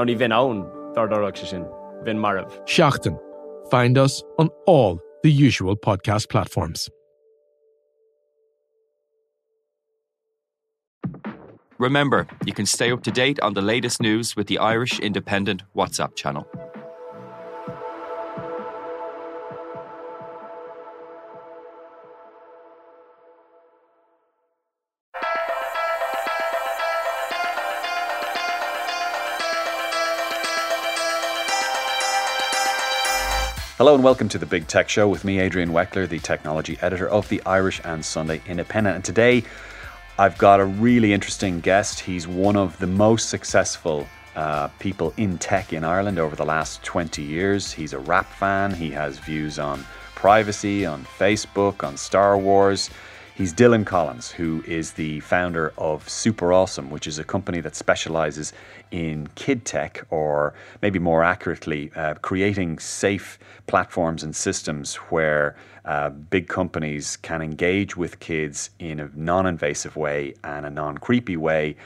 Ná 0.00 0.04
ní 0.04 0.16
bhín 0.16 0.32
ann 0.32 0.64
dardarach 0.96 1.36
se 1.36 1.46
sin, 1.46 1.64
bhín 2.04 2.16
marmh. 2.16 2.48
Seaachtain. 2.64 3.18
Find 3.70 3.98
us 3.98 4.22
on 4.38 4.48
all 4.66 4.98
the 5.22 5.30
usual 5.30 5.76
podcast 5.76 6.30
platforms. 6.30 6.88
Remember, 11.78 12.26
you 12.46 12.54
can 12.54 12.64
stay 12.66 12.90
up 12.92 13.02
to 13.02 13.10
date 13.10 13.38
on 13.40 13.52
the 13.52 13.60
latest 13.60 14.00
news 14.00 14.36
with 14.36 14.46
the 14.46 14.58
Irish 14.58 14.98
Independent 15.00 15.64
WhatsApp 15.76 16.16
channel. 16.16 16.46
Hello 33.80 33.94
and 33.94 34.04
welcome 34.04 34.28
to 34.28 34.36
the 34.36 34.44
Big 34.44 34.68
Tech 34.68 34.90
Show 34.90 35.08
with 35.08 35.24
me, 35.24 35.40
Adrian 35.40 35.70
Weckler, 35.70 36.06
the 36.06 36.18
technology 36.18 36.76
editor 36.82 37.08
of 37.08 37.26
the 37.30 37.40
Irish 37.46 37.80
and 37.82 38.04
Sunday 38.04 38.42
Independent. 38.46 38.94
And 38.96 39.02
today 39.02 39.42
I've 40.18 40.36
got 40.36 40.60
a 40.60 40.66
really 40.66 41.14
interesting 41.14 41.60
guest. 41.60 42.00
He's 42.00 42.28
one 42.28 42.56
of 42.56 42.78
the 42.78 42.86
most 42.86 43.30
successful 43.30 44.06
uh, 44.36 44.68
people 44.80 45.14
in 45.16 45.38
tech 45.38 45.72
in 45.72 45.82
Ireland 45.82 46.18
over 46.18 46.36
the 46.36 46.44
last 46.44 46.82
20 46.82 47.22
years. 47.22 47.72
He's 47.72 47.94
a 47.94 47.98
rap 47.98 48.30
fan, 48.30 48.74
he 48.74 48.90
has 48.90 49.18
views 49.18 49.58
on 49.58 49.86
privacy, 50.14 50.84
on 50.84 51.06
Facebook, 51.18 51.82
on 51.82 51.96
Star 51.96 52.36
Wars. 52.36 52.90
He's 53.40 53.54
Dylan 53.54 53.86
Collins, 53.86 54.30
who 54.30 54.62
is 54.66 54.92
the 54.92 55.20
founder 55.20 55.72
of 55.78 56.06
Super 56.06 56.52
Awesome, 56.52 56.90
which 56.90 57.06
is 57.06 57.18
a 57.18 57.24
company 57.24 57.62
that 57.62 57.74
specializes 57.74 58.52
in 58.90 59.28
kid 59.34 59.64
tech, 59.64 60.06
or 60.10 60.52
maybe 60.82 60.98
more 60.98 61.24
accurately, 61.24 61.90
uh, 61.96 62.16
creating 62.20 62.78
safe 62.80 63.38
platforms 63.66 64.22
and 64.22 64.36
systems 64.36 64.96
where 64.96 65.56
uh, 65.86 66.10
big 66.10 66.48
companies 66.48 67.16
can 67.16 67.40
engage 67.40 67.96
with 67.96 68.20
kids 68.20 68.68
in 68.78 69.00
a 69.00 69.08
non 69.14 69.46
invasive 69.46 69.96
way 69.96 70.34
and 70.44 70.66
a 70.66 70.70
non 70.70 70.98
creepy 70.98 71.38
way. 71.38 71.76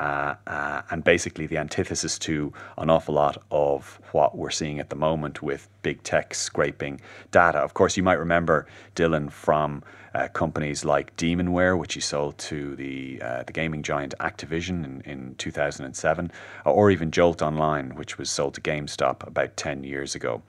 Uh, 0.00 0.34
uh, 0.48 0.82
and 0.90 1.04
basically 1.04 1.46
the 1.46 1.56
antithesis 1.56 2.18
to 2.18 2.52
an 2.78 2.90
awful 2.90 3.14
lot 3.14 3.40
of 3.52 4.00
what 4.10 4.36
we're 4.36 4.50
seeing 4.50 4.80
at 4.80 4.90
the 4.90 4.96
moment 4.96 5.40
with 5.40 5.68
big 5.82 6.02
tech 6.02 6.34
scraping 6.34 7.00
data. 7.30 7.58
Of 7.58 7.74
course, 7.74 7.96
you 7.96 8.02
might 8.02 8.18
remember 8.18 8.66
Dylan 8.96 9.30
from 9.30 9.84
uh, 10.14 10.28
companies 10.28 10.84
like 10.84 11.16
Demonware, 11.16 11.78
which 11.78 11.94
he 11.94 12.00
sold 12.00 12.38
to 12.38 12.76
the 12.76 13.20
uh, 13.22 13.42
the 13.42 13.52
gaming 13.52 13.82
giant 13.82 14.14
Activision 14.20 14.84
in, 14.84 15.00
in 15.02 15.34
2007, 15.36 16.30
or 16.64 16.90
even 16.90 17.10
Jolt 17.10 17.42
Online, 17.42 17.94
which 17.96 18.18
was 18.18 18.30
sold 18.30 18.54
to 18.54 18.60
GameStop 18.60 19.26
about 19.26 19.56
10 19.56 19.84
years 19.84 20.14
ago. 20.14 20.42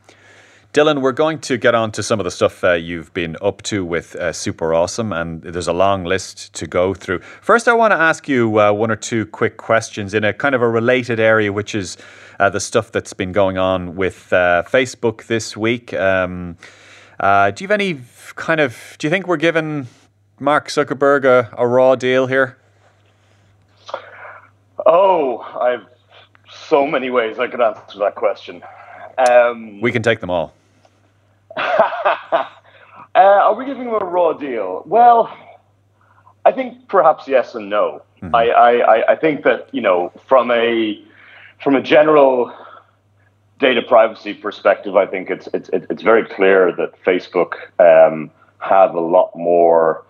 Dylan, 0.75 1.01
we're 1.01 1.13
going 1.13 1.39
to 1.39 1.57
get 1.57 1.73
on 1.73 1.89
to 1.93 2.03
some 2.03 2.19
of 2.19 2.25
the 2.25 2.31
stuff 2.31 2.61
uh, 2.61 2.73
you've 2.73 3.13
been 3.13 3.37
up 3.41 3.61
to 3.61 3.85
with 3.85 4.13
uh, 4.17 4.33
Super 4.33 4.73
Awesome, 4.73 5.13
and 5.13 5.41
there's 5.41 5.69
a 5.69 5.73
long 5.73 6.03
list 6.03 6.53
to 6.55 6.67
go 6.67 6.93
through. 6.93 7.19
First, 7.19 7.69
I 7.69 7.73
want 7.73 7.91
to 7.91 7.97
ask 7.97 8.27
you 8.27 8.59
uh, 8.59 8.73
one 8.73 8.91
or 8.91 8.97
two 8.97 9.25
quick 9.25 9.55
questions 9.55 10.13
in 10.13 10.25
a 10.25 10.33
kind 10.33 10.53
of 10.53 10.61
a 10.61 10.67
related 10.67 11.17
area, 11.17 11.53
which 11.53 11.75
is 11.75 11.95
uh, 12.41 12.49
the 12.49 12.59
stuff 12.59 12.91
that's 12.91 13.13
been 13.13 13.31
going 13.31 13.57
on 13.57 13.95
with 13.95 14.33
uh, 14.33 14.63
Facebook 14.67 15.27
this 15.27 15.55
week. 15.55 15.93
Um, 15.93 16.57
uh, 17.19 17.51
do 17.51 17.63
you 17.63 17.67
have 17.67 17.79
any 17.79 18.01
kind 18.35 18.59
of, 18.59 18.95
do 18.99 19.07
you 19.07 19.11
think 19.11 19.27
we're 19.27 19.37
giving 19.37 19.87
Mark 20.39 20.67
Zuckerberg 20.67 21.25
a, 21.25 21.53
a 21.57 21.67
raw 21.67 21.95
deal 21.95 22.27
here? 22.27 22.57
Oh, 24.85 25.39
I've 25.39 25.85
so 26.67 26.85
many 26.87 27.09
ways 27.09 27.39
I 27.39 27.47
could 27.47 27.61
answer 27.61 27.99
that 27.99 28.15
question. 28.15 28.63
Um, 29.29 29.81
we 29.81 29.91
can 29.91 30.01
take 30.01 30.19
them 30.19 30.29
all. 30.29 30.53
uh, 31.57 32.45
are 33.15 33.55
we 33.55 33.65
giving 33.65 33.83
him 33.83 33.93
a 33.93 34.05
raw 34.05 34.33
deal? 34.33 34.83
Well, 34.85 35.35
I 36.43 36.51
think 36.51 36.87
perhaps 36.87 37.27
yes 37.27 37.55
and 37.55 37.69
no. 37.69 38.03
Mm-hmm. 38.21 38.35
I, 38.35 38.49
I, 38.49 39.11
I 39.13 39.15
think 39.15 39.43
that 39.43 39.69
you 39.71 39.81
know 39.81 40.11
from 40.27 40.51
a 40.51 41.01
from 41.61 41.75
a 41.75 41.81
general 41.81 42.53
data 43.59 43.81
privacy 43.81 44.33
perspective, 44.33 44.95
I 44.95 45.05
think 45.05 45.29
it's 45.29 45.47
it's 45.53 45.69
it's 45.73 46.01
very 46.01 46.25
clear 46.25 46.71
that 46.75 47.01
Facebook 47.03 47.53
um, 47.79 48.31
have 48.59 48.93
a 48.95 49.01
lot 49.01 49.35
more 49.35 50.05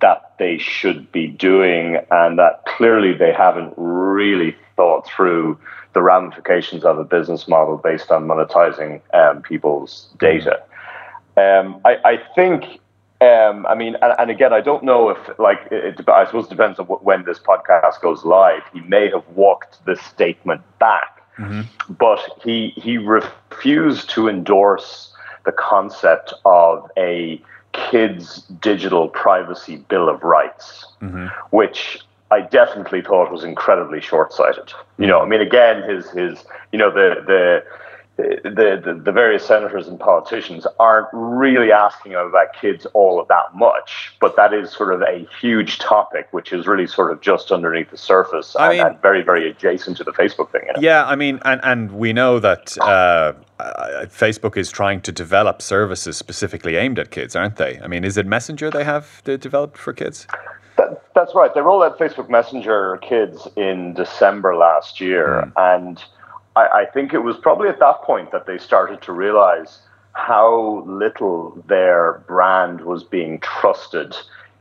that 0.00 0.34
they 0.38 0.58
should 0.58 1.10
be 1.12 1.26
doing, 1.26 1.98
and 2.10 2.38
that 2.38 2.64
clearly 2.66 3.12
they 3.12 3.32
haven't 3.32 3.74
really 3.76 4.56
thought 4.76 5.06
through 5.06 5.58
the 5.92 6.02
ramifications 6.02 6.84
of 6.84 6.98
a 6.98 7.04
business 7.04 7.48
model 7.48 7.76
based 7.76 8.10
on 8.10 8.26
monetizing 8.26 9.00
um, 9.12 9.42
people's 9.42 10.08
data. 10.18 10.62
Um, 11.36 11.80
I, 11.84 11.96
I, 12.04 12.16
think, 12.34 12.80
um, 13.20 13.66
I 13.66 13.74
mean, 13.74 13.96
and, 14.02 14.14
and, 14.18 14.30
again, 14.30 14.52
I 14.52 14.60
don't 14.60 14.84
know 14.84 15.10
if, 15.10 15.38
like, 15.38 15.60
it, 15.70 16.00
I 16.08 16.24
suppose 16.26 16.46
it 16.46 16.50
depends 16.50 16.78
on 16.78 16.86
when 16.86 17.24
this 17.24 17.38
podcast 17.38 18.00
goes 18.00 18.24
live. 18.24 18.62
He 18.72 18.80
may 18.80 19.10
have 19.10 19.26
walked 19.28 19.84
this 19.84 20.00
statement 20.02 20.62
back, 20.78 21.19
mm-hmm. 21.40 21.92
but 21.94 22.20
he 22.44 22.70
he 22.76 22.98
refused 22.98 24.10
to 24.10 24.28
endorse 24.28 25.12
the 25.44 25.52
concept 25.52 26.34
of 26.44 26.90
a 26.96 27.40
kids' 27.72 28.42
digital 28.60 29.08
privacy 29.08 29.76
bill 29.88 30.08
of 30.08 30.22
rights, 30.22 30.86
mm-hmm. 31.00 31.26
which 31.50 32.00
I 32.30 32.42
definitely 32.42 33.02
thought 33.02 33.32
was 33.32 33.42
incredibly 33.42 34.00
short-sighted. 34.00 34.72
You 34.98 35.06
know, 35.06 35.20
I 35.20 35.26
mean, 35.26 35.40
again, 35.40 35.82
his 35.88 36.10
his 36.10 36.44
you 36.72 36.78
know 36.78 36.90
the 36.90 37.22
the. 37.26 37.64
The, 38.42 38.80
the, 38.84 39.00
the 39.02 39.12
various 39.12 39.46
senators 39.46 39.88
and 39.88 39.98
politicians 39.98 40.66
aren't 40.78 41.08
really 41.12 41.72
asking 41.72 42.14
about 42.14 42.54
kids 42.60 42.86
all 42.92 43.20
of 43.20 43.28
that 43.28 43.54
much, 43.54 44.12
but 44.20 44.36
that 44.36 44.52
is 44.52 44.70
sort 44.70 44.92
of 44.92 45.02
a 45.02 45.26
huge 45.40 45.78
topic, 45.78 46.28
which 46.32 46.52
is 46.52 46.66
really 46.66 46.86
sort 46.86 47.12
of 47.12 47.20
just 47.20 47.50
underneath 47.50 47.90
the 47.90 47.96
surface 47.96 48.54
and, 48.58 48.76
mean, 48.76 48.86
and 48.86 49.00
very, 49.00 49.22
very 49.22 49.48
adjacent 49.50 49.96
to 49.98 50.04
the 50.04 50.12
Facebook 50.12 50.50
thing. 50.52 50.62
You 50.66 50.72
know? 50.74 50.80
Yeah, 50.80 51.06
I 51.06 51.16
mean, 51.16 51.40
and, 51.44 51.60
and 51.64 51.92
we 51.92 52.12
know 52.12 52.38
that 52.40 52.76
uh, 52.78 53.32
uh, 53.58 54.06
Facebook 54.06 54.56
is 54.56 54.70
trying 54.70 55.00
to 55.02 55.12
develop 55.12 55.62
services 55.62 56.16
specifically 56.16 56.76
aimed 56.76 56.98
at 56.98 57.10
kids, 57.10 57.34
aren't 57.34 57.56
they? 57.56 57.80
I 57.80 57.86
mean, 57.86 58.04
is 58.04 58.16
it 58.16 58.26
Messenger 58.26 58.70
they 58.70 58.84
have 58.84 59.22
developed 59.24 59.78
for 59.78 59.92
kids? 59.92 60.26
That, 60.76 61.02
that's 61.14 61.34
right. 61.34 61.52
They 61.54 61.60
rolled 61.60 61.82
out 61.82 61.98
Facebook 61.98 62.28
Messenger 62.28 62.98
Kids 63.02 63.48
in 63.56 63.94
December 63.94 64.56
last 64.56 65.00
year, 65.00 65.44
mm. 65.46 65.76
and 65.78 66.02
I, 66.60 66.82
I 66.82 66.86
think 66.86 67.12
it 67.14 67.20
was 67.20 67.36
probably 67.36 67.68
at 67.68 67.78
that 67.80 68.02
point 68.02 68.32
that 68.32 68.46
they 68.46 68.58
started 68.58 69.00
to 69.02 69.12
realize 69.12 69.80
how 70.12 70.84
little 70.86 71.62
their 71.66 72.24
brand 72.26 72.82
was 72.82 73.04
being 73.04 73.40
trusted 73.40 74.16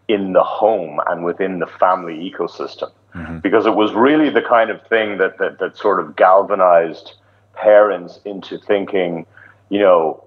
in 0.07 0.33
the 0.33 0.43
home 0.43 0.99
and 1.07 1.23
within 1.23 1.59
the 1.59 1.67
family 1.67 2.15
ecosystem. 2.31 2.91
Mm-hmm. 3.15 3.39
Because 3.39 3.65
it 3.65 3.75
was 3.75 3.91
really 3.93 4.29
the 4.29 4.41
kind 4.41 4.69
of 4.69 4.85
thing 4.87 5.17
that, 5.17 5.37
that, 5.39 5.59
that 5.59 5.75
sort 5.75 5.99
of 5.99 6.15
galvanized 6.15 7.13
parents 7.55 8.19
into 8.25 8.59
thinking, 8.59 9.25
you 9.69 9.79
know, 9.79 10.23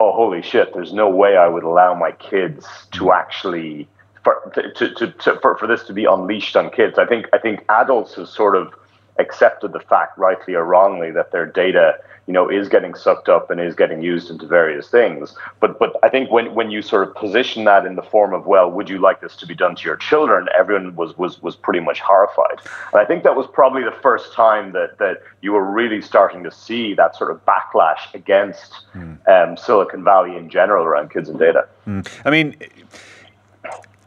oh, 0.00 0.12
holy 0.12 0.42
shit, 0.42 0.74
there's 0.74 0.92
no 0.92 1.08
way 1.08 1.36
I 1.36 1.48
would 1.48 1.64
allow 1.64 1.94
my 1.94 2.12
kids 2.12 2.66
to 2.92 3.04
mm. 3.04 3.14
actually 3.14 3.88
for 4.22 4.52
to, 4.54 4.92
to, 4.94 5.12
to, 5.12 5.38
for, 5.40 5.56
for 5.56 5.66
this 5.66 5.84
to 5.84 5.92
be 5.92 6.04
unleashed 6.04 6.56
on 6.56 6.70
kids. 6.70 6.98
I 6.98 7.06
think 7.06 7.26
I 7.32 7.38
think 7.38 7.64
adults 7.68 8.14
have 8.14 8.28
sort 8.28 8.56
of 8.56 8.74
accepted 9.18 9.72
the 9.72 9.80
fact, 9.80 10.18
rightly 10.18 10.54
or 10.54 10.64
wrongly, 10.64 11.10
that 11.10 11.32
their 11.32 11.46
data, 11.46 11.98
you 12.26 12.32
know, 12.32 12.48
is 12.48 12.68
getting 12.68 12.94
sucked 12.94 13.28
up 13.28 13.50
and 13.50 13.60
is 13.60 13.74
getting 13.74 14.02
used 14.02 14.30
into 14.30 14.46
various 14.46 14.88
things. 14.88 15.34
But 15.60 15.78
but 15.78 15.96
I 16.02 16.08
think 16.08 16.30
when, 16.30 16.54
when 16.54 16.70
you 16.70 16.82
sort 16.82 17.08
of 17.08 17.14
position 17.14 17.64
that 17.64 17.86
in 17.86 17.96
the 17.96 18.02
form 18.02 18.34
of, 18.34 18.46
well, 18.46 18.70
would 18.70 18.88
you 18.88 18.98
like 18.98 19.20
this 19.20 19.36
to 19.36 19.46
be 19.46 19.54
done 19.54 19.76
to 19.76 19.84
your 19.84 19.96
children? 19.96 20.48
Everyone 20.56 20.94
was 20.96 21.16
was 21.16 21.42
was 21.42 21.56
pretty 21.56 21.80
much 21.80 22.00
horrified. 22.00 22.60
And 22.92 23.00
I 23.00 23.04
think 23.04 23.24
that 23.24 23.36
was 23.36 23.46
probably 23.52 23.82
the 23.82 23.96
first 24.02 24.32
time 24.32 24.72
that 24.72 24.98
that 24.98 25.22
you 25.42 25.52
were 25.52 25.64
really 25.64 26.02
starting 26.02 26.42
to 26.44 26.50
see 26.50 26.94
that 26.94 27.16
sort 27.16 27.30
of 27.30 27.44
backlash 27.44 28.12
against 28.14 28.72
mm. 28.94 29.16
um, 29.28 29.56
Silicon 29.56 30.04
Valley 30.04 30.36
in 30.36 30.50
general 30.50 30.84
around 30.84 31.10
kids 31.10 31.28
and 31.28 31.38
data. 31.38 31.68
Mm. 31.86 32.08
I 32.24 32.30
mean 32.30 32.56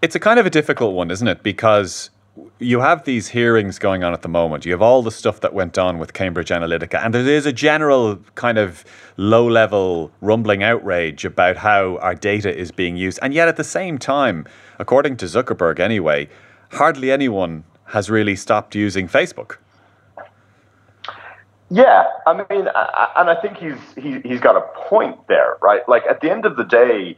it's 0.01 0.15
a 0.15 0.19
kind 0.19 0.39
of 0.39 0.45
a 0.45 0.49
difficult 0.49 0.95
one, 0.95 1.11
isn't 1.11 1.27
it? 1.27 1.43
Because 1.43 2.09
you 2.59 2.81
have 2.81 3.05
these 3.05 3.29
hearings 3.29 3.79
going 3.79 4.03
on 4.03 4.13
at 4.13 4.21
the 4.21 4.29
moment. 4.29 4.65
You 4.65 4.71
have 4.73 4.81
all 4.81 5.01
the 5.01 5.11
stuff 5.11 5.39
that 5.41 5.53
went 5.53 5.77
on 5.77 5.97
with 5.97 6.13
Cambridge 6.13 6.49
Analytica, 6.49 7.03
and 7.03 7.13
there 7.13 7.25
is 7.25 7.45
a 7.45 7.53
general 7.53 8.17
kind 8.35 8.57
of 8.57 8.83
low 9.17 9.47
level 9.47 10.11
rumbling 10.21 10.61
outrage 10.63 11.25
about 11.25 11.57
how 11.57 11.97
our 11.97 12.15
data 12.15 12.55
is 12.55 12.71
being 12.71 12.97
used. 12.97 13.19
And 13.21 13.33
yet, 13.33 13.47
at 13.47 13.57
the 13.57 13.63
same 13.63 13.97
time, 13.97 14.45
according 14.77 15.17
to 15.17 15.25
Zuckerberg 15.25 15.79
anyway, 15.79 16.27
hardly 16.73 17.11
anyone 17.11 17.63
has 17.85 18.09
really 18.09 18.35
stopped 18.35 18.75
using 18.75 19.07
Facebook. 19.07 19.57
Yeah, 21.71 22.05
I 22.25 22.33
mean, 22.33 22.67
and 22.67 23.29
I 23.29 23.37
think 23.41 23.57
he's 23.57 23.77
he, 23.95 24.19
he's 24.27 24.39
got 24.39 24.55
a 24.55 24.61
point 24.89 25.27
there, 25.27 25.57
right? 25.61 25.87
Like 25.87 26.03
at 26.09 26.21
the 26.21 26.29
end 26.29 26.45
of 26.45 26.57
the 26.57 26.63
day, 26.63 27.17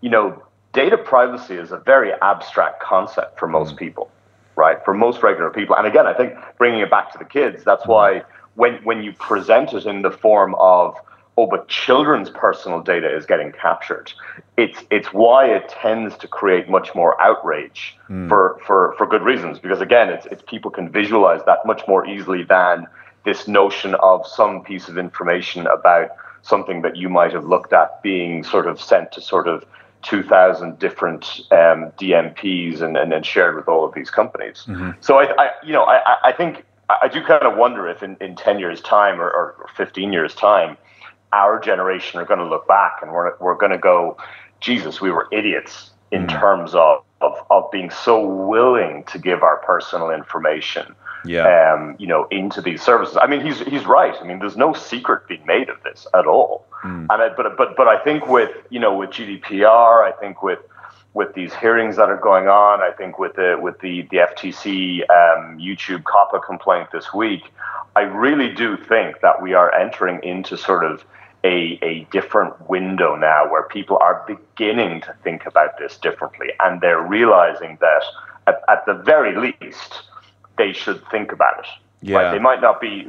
you 0.00 0.10
know, 0.10 0.42
data 0.72 0.98
privacy 0.98 1.54
is 1.54 1.70
a 1.72 1.78
very 1.78 2.12
abstract 2.20 2.82
concept 2.82 3.38
for 3.38 3.46
most 3.46 3.76
mm. 3.76 3.78
people 3.78 4.10
right? 4.56 4.78
For 4.84 4.94
most 4.94 5.22
regular 5.22 5.50
people. 5.50 5.76
And 5.76 5.86
again, 5.86 6.06
I 6.06 6.14
think 6.14 6.34
bringing 6.58 6.80
it 6.80 6.90
back 6.90 7.12
to 7.12 7.18
the 7.18 7.24
kids, 7.24 7.64
that's 7.64 7.86
why 7.86 8.22
when, 8.54 8.74
when 8.84 9.02
you 9.02 9.12
present 9.12 9.72
it 9.72 9.86
in 9.86 10.02
the 10.02 10.10
form 10.10 10.54
of, 10.56 10.96
oh, 11.36 11.46
but 11.46 11.68
children's 11.68 12.30
personal 12.30 12.80
data 12.80 13.14
is 13.14 13.26
getting 13.26 13.52
captured, 13.52 14.12
it's, 14.56 14.84
it's 14.90 15.12
why 15.12 15.46
it 15.46 15.68
tends 15.68 16.16
to 16.18 16.28
create 16.28 16.68
much 16.68 16.94
more 16.94 17.20
outrage 17.20 17.96
mm. 18.08 18.28
for, 18.28 18.60
for, 18.66 18.94
for 18.96 19.06
good 19.06 19.22
reasons. 19.22 19.58
Because 19.58 19.80
again, 19.80 20.08
it's, 20.08 20.26
it's 20.26 20.42
people 20.46 20.70
can 20.70 20.88
visualize 20.88 21.40
that 21.46 21.58
much 21.66 21.82
more 21.88 22.06
easily 22.06 22.44
than 22.44 22.86
this 23.24 23.48
notion 23.48 23.94
of 23.96 24.26
some 24.26 24.62
piece 24.62 24.88
of 24.88 24.98
information 24.98 25.66
about 25.66 26.10
something 26.42 26.82
that 26.82 26.94
you 26.94 27.08
might 27.08 27.32
have 27.32 27.46
looked 27.46 27.72
at 27.72 28.02
being 28.02 28.44
sort 28.44 28.66
of 28.66 28.80
sent 28.80 29.10
to 29.12 29.20
sort 29.20 29.48
of 29.48 29.64
2,000 30.04 30.78
different 30.78 31.40
um, 31.50 31.90
DMPs 31.98 32.80
and, 32.80 32.96
and 32.96 33.10
then 33.10 33.22
shared 33.22 33.56
with 33.56 33.68
all 33.68 33.84
of 33.84 33.94
these 33.94 34.10
companies. 34.10 34.64
Mm-hmm. 34.66 34.90
So 35.00 35.18
I, 35.18 35.24
I, 35.42 35.50
you 35.64 35.72
know, 35.72 35.84
I, 35.84 36.16
I 36.24 36.32
think 36.32 36.64
I 36.88 37.08
do 37.08 37.22
kind 37.24 37.42
of 37.42 37.56
wonder 37.56 37.88
if 37.88 38.02
in, 38.02 38.16
in 38.20 38.36
10 38.36 38.58
years 38.58 38.80
time 38.80 39.20
or, 39.20 39.30
or 39.30 39.68
15 39.76 40.12
years 40.12 40.34
time, 40.34 40.76
our 41.32 41.58
generation 41.58 42.20
are 42.20 42.24
going 42.24 42.40
to 42.40 42.46
look 42.46 42.68
back 42.68 42.98
and 43.02 43.12
we're, 43.12 43.36
we're 43.38 43.56
going 43.56 43.72
to 43.72 43.78
go, 43.78 44.16
Jesus, 44.60 45.00
we 45.00 45.10
were 45.10 45.28
idiots 45.32 45.90
in 46.12 46.26
mm-hmm. 46.26 46.38
terms 46.38 46.74
of, 46.74 47.02
of, 47.20 47.34
of 47.50 47.70
being 47.70 47.90
so 47.90 48.24
willing 48.24 49.04
to 49.04 49.18
give 49.18 49.42
our 49.42 49.56
personal 49.58 50.10
information 50.10 50.94
yeah. 51.24 51.72
um, 51.72 51.96
you 51.98 52.06
know, 52.06 52.26
into 52.30 52.60
these 52.60 52.82
services. 52.82 53.16
I 53.20 53.26
mean, 53.26 53.40
he's 53.44 53.60
he's 53.60 53.86
right. 53.86 54.14
I 54.20 54.24
mean, 54.24 54.38
there's 54.38 54.56
no 54.56 54.72
secret 54.72 55.26
being 55.28 55.44
made 55.46 55.68
of 55.68 55.82
this 55.82 56.06
at 56.14 56.26
all. 56.26 56.66
Mm. 56.82 57.06
And 57.10 57.22
I, 57.22 57.28
but 57.30 57.56
but 57.56 57.76
but 57.76 57.88
I 57.88 58.02
think 58.02 58.26
with 58.28 58.50
you 58.70 58.80
know 58.80 58.96
with 58.96 59.10
GDPR, 59.10 60.04
I 60.04 60.12
think 60.20 60.42
with 60.42 60.60
with 61.14 61.34
these 61.34 61.54
hearings 61.54 61.96
that 61.96 62.10
are 62.10 62.16
going 62.16 62.48
on, 62.48 62.80
I 62.80 62.90
think 62.90 63.18
with 63.18 63.34
the 63.34 63.58
with 63.60 63.78
the 63.80 64.02
the 64.10 64.18
FTC 64.18 65.00
um, 65.10 65.58
YouTube 65.58 66.02
COPPA 66.02 66.44
complaint 66.44 66.88
this 66.92 67.12
week, 67.14 67.42
I 67.96 68.02
really 68.02 68.52
do 68.52 68.76
think 68.76 69.20
that 69.20 69.40
we 69.40 69.54
are 69.54 69.72
entering 69.74 70.22
into 70.22 70.56
sort 70.56 70.84
of 70.84 71.04
a, 71.44 71.78
a 71.82 72.06
different 72.10 72.68
window 72.68 73.14
now 73.14 73.48
where 73.50 73.64
people 73.64 73.98
are 74.00 74.24
beginning 74.26 75.02
to 75.02 75.14
think 75.22 75.44
about 75.46 75.78
this 75.78 75.98
differently 75.98 76.48
and 76.60 76.80
they're 76.80 77.02
realizing 77.02 77.76
that 77.82 78.02
at, 78.46 78.62
at 78.68 78.86
the 78.86 78.94
very 78.94 79.36
least 79.36 80.02
they 80.58 80.72
should 80.72 81.02
think 81.10 81.32
about 81.32 81.60
it. 81.60 81.66
Yeah. 82.02 82.18
Right? 82.18 82.32
They 82.32 82.38
might 82.38 82.60
not 82.60 82.80
be 82.80 83.08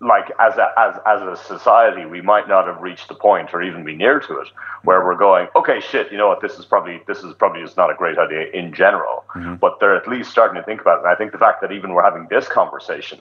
like 0.00 0.30
as 0.38 0.56
a 0.56 0.72
as 0.76 0.94
as 1.06 1.22
a 1.22 1.36
society, 1.42 2.04
we 2.04 2.20
might 2.20 2.48
not 2.48 2.66
have 2.66 2.80
reached 2.80 3.08
the 3.08 3.14
point 3.14 3.50
or 3.52 3.62
even 3.62 3.84
be 3.84 3.96
near 3.96 4.20
to 4.20 4.40
it 4.40 4.48
where 4.82 5.04
we're 5.04 5.16
going, 5.16 5.48
okay, 5.56 5.80
shit, 5.80 6.12
you 6.12 6.18
know 6.18 6.28
what, 6.28 6.40
this 6.40 6.58
is 6.58 6.64
probably 6.64 7.00
this 7.06 7.24
is 7.24 7.34
probably 7.34 7.62
just 7.62 7.76
not 7.76 7.90
a 7.90 7.94
great 7.94 8.18
idea 8.18 8.50
in 8.52 8.72
general. 8.72 9.24
Mm-hmm. 9.34 9.56
But 9.56 9.80
they're 9.80 9.96
at 9.96 10.06
least 10.06 10.30
starting 10.30 10.56
to 10.56 10.62
think 10.62 10.80
about 10.80 10.98
it. 10.98 11.04
And 11.04 11.08
I 11.08 11.14
think 11.14 11.32
the 11.32 11.38
fact 11.38 11.60
that 11.62 11.72
even 11.72 11.92
we're 11.92 12.04
having 12.04 12.26
this 12.28 12.46
conversation 12.48 13.20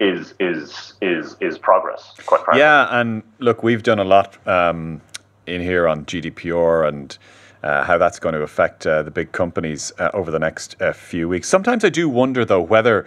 is 0.00 0.34
is 0.38 0.94
is 1.00 1.36
is 1.40 1.58
progress, 1.58 2.12
quite 2.26 2.44
frankly. 2.44 2.60
Yeah, 2.60 2.88
and 3.00 3.22
look, 3.38 3.62
we've 3.62 3.82
done 3.82 3.98
a 3.98 4.04
lot 4.04 4.36
um, 4.46 5.00
in 5.46 5.60
here 5.60 5.88
on 5.88 6.04
GDPR 6.04 6.86
and 6.86 7.16
uh, 7.62 7.84
how 7.84 7.98
that's 7.98 8.18
going 8.18 8.34
to 8.34 8.42
affect 8.42 8.86
uh, 8.86 9.02
the 9.02 9.10
big 9.10 9.32
companies 9.32 9.92
uh, 9.98 10.10
over 10.14 10.30
the 10.30 10.38
next 10.38 10.80
uh, 10.80 10.92
few 10.92 11.28
weeks. 11.28 11.48
Sometimes 11.48 11.84
I 11.84 11.88
do 11.88 12.08
wonder, 12.08 12.44
though, 12.44 12.60
whether 12.60 13.06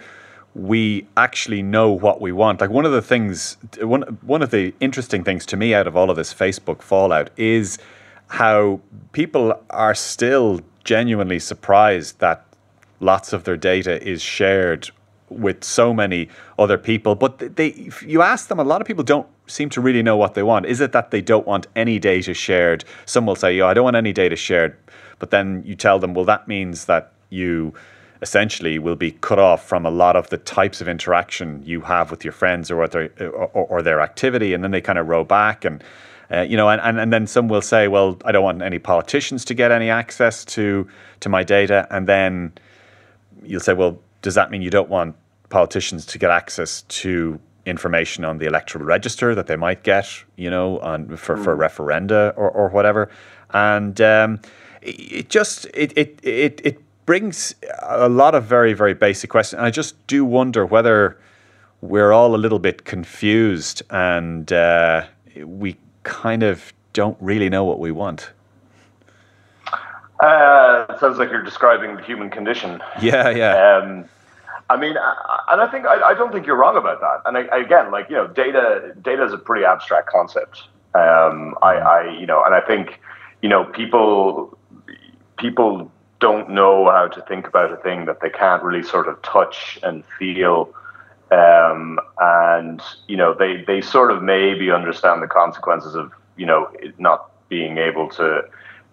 we 0.54 1.06
actually 1.18 1.62
know 1.62 1.90
what 1.90 2.20
we 2.20 2.32
want. 2.32 2.60
Like 2.60 2.70
one 2.70 2.86
of 2.86 2.92
the 2.92 3.02
things, 3.02 3.58
one 3.80 4.02
one 4.22 4.42
of 4.42 4.50
the 4.50 4.74
interesting 4.80 5.22
things 5.22 5.44
to 5.46 5.56
me 5.56 5.74
out 5.74 5.86
of 5.86 5.96
all 5.96 6.10
of 6.10 6.16
this 6.16 6.32
Facebook 6.32 6.80
fallout 6.80 7.28
is 7.36 7.78
how 8.28 8.80
people 9.12 9.60
are 9.70 9.94
still 9.94 10.60
genuinely 10.82 11.38
surprised 11.38 12.18
that 12.20 12.46
lots 13.00 13.34
of 13.34 13.44
their 13.44 13.56
data 13.56 14.02
is 14.02 14.22
shared 14.22 14.90
with 15.28 15.62
so 15.62 15.92
many 15.92 16.28
other 16.58 16.78
people. 16.78 17.14
But 17.14 17.56
they, 17.56 17.90
you 18.00 18.22
ask 18.22 18.48
them, 18.48 18.58
a 18.58 18.64
lot 18.64 18.80
of 18.80 18.86
people 18.86 19.04
don't 19.04 19.26
seem 19.46 19.70
to 19.70 19.80
really 19.80 20.02
know 20.02 20.16
what 20.16 20.34
they 20.34 20.42
want. 20.42 20.66
Is 20.66 20.80
it 20.80 20.92
that 20.92 21.10
they 21.10 21.20
don't 21.20 21.46
want 21.46 21.66
any 21.76 21.98
data 21.98 22.34
shared? 22.34 22.84
Some 23.04 23.26
will 23.26 23.36
say, 23.36 23.56
"Yeah, 23.56 23.66
I 23.66 23.74
don't 23.74 23.84
want 23.84 23.96
any 23.96 24.12
data 24.12 24.36
shared," 24.36 24.76
but 25.18 25.30
then 25.30 25.62
you 25.64 25.74
tell 25.74 25.98
them, 25.98 26.14
"Well, 26.14 26.24
that 26.26 26.48
means 26.48 26.86
that 26.86 27.12
you." 27.30 27.74
essentially 28.22 28.78
will 28.78 28.96
be 28.96 29.12
cut 29.12 29.38
off 29.38 29.66
from 29.66 29.84
a 29.84 29.90
lot 29.90 30.16
of 30.16 30.30
the 30.30 30.38
types 30.38 30.80
of 30.80 30.88
interaction 30.88 31.62
you 31.64 31.82
have 31.82 32.10
with 32.10 32.24
your 32.24 32.32
friends 32.32 32.70
or, 32.70 32.88
their, 32.88 33.10
or, 33.20 33.66
or 33.66 33.82
their 33.82 34.00
activity 34.00 34.54
and 34.54 34.64
then 34.64 34.70
they 34.70 34.80
kind 34.80 34.98
of 34.98 35.06
row 35.06 35.22
back 35.22 35.64
and 35.64 35.84
uh, 36.30 36.40
you 36.40 36.56
know 36.56 36.68
and, 36.68 36.80
and, 36.80 36.98
and 36.98 37.12
then 37.12 37.26
some 37.26 37.46
will 37.46 37.60
say 37.60 37.88
well 37.88 38.18
i 38.24 38.32
don't 38.32 38.42
want 38.42 38.62
any 38.62 38.78
politicians 38.78 39.44
to 39.44 39.54
get 39.54 39.70
any 39.70 39.90
access 39.90 40.44
to 40.44 40.88
to 41.20 41.28
my 41.28 41.44
data 41.44 41.86
and 41.90 42.06
then 42.06 42.52
you'll 43.44 43.60
say 43.60 43.74
well 43.74 43.98
does 44.22 44.34
that 44.34 44.50
mean 44.50 44.62
you 44.62 44.70
don't 44.70 44.88
want 44.88 45.14
politicians 45.50 46.04
to 46.06 46.18
get 46.18 46.30
access 46.30 46.82
to 46.82 47.38
information 47.66 48.24
on 48.24 48.38
the 48.38 48.46
electoral 48.46 48.84
register 48.84 49.34
that 49.34 49.46
they 49.46 49.56
might 49.56 49.82
get, 49.82 50.08
you 50.36 50.48
know, 50.48 50.78
on 50.78 51.16
for, 51.16 51.36
mm. 51.36 51.44
for 51.44 51.56
referenda 51.56 52.32
or, 52.36 52.50
or 52.50 52.68
whatever? 52.68 53.10
And 53.50 54.00
um, 54.00 54.40
it 54.82 55.28
just 55.28 55.66
it, 55.74 55.92
it 55.96 56.20
it 56.22 56.60
it 56.64 56.80
brings 57.04 57.54
a 57.82 58.08
lot 58.08 58.34
of 58.34 58.44
very 58.44 58.72
very 58.72 58.94
basic 58.94 59.30
questions. 59.30 59.58
And 59.58 59.66
I 59.66 59.70
just 59.70 60.06
do 60.06 60.24
wonder 60.24 60.64
whether 60.64 61.18
we're 61.80 62.12
all 62.12 62.34
a 62.34 62.38
little 62.38 62.58
bit 62.58 62.84
confused 62.84 63.82
and 63.90 64.52
uh, 64.52 65.04
we 65.44 65.76
kind 66.04 66.42
of 66.42 66.72
don't 66.92 67.16
really 67.20 67.50
know 67.50 67.64
what 67.64 67.78
we 67.78 67.92
want. 67.92 68.30
Uh, 70.20 70.86
it 70.88 70.98
sounds 70.98 71.18
like 71.18 71.30
you're 71.30 71.42
describing 71.42 71.94
the 71.94 72.02
human 72.02 72.30
condition. 72.30 72.80
Yeah, 73.02 73.28
yeah. 73.28 73.76
Um, 73.76 74.08
I 74.68 74.76
mean, 74.76 74.96
and 75.48 75.60
I 75.60 75.68
think 75.70 75.86
I, 75.86 76.10
I, 76.10 76.14
don't 76.14 76.32
think 76.32 76.46
you're 76.46 76.56
wrong 76.56 76.76
about 76.76 77.00
that. 77.00 77.22
And 77.24 77.38
I, 77.38 77.58
again, 77.58 77.92
like 77.92 78.10
you 78.10 78.16
know, 78.16 78.26
data 78.26 78.94
data 79.00 79.24
is 79.24 79.32
a 79.32 79.38
pretty 79.38 79.64
abstract 79.64 80.08
concept. 80.08 80.64
Um, 80.94 81.54
I, 81.62 81.74
I, 81.74 82.18
you 82.18 82.26
know, 82.26 82.42
and 82.44 82.54
I 82.54 82.60
think 82.60 83.00
you 83.42 83.48
know 83.48 83.64
people 83.64 84.58
people 85.38 85.90
don't 86.18 86.50
know 86.50 86.90
how 86.90 87.06
to 87.06 87.20
think 87.22 87.46
about 87.46 87.72
a 87.72 87.76
thing 87.76 88.06
that 88.06 88.20
they 88.20 88.30
can't 88.30 88.62
really 88.62 88.82
sort 88.82 89.08
of 89.08 89.20
touch 89.22 89.78
and 89.82 90.04
feel. 90.18 90.74
Um, 91.30 91.98
and 92.18 92.80
you 93.08 93.16
know, 93.16 93.34
they 93.34 93.62
they 93.66 93.80
sort 93.80 94.10
of 94.10 94.22
maybe 94.22 94.70
understand 94.70 95.22
the 95.22 95.26
consequences 95.26 95.94
of 95.94 96.12
you 96.36 96.46
know 96.46 96.70
not 96.98 97.30
being 97.48 97.78
able 97.78 98.08
to, 98.10 98.42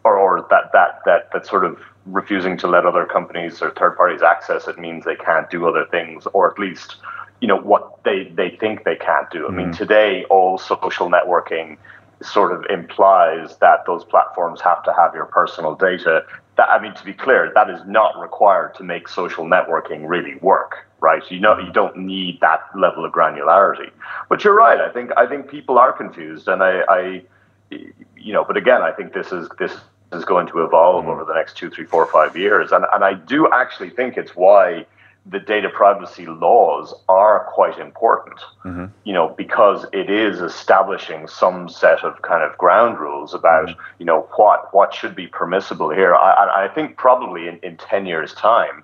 or 0.04 0.18
or 0.18 0.46
that 0.50 0.72
that 0.74 1.02
that 1.06 1.30
that 1.34 1.46
sort 1.46 1.66
of 1.66 1.80
refusing 2.06 2.58
to 2.58 2.68
let 2.68 2.86
other 2.86 3.06
companies 3.06 3.62
or 3.62 3.72
third 3.72 3.96
parties 3.96 4.22
access 4.22 4.68
it 4.68 4.78
means 4.78 5.06
they 5.06 5.16
can't 5.16 5.50
do 5.50 5.68
other 5.68 5.86
things, 5.86 6.28
or 6.34 6.52
at 6.52 6.60
least 6.60 6.98
you 7.42 7.48
know 7.48 7.60
what 7.60 8.04
they 8.04 8.32
they 8.36 8.52
think 8.52 8.84
they 8.84 8.96
can't 8.96 9.30
do. 9.32 9.48
I 9.48 9.52
mm 9.52 9.56
mean, 9.56 9.66
mm-hmm. 9.68 9.78
today 9.78 10.26
all 10.26 10.58
social 10.58 11.10
networking 11.10 11.78
sort 12.22 12.52
of 12.52 12.66
implies 12.70 13.58
that 13.58 13.86
those 13.86 14.04
platforms 14.06 14.62
have 14.62 14.82
to 14.84 14.94
have 14.94 15.14
your 15.14 15.26
personal 15.26 15.76
data. 15.76 16.26
That 16.58 16.70
I 16.70 16.82
mean, 16.82 16.94
to 16.96 17.04
be 17.04 17.14
clear, 17.14 17.52
that 17.56 17.70
is 17.70 17.82
not 17.86 18.20
required 18.20 18.76
to 18.76 18.84
make 18.84 19.08
social 19.08 19.46
networking 19.46 20.08
really 20.08 20.36
work, 20.36 20.88
right? 21.00 21.24
You 21.32 21.40
know, 21.40 21.58
you 21.58 21.72
don't 21.72 21.98
need 21.98 22.40
that 22.42 22.62
level 22.76 23.06
of 23.06 23.12
granularity. 23.12 23.92
But 24.30 24.44
you're 24.44 24.56
right. 24.56 24.80
I 24.80 24.92
think 24.92 25.12
I 25.18 25.26
think 25.26 25.50
people 25.50 25.78
are 25.78 25.92
confused, 25.92 26.48
and 26.48 26.64
I, 26.64 26.84
I 26.88 27.22
you 27.70 28.34
know, 28.34 28.44
but 28.44 28.58
again, 28.58 28.82
I 28.82 28.92
think 28.92 29.14
this 29.14 29.32
is 29.32 29.50
this 29.60 29.76
is 30.14 30.26
going 30.26 30.48
to 30.48 30.64
evolve 30.64 31.08
over 31.08 31.24
the 31.24 31.34
next 31.34 31.58
two, 31.58 31.70
three, 31.70 31.86
four, 31.86 32.06
five 32.06 32.36
years. 32.38 32.72
And, 32.72 32.86
and 32.94 33.04
I 33.04 33.14
do 33.14 33.52
actually 33.52 33.90
think 33.90 34.18
it's 34.18 34.36
why 34.36 34.86
the 35.26 35.40
data 35.40 35.70
privacy 35.70 36.26
laws 36.26 36.94
are 37.08 37.46
quite 37.54 37.80
important, 37.80 38.40
mm-hmm. 38.66 38.86
you 39.06 39.14
know, 39.14 39.30
because 39.38 39.86
it 39.94 40.10
is 40.10 40.42
establishing 40.42 41.28
some 41.28 41.70
set 41.70 42.04
of 42.04 42.22
kind 42.24 42.44
of 42.44 42.58
ground 42.58 43.00
rules 43.00 43.34
about, 43.34 43.70
mm-hmm. 43.70 43.80
you 44.00 44.06
know, 44.06 44.28
what 44.36 44.74
what 44.74 44.94
should 44.94 45.16
be 45.16 45.28
permissible 45.28 45.90
here. 45.90 46.14
I, 46.14 46.66
I 46.66 46.68
think 46.68 46.98
probably 46.98 47.48
in, 47.48 47.58
in 47.64 47.78
10 47.78 48.06
years' 48.06 48.34
time, 48.34 48.84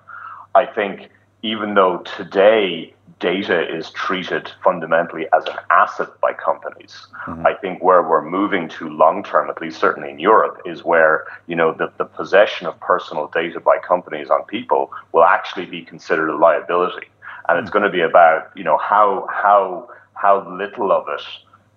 I 0.54 0.64
think 0.64 1.10
even 1.42 1.74
though 1.74 1.98
today 1.98 2.94
data 3.20 3.68
is 3.76 3.90
treated 3.90 4.50
fundamentally 4.64 5.26
as 5.34 5.44
an 5.44 5.56
asset 5.70 6.08
by 6.20 6.32
companies. 6.32 7.06
Mm-hmm. 7.26 7.46
I 7.46 7.54
think 7.54 7.82
where 7.82 8.02
we're 8.02 8.24
moving 8.24 8.68
to 8.70 8.88
long 8.88 9.22
term, 9.22 9.50
at 9.50 9.60
least 9.60 9.78
certainly 9.78 10.10
in 10.10 10.18
Europe, 10.18 10.60
is 10.64 10.84
where 10.84 11.26
you 11.46 11.54
know 11.54 11.72
the, 11.72 11.92
the 11.98 12.06
possession 12.06 12.66
of 12.66 12.80
personal 12.80 13.28
data 13.28 13.60
by 13.60 13.78
companies 13.86 14.30
on 14.30 14.42
people 14.44 14.90
will 15.12 15.24
actually 15.24 15.66
be 15.66 15.82
considered 15.82 16.30
a 16.30 16.36
liability, 16.36 17.06
and 17.48 17.56
mm-hmm. 17.56 17.58
it's 17.58 17.70
going 17.70 17.84
to 17.84 17.90
be 17.90 18.00
about 18.00 18.50
you 18.56 18.64
know 18.64 18.78
how 18.78 19.28
how 19.30 19.88
how 20.14 20.48
little 20.56 20.90
of 20.90 21.06
it 21.08 21.22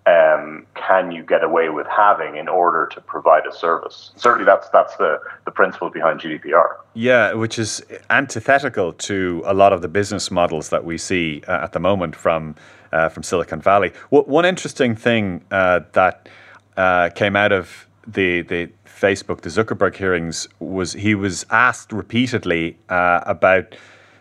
um, 0.06 0.66
can 0.74 1.12
you 1.12 1.22
get 1.22 1.42
away 1.42 1.70
with 1.70 1.86
having 1.86 2.36
in 2.36 2.46
order 2.46 2.86
to 2.92 3.00
provide 3.00 3.46
a 3.46 3.54
service? 3.54 4.12
Certainly, 4.16 4.44
that's 4.44 4.68
that's 4.68 4.96
the 4.96 5.18
the 5.46 5.50
principle 5.50 5.88
behind 5.88 6.20
GDPR. 6.20 6.76
Yeah, 6.92 7.32
which 7.32 7.58
is 7.58 7.82
antithetical 8.10 8.92
to 8.92 9.42
a 9.46 9.54
lot 9.54 9.72
of 9.72 9.80
the 9.80 9.88
business 9.88 10.30
models 10.30 10.68
that 10.68 10.84
we 10.84 10.98
see 10.98 11.42
uh, 11.48 11.64
at 11.64 11.72
the 11.72 11.80
moment 11.80 12.16
from 12.16 12.54
uh, 12.92 13.08
from 13.08 13.22
Silicon 13.22 13.62
Valley. 13.62 13.92
W- 14.10 14.30
one 14.30 14.44
interesting 14.44 14.94
thing 14.94 15.42
uh, 15.50 15.80
that 15.92 16.28
uh, 16.76 17.08
came 17.14 17.34
out 17.34 17.52
of 17.52 17.86
the 18.06 18.42
the 18.42 18.68
Facebook, 18.86 19.40
the 19.40 19.48
Zuckerberg 19.48 19.96
hearings, 19.96 20.48
was 20.60 20.92
he 20.92 21.14
was 21.14 21.46
asked 21.50 21.92
repeatedly 21.92 22.76
uh, 22.90 23.20
about 23.24 23.74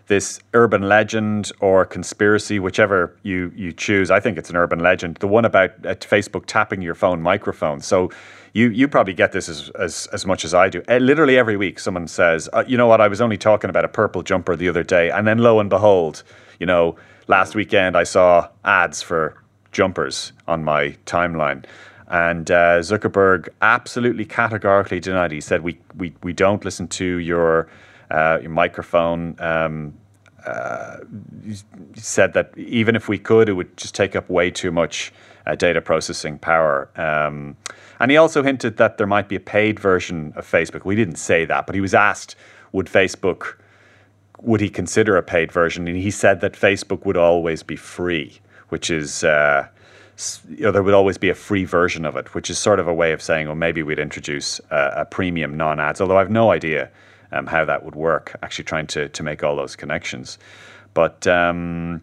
this 0.08 0.40
urban 0.54 0.84
legend 0.84 1.52
or 1.60 1.86
conspiracy, 1.86 2.60
whichever 2.60 3.16
you, 3.24 3.52
you 3.56 3.72
choose. 3.72 4.12
I 4.12 4.20
think 4.20 4.38
it's 4.38 4.50
an 4.50 4.58
urban 4.58 4.80
legend. 4.80 5.18
The 5.18 5.28
one 5.28 5.46
about 5.46 5.72
uh, 5.86 5.96
Facebook 5.96 6.44
tapping 6.46 6.82
your 6.82 6.96
phone 6.96 7.22
microphone. 7.22 7.82
So 7.82 8.12
you 8.54 8.70
you 8.70 8.88
probably 8.88 9.14
get 9.14 9.32
this 9.32 9.50
as 9.50 9.70
as, 9.72 10.08
as 10.14 10.26
much 10.26 10.46
as 10.46 10.54
I 10.54 10.70
do. 10.70 10.84
Uh, 10.88 10.98
literally 10.98 11.38
every 11.38 11.58
week, 11.58 11.80
someone 11.80 12.08
says, 12.08 12.48
uh, 12.54 12.64
"You 12.68 12.78
know 12.78 12.88
what? 12.88 13.02
I 13.02 13.08
was 13.08 13.20
only 13.20 13.38
talking 13.38 13.70
about 13.70 13.84
a 13.84 13.88
purple 13.88 14.22
jumper 14.24 14.56
the 14.56 14.70
other 14.70 14.84
day," 14.84 15.10
and 15.10 15.28
then 15.28 15.40
lo 15.40 15.60
and 15.60 15.70
behold, 15.70 16.24
you 16.60 16.66
know, 16.66 16.96
last 17.28 17.56
weekend 17.56 17.98
I 17.98 18.04
saw 18.04 18.48
ads 18.64 19.02
for 19.02 19.42
jumpers 19.72 20.34
on 20.48 20.64
my 20.64 20.96
timeline. 21.06 21.66
And 22.08 22.52
uh, 22.52 22.80
Zuckerberg 22.82 23.50
absolutely 23.62 24.26
categorically 24.26 25.00
denied. 25.00 25.32
He 25.32 25.42
said, 25.42 25.64
"We 25.64 25.80
we 25.98 26.14
we 26.22 26.34
don't 26.34 26.64
listen 26.64 26.88
to 26.90 27.06
your." 27.18 27.68
Uh, 28.12 28.40
your 28.42 28.52
microphone. 28.52 29.36
Um, 29.40 29.94
uh, 30.46 30.98
said 31.96 32.34
that 32.34 32.52
even 32.58 32.96
if 32.98 33.08
we 33.08 33.18
could, 33.18 33.48
it 33.48 33.54
would 33.54 33.76
just 33.78 33.96
take 33.96 34.14
up 34.14 34.30
way 34.30 34.52
too 34.52 34.72
much 34.72 35.14
uh, 35.48 35.56
data 35.56 35.82
processing 35.82 36.38
power. 36.38 36.90
Um, 36.96 37.56
and 38.00 38.12
he 38.12 38.18
also 38.18 38.44
hinted 38.44 38.78
that 38.78 38.98
there 38.98 39.08
might 39.08 39.30
be 39.30 39.36
a 39.36 39.40
paid 39.40 39.80
version 39.80 40.34
of 40.36 40.50
Facebook. 40.50 40.84
We 40.84 40.96
didn't 40.96 41.16
say 41.16 41.46
that, 41.46 41.66
but 41.66 41.76
he 41.76 41.82
was 41.82 41.94
asked, 41.94 42.36
would 42.74 42.88
Facebook, 42.88 43.56
would 44.42 44.60
he 44.60 44.70
consider 44.70 45.16
a 45.16 45.24
paid 45.24 45.52
version? 45.52 45.88
And 45.88 45.96
he 45.96 46.12
said 46.12 46.42
that 46.42 46.54
Facebook 46.54 47.06
would 47.06 47.18
always 47.18 47.64
be 47.64 47.76
free, 47.76 48.40
which 48.70 48.90
is, 48.90 49.24
uh, 49.24 49.68
you 50.50 50.64
know, 50.64 50.72
there 50.72 50.84
would 50.84 50.94
always 50.94 51.18
be 51.18 51.30
a 51.30 51.36
free 51.36 51.66
version 51.66 52.06
of 52.06 52.18
it, 52.18 52.34
which 52.34 52.50
is 52.50 52.60
sort 52.60 52.80
of 52.80 52.88
a 52.88 52.94
way 52.94 53.14
of 53.14 53.22
saying, 53.22 53.48
well, 53.48 53.56
maybe 53.56 53.84
we'd 53.84 54.00
introduce 54.00 54.60
a, 54.72 54.94
a 54.98 55.06
premium 55.06 55.56
non 55.56 55.80
ads, 55.80 56.02
although 56.02 56.18
I 56.18 56.20
have 56.20 56.32
no 56.32 56.52
idea 56.52 56.90
um, 57.34 57.48
how 57.48 57.66
that 57.66 57.84
would 57.84 57.96
work, 57.96 58.36
actually 58.44 58.66
trying 58.66 58.88
to, 58.88 59.10
to 59.10 59.24
make 59.24 59.44
all 59.44 59.56
those 59.56 59.76
connections. 59.76 60.38
But, 60.94 61.26
um, 61.28 62.02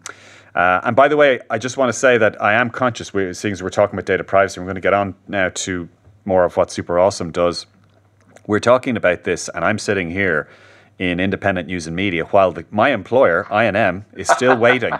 uh, 0.53 0.81
and 0.83 0.95
by 0.95 1.07
the 1.07 1.17
way, 1.17 1.39
I 1.49 1.57
just 1.57 1.77
want 1.77 1.89
to 1.89 1.97
say 1.97 2.17
that 2.17 2.41
I 2.41 2.53
am 2.53 2.69
conscious, 2.69 3.13
we, 3.13 3.33
seeing 3.33 3.53
as 3.53 3.63
we're 3.63 3.69
talking 3.69 3.97
about 3.97 4.05
data 4.05 4.23
privacy, 4.23 4.59
we're 4.59 4.65
going 4.65 4.75
to 4.75 4.81
get 4.81 4.93
on 4.93 5.15
now 5.27 5.49
to 5.49 5.87
more 6.25 6.43
of 6.43 6.57
what 6.57 6.71
Super 6.71 6.99
Awesome 6.99 7.31
does. 7.31 7.65
We're 8.47 8.59
talking 8.59 8.97
about 8.97 9.23
this, 9.23 9.49
and 9.53 9.63
I'm 9.63 9.79
sitting 9.79 10.11
here 10.11 10.49
in 10.99 11.19
independent 11.19 11.67
news 11.67 11.87
and 11.87 11.95
media 11.95 12.25
while 12.25 12.51
the, 12.51 12.65
my 12.69 12.89
employer, 12.89 13.47
INM, 13.49 14.03
is 14.13 14.27
still 14.27 14.55
waiting 14.67 14.93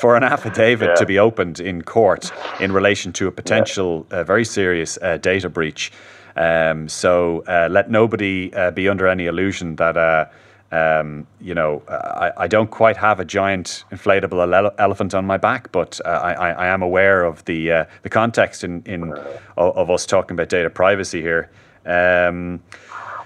for 0.00 0.16
an 0.16 0.22
affidavit 0.22 0.88
yeah. 0.88 0.94
to 0.96 1.06
be 1.06 1.18
opened 1.18 1.60
in 1.60 1.82
court 1.82 2.30
in 2.60 2.72
relation 2.72 3.12
to 3.14 3.26
a 3.26 3.32
potential 3.32 4.06
yeah. 4.10 4.18
uh, 4.18 4.24
very 4.24 4.44
serious 4.44 4.98
uh, 5.00 5.16
data 5.18 5.48
breach. 5.48 5.92
Um, 6.36 6.88
so 6.88 7.44
uh, 7.46 7.68
let 7.70 7.90
nobody 7.90 8.52
uh, 8.54 8.70
be 8.70 8.88
under 8.88 9.06
any 9.06 9.26
illusion 9.26 9.76
that. 9.76 9.96
Uh, 9.96 10.26
um, 10.72 11.28
you 11.40 11.54
know, 11.54 11.80
I, 11.88 12.32
I, 12.38 12.46
don't 12.48 12.72
quite 12.72 12.96
have 12.96 13.20
a 13.20 13.24
giant 13.24 13.84
inflatable 13.92 14.52
ele- 14.52 14.74
elephant 14.78 15.14
on 15.14 15.24
my 15.24 15.36
back, 15.36 15.70
but 15.70 16.00
uh, 16.04 16.08
I, 16.08 16.50
I, 16.50 16.66
am 16.66 16.82
aware 16.82 17.22
of 17.22 17.44
the 17.44 17.70
uh, 17.70 17.84
the 18.02 18.08
context 18.08 18.64
in, 18.64 18.82
in 18.84 19.12
of, 19.56 19.76
of, 19.76 19.90
us 19.92 20.04
talking 20.04 20.34
about 20.34 20.48
data 20.48 20.68
privacy 20.68 21.22
here. 21.22 21.48
Um, 21.86 22.60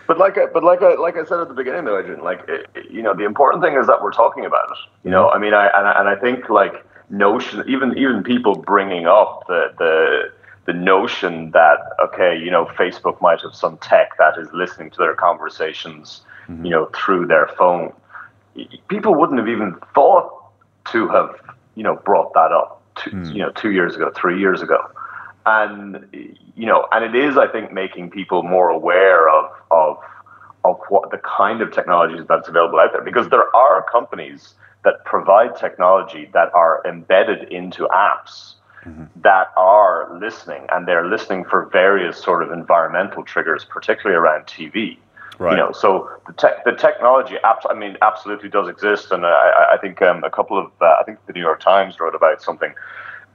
but 0.07 0.19
like, 0.19 0.37
I, 0.37 0.47
but 0.47 0.65
like, 0.65 0.83
I, 0.83 0.95
like 0.95 1.17
I 1.17 1.25
said 1.25 1.41
at 1.41 1.49
the 1.49 1.55
beginning, 1.55 1.85
though, 1.85 1.99
Adrian, 1.99 2.21
like, 2.21 2.41
it, 2.49 2.69
you 2.91 3.01
know, 3.01 3.15
the 3.15 3.25
important 3.25 3.63
thing 3.63 3.77
is 3.77 3.87
that 3.87 4.03
we're 4.03 4.13
talking 4.13 4.45
about 4.45 4.69
it. 4.73 4.79
You 5.05 5.11
know, 5.11 5.31
I 5.31 5.39
mean, 5.39 5.55
I 5.55 5.69
and, 5.69 5.87
I 5.87 6.01
and 6.01 6.09
I 6.09 6.17
think 6.17 6.51
like 6.51 6.85
notion, 7.11 7.63
even 7.69 7.97
even 7.97 8.23
people 8.23 8.57
bringing 8.57 9.07
up 9.07 9.45
the 9.47 9.73
the 9.79 10.33
the 10.67 10.73
notion 10.73 11.51
that 11.53 11.79
okay, 12.01 12.39
you 12.39 12.51
know, 12.51 12.67
Facebook 12.67 13.21
might 13.21 13.41
have 13.43 13.55
some 13.55 13.79
tech 13.79 14.17
that 14.19 14.39
is 14.39 14.49
listening 14.53 14.91
to 14.91 14.99
their 14.99 15.15
conversations, 15.15 16.23
mm-hmm. 16.49 16.65
you 16.65 16.71
know, 16.71 16.91
through 16.95 17.27
their 17.27 17.49
phone. 17.59 17.93
People 18.89 19.15
wouldn't 19.15 19.39
have 19.39 19.49
even 19.49 19.77
thought 19.95 20.31
to 20.93 21.09
have, 21.09 21.31
you 21.75 21.83
know, 21.83 21.97
brought 21.97 22.33
that 22.35 22.53
up, 22.53 22.83
two, 22.97 23.11
mm. 23.11 23.33
you 23.33 23.39
know, 23.39 23.51
two 23.51 23.71
years 23.71 23.95
ago, 23.95 24.11
three 24.15 24.39
years 24.39 24.61
ago, 24.61 24.81
and 25.47 26.07
you 26.57 26.67
know, 26.67 26.87
and 26.93 27.05
it 27.05 27.15
is, 27.15 27.39
I 27.39 27.47
think, 27.47 27.73
making 27.73 28.11
people 28.11 28.43
more 28.43 28.69
aware 28.69 29.29
of 29.29 29.51
of 29.71 29.99
of 30.65 30.79
what 30.89 31.11
the 31.11 31.19
kind 31.19 31.63
of 31.63 31.73
technologies 31.73 32.27
that's 32.29 32.49
available 32.49 32.79
out 32.79 32.93
there, 32.93 33.03
because 33.03 33.29
there 33.31 33.55
are 33.57 33.87
companies 33.91 34.55
that 34.85 35.05
provide 35.05 35.57
technology 35.57 36.29
that 36.33 36.53
are 36.55 36.83
embedded 36.87 37.51
into 37.51 37.89
apps 37.89 38.55
mm-hmm. 38.85 39.05
that 39.23 39.49
are 39.57 40.09
listening, 40.19 40.67
and 40.73 40.87
they're 40.87 41.07
listening 41.07 41.45
for 41.45 41.67
various 41.67 42.19
sort 42.19 42.43
of 42.43 42.53
environmental 42.53 43.23
triggers, 43.25 43.65
particularly 43.65 44.17
around 44.17 44.47
TV. 44.47 44.99
Right. 45.39 45.53
You 45.53 45.57
know, 45.57 45.73
so 45.73 46.11
the 46.27 46.35
tech, 46.35 46.65
the 46.65 46.73
technology, 46.73 47.37
I 47.43 47.75
mean, 47.75 47.97
absolutely 48.03 48.51
does 48.51 48.69
exist, 48.69 49.11
and 49.11 49.25
I, 49.25 49.69
I 49.73 49.79
think 49.79 50.03
um, 50.03 50.23
a 50.23 50.31
couple 50.31 50.59
of, 50.59 50.71
uh, 50.83 50.97
I 51.01 51.05
think 51.05 51.19
the 51.27 51.33
New 51.33 51.41
York 51.41 51.61
Times 51.61 51.99
wrote 51.99 52.15
about 52.15 52.43
something 52.43 52.75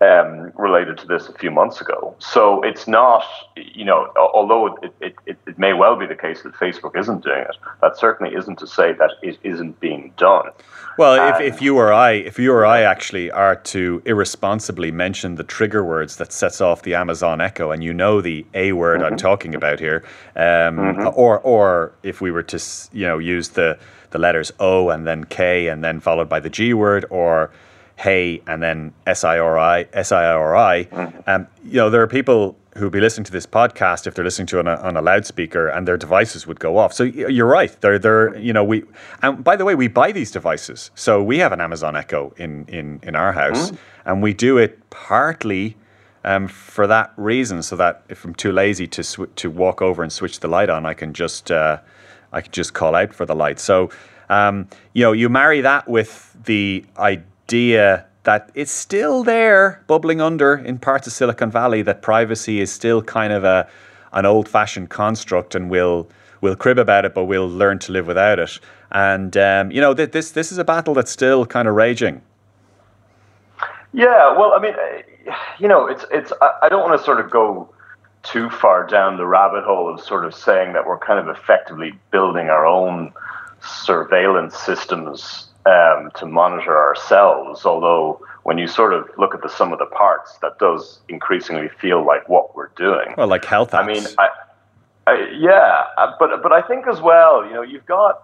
um, 0.02 0.52
related 0.56 0.98
to 0.98 1.08
this 1.08 1.30
a 1.30 1.34
few 1.34 1.50
months 1.50 1.80
ago. 1.80 2.16
So 2.20 2.62
it's 2.64 2.88
not, 2.88 3.24
you 3.56 3.86
know, 3.86 4.12
although 4.18 4.76
it, 4.82 4.94
it, 5.00 5.16
it, 5.26 5.38
it, 5.48 5.58
may 5.58 5.74
well 5.74 5.96
be 5.96 6.06
the 6.06 6.16
case 6.16 6.42
that 6.44 6.54
Facebook 6.54 7.00
isn't 7.00 7.24
doing 7.24 7.42
it, 7.42 7.56
that 7.82 7.98
certainly 7.98 8.36
isn't 8.36 8.60
to 8.60 8.68
say 8.68 8.92
that 8.94 9.12
it 9.22 9.38
isn't 9.44 9.80
being 9.80 10.14
done. 10.18 10.50
Well, 10.98 11.36
if, 11.36 11.42
if 11.42 11.62
you 11.62 11.78
or 11.78 11.92
I, 11.92 12.12
if 12.12 12.40
you 12.40 12.54
or 12.54 12.66
I 12.66 12.82
actually 12.82 13.30
are 13.32 13.56
to 13.56 14.02
irresponsibly 14.06 14.92
mention 14.92 15.36
the 15.36 15.44
trigger 15.44 15.84
words 15.84 16.18
that 16.18 16.32
sets 16.32 16.62
off 16.62 16.84
the 16.84 16.96
Amazon 16.96 17.42
Echo, 17.42 17.72
and 17.72 17.84
you 17.84 17.94
know 17.94 18.22
the 18.22 18.46
A 18.54 18.72
word 18.72 19.02
mm-hmm. 19.02 19.14
I'm 19.14 19.18
talking 19.18 19.56
about 19.56 19.80
here, 19.80 20.04
um, 20.36 20.78
mm-hmm. 20.78 21.08
or 21.14 21.40
or 21.40 21.94
if 22.04 22.22
we 22.22 22.32
were 22.32 22.44
to, 22.44 22.64
you 22.94 23.06
know, 23.06 23.18
use 23.18 23.50
the 23.50 23.78
the 24.12 24.20
letters 24.20 24.54
O 24.62 24.90
and 24.90 25.06
then 25.06 25.26
K 25.26 25.68
and 25.68 25.84
then 25.84 26.00
followed 26.00 26.30
by 26.30 26.40
the 26.40 26.50
G 26.50 26.74
word, 26.74 27.06
or 27.10 27.52
hey 27.98 28.42
and 28.48 28.62
then 28.62 28.94
S-I-R-I, 29.08 29.88
S-I-R-I. 29.94 30.84
Mm-hmm. 30.84 31.30
Um, 31.30 31.48
you 31.64 31.78
know, 31.78 31.90
there 31.90 32.02
are 32.02 32.08
people 32.08 32.58
who'd 32.76 32.92
be 32.92 33.00
listening 33.00 33.24
to 33.24 33.32
this 33.32 33.46
podcast 33.46 34.06
if 34.06 34.16
they're 34.16 34.26
listening 34.26 34.48
to 34.48 34.60
it 34.60 34.68
on 34.68 34.78
a, 34.78 34.82
on 34.82 34.98
a 34.98 35.02
loudspeaker 35.02 35.70
and 35.70 35.88
their 35.88 35.96
devices 35.96 36.46
would 36.46 36.60
go 36.60 36.78
off. 36.78 36.92
So 36.94 37.04
you're 37.04 37.48
right. 37.48 37.76
They're, 37.80 37.98
they're, 37.98 38.38
you 38.38 38.52
know, 38.52 38.66
we, 38.66 38.84
and 39.22 39.44
by 39.44 39.56
the 39.56 39.64
way, 39.64 39.76
we 39.76 39.88
buy 39.88 40.12
these 40.12 40.30
devices. 40.30 40.92
So 40.94 41.24
we 41.24 41.38
have 41.38 41.54
an 41.54 41.62
Amazon 41.62 41.96
Echo 41.96 42.34
in, 42.36 42.66
in, 42.68 43.00
in 43.02 43.16
our 43.16 43.32
house 43.32 43.72
mm-hmm. 43.72 44.10
and 44.10 44.22
we 44.22 44.34
do 44.34 44.58
it 44.58 44.90
partly 44.90 45.78
um, 46.26 46.48
for 46.48 46.88
that 46.88 47.14
reason, 47.18 47.62
so 47.62 47.76
that 47.76 48.04
if 48.10 48.26
I'm 48.26 48.34
too 48.34 48.52
lazy 48.52 48.88
to 48.88 49.04
sw- 49.04 49.36
to 49.36 49.50
walk 49.52 49.80
over 49.84 50.02
and 50.02 50.12
switch 50.12 50.40
the 50.40 50.48
light 50.48 50.72
on, 50.72 50.84
I 50.84 50.96
can 50.96 51.14
just 51.14 51.52
uh, 51.52 51.78
I 52.34 52.42
can 52.42 52.52
just 52.52 52.74
call 52.74 52.96
out 52.96 53.14
for 53.14 53.28
the 53.28 53.36
light. 53.36 53.60
So 53.60 53.92
um, 54.28 54.68
you 54.94 55.04
know, 55.04 55.12
you 55.12 55.30
marry 55.30 55.62
that 55.62 55.88
with 55.88 56.36
the 56.46 56.84
idea 56.98 57.26
idea 57.46 58.06
that 58.24 58.50
it's 58.56 58.72
still 58.72 59.24
there, 59.24 59.84
bubbling 59.86 60.20
under 60.20 60.56
in 60.56 60.80
parts 60.80 61.06
of 61.06 61.14
Silicon 61.14 61.52
Valley, 61.52 61.84
that 61.84 62.02
privacy 62.02 62.60
is 62.60 62.72
still 62.72 63.02
kind 63.02 63.32
of 63.32 63.44
a 63.44 63.68
an 64.14 64.26
old 64.26 64.48
fashioned 64.50 64.90
construct, 64.90 65.54
and 65.54 65.70
we'll 65.70 66.08
we'll 66.42 66.56
crib 66.56 66.80
about 66.80 67.06
it, 67.06 67.14
but 67.14 67.26
we'll 67.26 67.50
learn 67.50 67.78
to 67.80 67.92
live 67.92 68.08
without 68.08 68.40
it. 68.40 68.60
And 68.92 69.38
um, 69.38 69.72
you 69.72 69.80
know, 69.80 69.94
th- 69.94 70.12
this 70.12 70.32
this 70.32 70.52
is 70.52 70.58
a 70.58 70.64
battle 70.64 70.96
that's 70.96 71.12
still 71.12 71.46
kind 71.46 71.68
of 71.68 71.76
raging. 71.76 72.22
Yeah, 73.94 74.36
well, 74.38 74.54
I 74.54 74.60
mean, 74.60 74.74
you 75.60 75.68
know, 75.68 75.86
it's 75.86 76.06
it's. 76.12 76.34
I 76.42 76.68
don't 76.70 76.82
want 76.82 77.00
to 77.00 77.06
sort 77.06 77.20
of 77.20 77.30
go 77.30 77.70
too 78.24 78.50
far 78.50 78.88
down 78.88 79.18
the 79.18 79.28
rabbit 79.28 79.64
hole 79.64 79.94
of 79.94 80.02
sort 80.02 80.26
of 80.26 80.34
saying 80.34 80.74
that 80.74 80.88
we're 80.88 80.98
kind 80.98 81.20
of 81.20 81.28
effectively 81.28 81.94
building 82.10 82.50
our 82.50 82.66
own 82.66 83.14
surveillance 83.62 84.58
systems 84.58 85.50
um, 85.66 86.12
to 86.16 86.26
monitor 86.26 86.78
ourselves. 86.78 87.66
Although 87.66 88.26
when 88.44 88.58
you 88.58 88.68
sort 88.68 88.94
of 88.94 89.10
look 89.18 89.34
at 89.34 89.42
the 89.42 89.50
sum 89.50 89.74
of 89.74 89.80
the 89.80 89.86
parts, 89.86 90.38
that 90.42 90.60
does 90.60 91.00
increasingly 91.10 91.70
feel 91.70 92.06
like 92.06 92.28
what 92.30 92.56
we're 92.56 92.72
doing. 92.76 93.14
Well, 93.18 93.28
like 93.28 93.46
health. 93.46 93.72
Apps. 93.72 93.84
I 93.84 93.88
mean, 93.88 94.04
I, 94.18 94.30
I, 95.08 95.30
yeah, 95.38 95.86
uh, 95.98 96.14
but 96.20 96.42
but 96.42 96.52
I 96.52 96.62
think 96.62 96.88
as 96.88 97.02
well, 97.02 97.46
you 97.46 97.54
know, 97.54 97.62
you've 97.62 97.86
got 97.86 98.24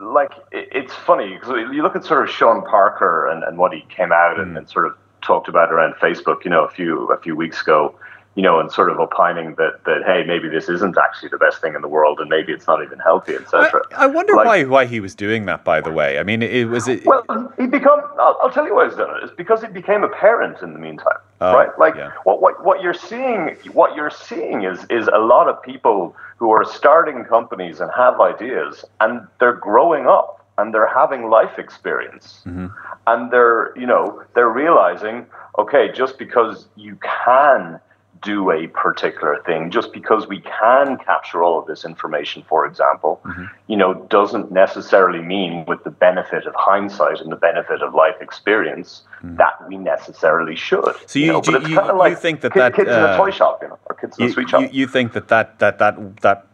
like 0.00 0.32
it's 0.52 0.94
funny 0.94 1.34
because 1.34 1.50
you 1.72 1.82
look 1.82 1.96
at 1.96 2.04
sort 2.04 2.28
of 2.28 2.34
Sean 2.34 2.62
Parker 2.62 3.28
and, 3.28 3.44
and 3.44 3.58
what 3.58 3.72
he 3.72 3.82
came 3.88 4.12
out 4.12 4.36
mm. 4.36 4.42
and, 4.42 4.58
and, 4.58 4.68
sort 4.68 4.86
of 4.86 4.96
talked 5.22 5.48
about 5.48 5.72
around 5.72 5.94
Facebook, 5.94 6.44
you 6.44 6.50
know, 6.50 6.64
a 6.64 6.70
few 6.70 7.06
a 7.08 7.18
few 7.18 7.36
weeks 7.36 7.62
ago, 7.62 7.94
you 8.36 8.42
know, 8.42 8.58
and 8.58 8.70
sort 8.70 8.90
of 8.90 8.98
opining 8.98 9.54
that 9.54 9.84
that 9.84 10.02
hey, 10.04 10.24
maybe 10.26 10.48
this 10.48 10.68
isn't 10.68 10.96
actually 10.98 11.28
the 11.28 11.38
best 11.38 11.60
thing 11.60 11.74
in 11.74 11.82
the 11.82 11.88
world, 11.88 12.18
and 12.18 12.28
maybe 12.28 12.52
it's 12.52 12.66
not 12.66 12.82
even 12.82 12.98
healthy, 12.98 13.34
etc. 13.34 13.82
I, 13.96 14.04
I, 14.04 14.06
wonder 14.06 14.34
like, 14.34 14.46
why 14.46 14.64
why 14.64 14.86
he 14.86 14.98
was 14.98 15.14
doing 15.14 15.46
that. 15.46 15.64
By 15.64 15.80
the 15.80 15.92
way, 15.92 16.18
I 16.18 16.24
mean, 16.24 16.42
it 16.42 16.64
was 16.64 16.88
it. 16.88 17.06
Well, 17.06 17.52
he 17.56 17.66
become. 17.66 18.00
I'll, 18.18 18.36
I'll 18.42 18.50
tell 18.50 18.66
you 18.66 18.74
why 18.74 18.86
he's 18.86 18.96
done 18.96 19.16
it. 19.16 19.24
It's 19.24 19.34
because 19.34 19.62
he 19.62 19.68
became 19.68 20.02
a 20.02 20.08
parent 20.08 20.62
in 20.62 20.72
the 20.72 20.78
meantime, 20.80 21.18
oh, 21.40 21.54
right? 21.54 21.70
Like 21.78 21.94
yeah. 21.94 22.10
what 22.24 22.40
what 22.40 22.64
what 22.64 22.82
you're 22.82 22.92
seeing, 22.92 23.56
what 23.72 23.94
you're 23.94 24.10
seeing 24.10 24.64
is 24.64 24.84
is 24.90 25.08
a 25.08 25.18
lot 25.18 25.48
of 25.48 25.62
people 25.62 26.16
who 26.36 26.50
are 26.50 26.64
starting 26.64 27.24
companies 27.24 27.80
and 27.80 27.90
have 27.96 28.20
ideas, 28.20 28.84
and 29.00 29.26
they're 29.38 29.52
growing 29.52 30.06
up 30.06 30.40
and 30.58 30.72
they're 30.72 30.92
having 30.92 31.28
life 31.30 31.58
experience 31.58 32.42
mm-hmm. 32.46 32.68
and 33.08 33.32
they're 33.32 33.76
you 33.76 33.86
know 33.86 34.22
they're 34.36 34.50
realizing 34.50 35.26
okay 35.58 35.90
just 35.92 36.16
because 36.16 36.68
you 36.76 36.96
can 37.26 37.80
do 38.24 38.50
a 38.50 38.66
particular 38.68 39.40
thing 39.44 39.70
just 39.70 39.92
because 39.92 40.26
we 40.26 40.40
can 40.40 40.96
capture 40.98 41.42
all 41.42 41.58
of 41.58 41.66
this 41.66 41.84
information 41.84 42.42
for 42.48 42.66
example 42.66 43.20
mm-hmm. 43.24 43.44
you 43.66 43.76
know 43.76 43.94
doesn't 44.08 44.50
necessarily 44.50 45.20
mean 45.20 45.64
with 45.66 45.82
the 45.84 45.90
benefit 45.90 46.46
of 46.46 46.54
hindsight 46.56 47.20
and 47.20 47.30
the 47.30 47.36
benefit 47.36 47.82
of 47.82 47.94
life 47.94 48.16
experience 48.20 49.02
mm-hmm. 49.18 49.36
that 49.36 49.54
we 49.68 49.76
necessarily 49.76 50.56
should 50.56 50.94
so 51.06 51.18
you, 51.18 51.26
you, 51.26 51.32
know? 51.32 51.42
you, 51.46 51.68
you, 51.68 51.98
like 51.98 52.10
you 52.10 52.16
think 52.16 52.40
that 52.40 52.52
kids, 52.52 52.62
that 52.62 52.74
kids 52.74 52.88
uh, 52.88 52.92
in 52.92 53.04
a 53.04 53.16
toy 53.16 53.30
shop 53.30 53.60
you 53.62 53.68
know 53.68 53.78
or 53.86 53.94
kids 53.94 54.18
in 54.18 54.26
a 54.26 54.30
sweet 54.30 54.48
shop 54.48 54.62
you, 54.62 54.68
you 54.72 54.86
think 54.86 55.12
that 55.12 55.28
that 55.28 55.58
that 55.58 55.78
that 55.78 56.16
that 56.22 56.46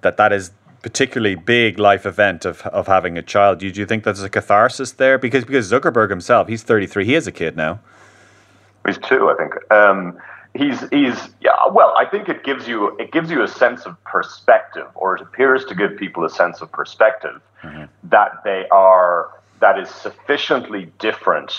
that 0.00 0.16
that 0.16 0.32
is 0.32 0.50
particularly 0.82 1.36
big 1.36 1.78
life 1.78 2.04
event 2.04 2.44
of, 2.44 2.62
of 2.62 2.88
having 2.88 3.16
a 3.16 3.22
child. 3.22 3.60
Do 3.60 3.66
you, 3.66 3.72
do 3.72 3.80
you 3.80 3.86
think 3.86 4.04
there's 4.04 4.22
a 4.22 4.28
catharsis 4.28 4.92
there? 4.92 5.16
Because 5.16 5.44
because 5.44 5.70
Zuckerberg 5.70 6.10
himself, 6.10 6.48
he's 6.48 6.62
33, 6.62 7.04
he 7.04 7.12
has 7.12 7.26
a 7.26 7.32
kid 7.32 7.56
now. 7.56 7.80
He's 8.86 8.98
two, 8.98 9.30
I 9.30 9.34
think. 9.36 9.72
Um, 9.72 10.18
he's 10.54 10.80
he's 10.90 11.16
yeah. 11.40 11.52
Well, 11.70 11.94
I 11.96 12.04
think 12.04 12.28
it 12.28 12.44
gives 12.44 12.68
you 12.68 12.96
it 12.98 13.12
gives 13.12 13.30
you 13.30 13.42
a 13.42 13.48
sense 13.48 13.86
of 13.86 14.02
perspective, 14.04 14.86
or 14.94 15.16
it 15.16 15.22
appears 15.22 15.64
to 15.66 15.74
give 15.74 15.96
people 15.96 16.24
a 16.24 16.30
sense 16.30 16.60
of 16.60 16.70
perspective 16.72 17.40
mm-hmm. 17.62 17.84
that 18.04 18.42
they 18.44 18.66
are 18.70 19.30
that 19.60 19.78
is 19.78 19.88
sufficiently 19.88 20.90
different 20.98 21.52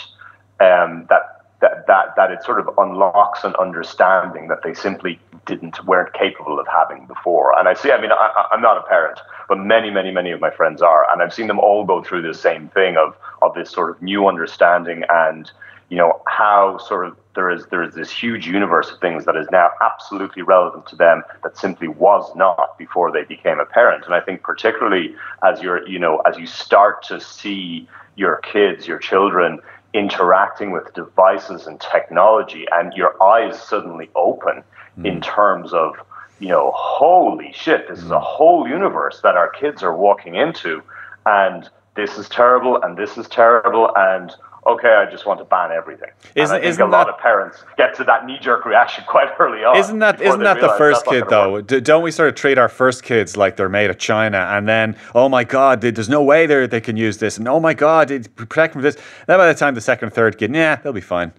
um, 0.60 1.06
that 1.10 1.44
that, 1.64 1.88
that, 1.88 2.14
that 2.18 2.30
it 2.30 2.44
sort 2.44 2.60
of 2.60 2.70
unlocks 2.78 3.46
an 3.46 3.56
understanding 3.56 4.50
that 4.50 4.64
they 4.64 4.74
simply 4.74 5.18
didn't, 5.46 5.84
weren't 5.86 6.14
capable 6.14 6.60
of 6.60 6.68
having 6.68 7.06
before. 7.06 7.58
And 7.58 7.70
I 7.70 7.74
see, 7.74 7.90
I 7.90 8.02
mean, 8.02 8.12
I, 8.12 8.48
I'm 8.52 8.62
not 8.62 8.78
a 8.78 8.82
parent, 8.82 9.18
but 9.48 9.58
many, 9.58 9.90
many, 9.90 10.12
many 10.12 10.32
of 10.32 10.42
my 10.42 10.52
friends 10.52 10.82
are. 10.82 11.10
And 11.10 11.24
I've 11.24 11.34
seen 11.34 11.48
them 11.48 11.60
all 11.60 11.86
go 11.86 12.04
through 12.04 12.22
the 12.24 12.34
same 12.34 12.68
thing 12.68 12.98
of, 12.98 13.16
of 13.42 13.54
this 13.54 13.72
sort 13.72 13.92
of 13.92 14.02
new 14.02 14.28
understanding 14.28 15.04
and, 15.10 15.50
you 15.94 16.00
know, 16.00 16.20
how 16.26 16.80
sort 16.80 17.06
of 17.06 17.16
there 17.36 17.52
is, 17.52 17.68
there 17.68 17.84
is 17.84 17.94
this 17.94 18.10
huge 18.10 18.48
universe 18.48 18.90
of 18.90 19.00
things 19.00 19.26
that 19.26 19.36
is 19.36 19.46
now 19.52 19.70
absolutely 19.80 20.42
relevant 20.42 20.88
to 20.88 20.96
them 20.96 21.22
that 21.44 21.56
simply 21.56 21.88
was 21.88 22.36
not 22.36 22.76
before 22.80 23.12
they 23.12 23.24
became 23.26 23.60
a 23.60 23.66
parent. 23.66 24.04
And 24.04 24.16
I 24.16 24.20
think 24.20 24.42
particularly 24.42 25.14
as 25.46 25.62
you're, 25.62 25.88
you 25.88 26.00
know, 26.00 26.18
as 26.22 26.36
you 26.36 26.48
start 26.48 27.04
to 27.10 27.22
see 27.22 27.88
your 28.16 28.38
kids, 28.38 28.88
your 28.88 28.98
children, 28.98 29.60
interacting 29.94 30.72
with 30.72 30.92
devices 30.96 31.68
and 31.68 31.80
technology 31.80 32.66
and 32.72 32.92
your 32.94 33.22
eyes 33.22 33.62
suddenly 33.62 34.10
open 34.16 34.64
mm. 34.98 35.06
in 35.06 35.22
terms 35.22 35.74
of 35.74 35.94
you 36.40 36.50
know 36.50 36.72
holy 36.76 37.54
shit 37.54 37.88
this 37.88 38.00
mm. 38.00 38.06
is 38.06 38.10
a 38.10 38.18
hmm. 38.18 38.26
whole 38.26 38.68
universe 38.68 39.20
that 39.22 39.38
our 39.38 39.50
kids 39.50 39.84
are 39.84 39.96
walking 39.96 40.34
into 40.34 40.82
and 41.28 41.70
this 41.96 42.18
is 42.18 42.28
terrible 42.28 42.82
and 42.82 42.98
this 42.98 43.20
is 43.20 43.28
terrible 43.28 43.92
and 43.96 44.34
okay, 44.66 44.96
I 44.96 45.10
just 45.10 45.26
want 45.26 45.40
to 45.40 45.46
ban 45.46 45.72
everything. 45.72 46.10
Isn't, 46.36 46.56
and 46.56 46.62
I 46.62 46.62
think 46.62 46.72
isn't 46.72 46.82
a 46.82 46.90
lot 46.90 47.08
that, 47.08 47.16
of 47.16 47.20
parents 47.20 47.64
get 47.78 47.94
to 47.96 48.04
that 48.06 48.26
knee 48.26 48.38
jerk 48.40 48.66
reaction 48.66 49.04
quite 49.08 49.30
early 49.40 49.64
on. 49.64 49.78
Isn't 49.78 50.00
that 50.00 50.22
isn't 50.22 50.42
that 50.42 50.60
the 50.60 50.76
first 50.78 51.06
kid 51.06 51.26
though? 51.30 51.54
Work. 51.54 51.68
Don't 51.68 52.04
we 52.04 52.12
sort 52.12 52.30
of 52.30 52.36
treat 52.36 52.58
our 52.58 52.70
first 52.70 53.04
kids 53.04 53.36
like 53.38 53.56
they're 53.56 53.70
made 53.70 53.90
of 53.90 53.98
China, 53.98 54.38
and 54.52 54.68
then 54.68 54.96
oh 55.16 55.30
my 55.30 55.44
god, 55.44 55.82
there's 55.82 56.10
no 56.10 56.24
way 56.24 56.46
they 56.46 56.68
they 56.68 56.82
can 56.82 56.98
use 56.98 57.18
this, 57.18 57.38
and 57.38 57.48
oh 57.48 57.60
my 57.60 57.74
god, 57.74 58.08
protect 58.36 58.74
them 58.74 58.82
from 58.82 58.84
this. 58.84 58.96
And 58.96 59.28
Then 59.28 59.38
by 59.40 59.48
the 59.48 59.58
time 59.58 59.76
the 59.76 59.82
second 59.82 60.08
and 60.08 60.14
third 60.14 60.38
kid, 60.38 60.54
yeah, 60.54 60.76
they'll 60.76 60.94
be 60.94 61.02
fine. 61.02 61.34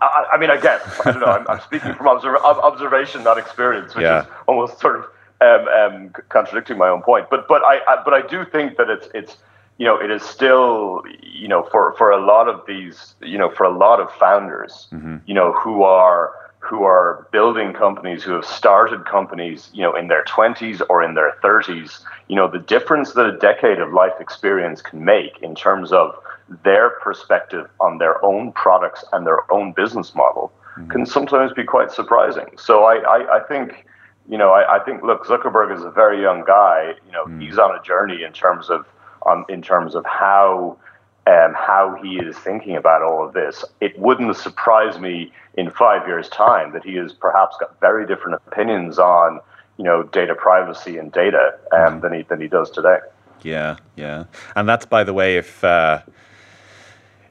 I, 0.00 0.26
I 0.32 0.38
mean, 0.38 0.50
I 0.50 0.60
guess 0.60 0.82
I 1.04 1.12
don't 1.12 1.20
know. 1.20 1.26
I'm, 1.26 1.46
I'm 1.48 1.60
speaking 1.60 1.94
from 1.94 2.06
observ- 2.06 2.42
observation, 2.44 3.22
not 3.22 3.38
experience, 3.38 3.94
which 3.94 4.02
yeah. 4.02 4.22
is 4.22 4.26
almost 4.46 4.80
sort 4.80 4.96
of 4.96 5.04
um, 5.40 5.68
um, 5.68 6.10
contradicting 6.28 6.78
my 6.78 6.88
own 6.88 7.02
point. 7.02 7.28
But 7.30 7.46
but 7.48 7.62
I, 7.62 7.80
I 7.86 8.02
but 8.04 8.14
I 8.14 8.26
do 8.26 8.44
think 8.44 8.76
that 8.78 8.90
it's 8.90 9.08
it's 9.14 9.36
you 9.78 9.84
know, 9.84 9.96
it 9.96 10.10
is 10.10 10.22
still, 10.22 11.02
you 11.22 11.48
know, 11.48 11.64
for, 11.70 11.94
for 11.98 12.10
a 12.10 12.24
lot 12.24 12.48
of 12.48 12.62
these, 12.66 13.14
you 13.20 13.36
know, 13.36 13.50
for 13.50 13.64
a 13.64 13.76
lot 13.76 14.00
of 14.00 14.10
founders, 14.12 14.88
mm-hmm. 14.92 15.16
you 15.26 15.34
know, 15.34 15.52
who 15.52 15.82
are 15.82 16.32
who 16.58 16.82
are 16.82 17.28
building 17.30 17.72
companies, 17.72 18.24
who 18.24 18.32
have 18.32 18.44
started 18.44 19.04
companies, 19.04 19.70
you 19.72 19.82
know, 19.82 19.94
in 19.94 20.08
their 20.08 20.24
20s 20.24 20.82
or 20.90 21.00
in 21.00 21.14
their 21.14 21.36
30s, 21.42 22.02
you 22.26 22.34
know, 22.34 22.50
the 22.50 22.58
difference 22.58 23.12
that 23.12 23.24
a 23.24 23.38
decade 23.38 23.78
of 23.78 23.92
life 23.92 24.14
experience 24.18 24.82
can 24.82 25.04
make 25.04 25.38
in 25.42 25.54
terms 25.54 25.92
of 25.92 26.16
their 26.64 26.90
perspective 26.90 27.68
on 27.78 27.98
their 27.98 28.24
own 28.24 28.50
products 28.52 29.04
and 29.12 29.24
their 29.24 29.50
own 29.52 29.72
business 29.72 30.12
model 30.14 30.52
mm-hmm. 30.76 30.90
can 30.90 31.06
sometimes 31.06 31.52
be 31.52 31.62
quite 31.62 31.92
surprising. 31.92 32.46
So 32.58 32.84
I, 32.84 32.96
I, 32.96 33.36
I 33.36 33.40
think, 33.46 33.86
you 34.28 34.38
know, 34.38 34.50
I, 34.50 34.76
I, 34.76 34.84
think, 34.84 35.04
look, 35.04 35.24
Zuckerberg 35.24 35.76
is 35.76 35.84
a 35.84 35.90
very 35.90 36.20
young 36.20 36.44
guy. 36.44 36.94
You 37.06 37.12
know, 37.12 37.26
mm-hmm. 37.26 37.40
he's 37.40 37.58
on 37.58 37.76
a 37.78 37.82
journey 37.82 38.24
in 38.24 38.32
terms 38.32 38.70
of 38.70 38.86
on, 39.26 39.44
in 39.48 39.62
terms 39.62 39.94
of 39.94 40.04
how 40.06 40.78
um, 41.26 41.54
how 41.54 41.98
he 42.02 42.16
is 42.16 42.36
thinking 42.38 42.76
about 42.76 43.02
all 43.02 43.26
of 43.26 43.32
this. 43.32 43.64
It 43.80 43.98
wouldn't 43.98 44.36
surprise 44.36 45.00
me 45.00 45.32
in 45.54 45.70
five 45.70 46.06
years' 46.06 46.28
time 46.28 46.72
that 46.72 46.84
he 46.84 46.94
has 46.96 47.12
perhaps 47.12 47.56
got 47.58 47.78
very 47.80 48.06
different 48.06 48.40
opinions 48.46 48.98
on 48.98 49.40
you 49.76 49.84
know 49.84 50.04
data 50.04 50.34
privacy 50.34 50.98
and 50.98 51.12
data 51.12 51.58
um, 51.72 52.00
than 52.00 52.12
he 52.12 52.22
than 52.22 52.40
he 52.40 52.48
does 52.48 52.70
today. 52.70 52.98
Yeah, 53.42 53.76
yeah, 53.96 54.24
and 54.54 54.68
that's 54.68 54.86
by 54.86 55.04
the 55.04 55.12
way 55.12 55.36
if. 55.36 55.62
Uh, 55.62 56.02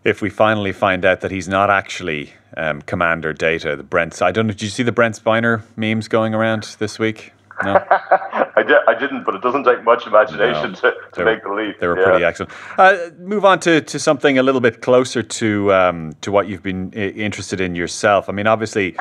if 0.04 0.22
we 0.22 0.30
finally 0.30 0.72
find 0.72 1.04
out 1.04 1.22
that 1.22 1.32
he's 1.32 1.48
not 1.48 1.72
actually 1.72 2.32
um, 2.56 2.82
Commander 2.84 3.34
Data, 3.34 3.76
the 3.76 3.82
Brent. 3.82 4.22
I 4.22 4.32
don't 4.32 4.46
know. 4.46 4.54
Did 4.54 4.62
you 4.62 4.70
see 4.70 4.84
the 4.84 4.92
Brent 4.92 5.20
Spiner 5.22 5.64
memes 5.76 6.08
going 6.08 6.36
around 6.36 6.76
this 6.78 7.00
week? 7.00 7.34
No. 7.64 7.74
I, 7.90 8.64
di- 8.68 8.84
I 8.88 8.98
didn't, 8.98 9.24
but 9.24 9.36
it 9.36 9.42
doesn't 9.42 9.64
take 9.64 9.84
much 9.84 10.08
imagination 10.08 10.72
no. 10.72 10.80
to, 10.80 10.94
to 11.14 11.26
make 11.26 11.44
the 11.44 11.54
leap. 11.54 11.80
They 11.80 11.88
were 11.88 11.98
yeah. 11.98 12.06
pretty 12.06 12.26
excellent. 12.26 12.52
Uh, 12.78 13.10
move 13.20 13.46
on 13.46 13.60
to, 13.62 13.82
to 13.82 14.00
something 14.00 14.38
a 14.38 14.44
little 14.44 14.62
bit 14.62 14.82
closer 14.82 15.24
to 15.24 15.74
um, 15.74 16.14
to 16.22 16.32
what 16.32 16.48
you've 16.48 16.64
been 16.64 16.92
I- 16.96 17.10
interested 17.10 17.62
in 17.62 17.76
yourself. 17.76 18.30
I 18.30 18.34
mean, 18.34 18.48
obviously, 18.48 18.96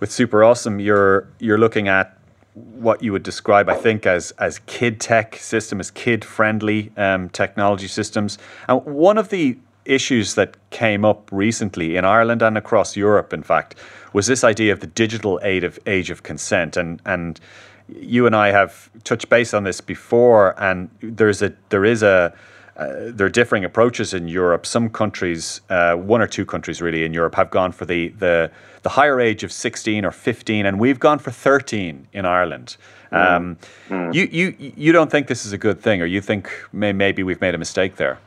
with 0.00 0.10
Super 0.10 0.42
Awesome, 0.42 0.80
you're 0.80 1.28
you're 1.38 1.58
looking 1.58 1.88
at 1.88 2.18
what 2.54 3.02
you 3.02 3.12
would 3.12 3.22
describe, 3.22 3.68
I 3.68 3.76
think, 3.76 4.06
as 4.06 4.32
as 4.32 4.58
kid 4.60 5.00
tech 5.00 5.36
system, 5.36 5.80
as 5.80 5.90
kid 5.90 6.24
friendly 6.24 6.92
um, 6.96 7.28
technology 7.30 7.88
systems. 7.88 8.38
And 8.68 8.84
one 8.84 9.18
of 9.18 9.28
the 9.28 9.58
issues 9.84 10.34
that 10.34 10.56
came 10.70 11.04
up 11.04 11.28
recently 11.32 11.96
in 11.96 12.04
Ireland 12.04 12.42
and 12.42 12.56
across 12.56 12.96
Europe, 12.96 13.32
in 13.32 13.42
fact, 13.42 13.74
was 14.12 14.26
this 14.26 14.44
idea 14.44 14.72
of 14.72 14.80
the 14.80 14.86
digital 14.86 15.40
age 15.42 15.64
of 15.64 15.78
age 15.86 16.10
of 16.10 16.22
consent 16.22 16.76
and 16.76 17.00
and 17.06 17.40
you 17.88 18.26
and 18.26 18.34
I 18.34 18.50
have 18.50 18.90
touched 19.04 19.28
base 19.28 19.54
on 19.54 19.64
this 19.64 19.80
before, 19.80 20.60
and 20.62 20.90
there's 21.00 21.42
a 21.42 21.52
there 21.68 21.84
is 21.84 22.02
a 22.02 22.34
uh, 22.76 23.10
there 23.12 23.26
are 23.26 23.30
differing 23.30 23.64
approaches 23.64 24.14
in 24.14 24.28
Europe. 24.28 24.64
Some 24.64 24.88
countries, 24.88 25.60
uh, 25.68 25.94
one 25.94 26.22
or 26.22 26.26
two 26.26 26.46
countries 26.46 26.80
really 26.80 27.04
in 27.04 27.12
Europe, 27.12 27.34
have 27.34 27.50
gone 27.50 27.70
for 27.70 27.84
the, 27.84 28.08
the 28.18 28.50
the 28.82 28.88
higher 28.88 29.20
age 29.20 29.44
of 29.44 29.52
16 29.52 30.04
or 30.04 30.10
15, 30.10 30.66
and 30.66 30.80
we've 30.80 30.98
gone 30.98 31.18
for 31.18 31.30
13 31.30 32.08
in 32.12 32.24
Ireland. 32.24 32.76
Mm. 33.12 33.36
Um, 33.36 33.58
mm. 33.88 34.14
You 34.14 34.28
you 34.32 34.54
you 34.58 34.92
don't 34.92 35.10
think 35.10 35.26
this 35.26 35.44
is 35.44 35.52
a 35.52 35.58
good 35.58 35.80
thing, 35.80 36.00
or 36.00 36.06
you 36.06 36.20
think 36.20 36.50
may, 36.72 36.92
maybe 36.92 37.22
we've 37.22 37.40
made 37.40 37.54
a 37.54 37.58
mistake 37.58 37.96
there? 37.96 38.18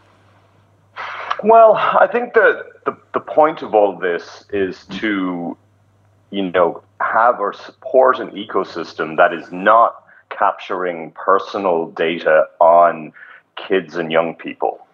Well, 1.44 1.74
I 1.76 2.08
think 2.12 2.34
that 2.36 2.86
the 2.86 2.96
the 3.14 3.20
point 3.20 3.64
of 3.64 3.74
all 3.74 3.98
this 3.98 4.46
is 4.52 4.86
to 5.00 5.58
you 6.36 6.52
know, 6.52 6.84
have 7.00 7.40
or 7.40 7.54
support 7.54 8.20
an 8.20 8.30
ecosystem 8.32 9.16
that 9.16 9.34
is 9.34 9.52
not 9.54 10.04
capturing 10.30 11.12
personal 11.12 11.90
data 11.92 12.46
on 12.60 13.14
kids 13.56 13.96
and 13.96 14.12
young 14.12 14.36
people. 14.36 14.86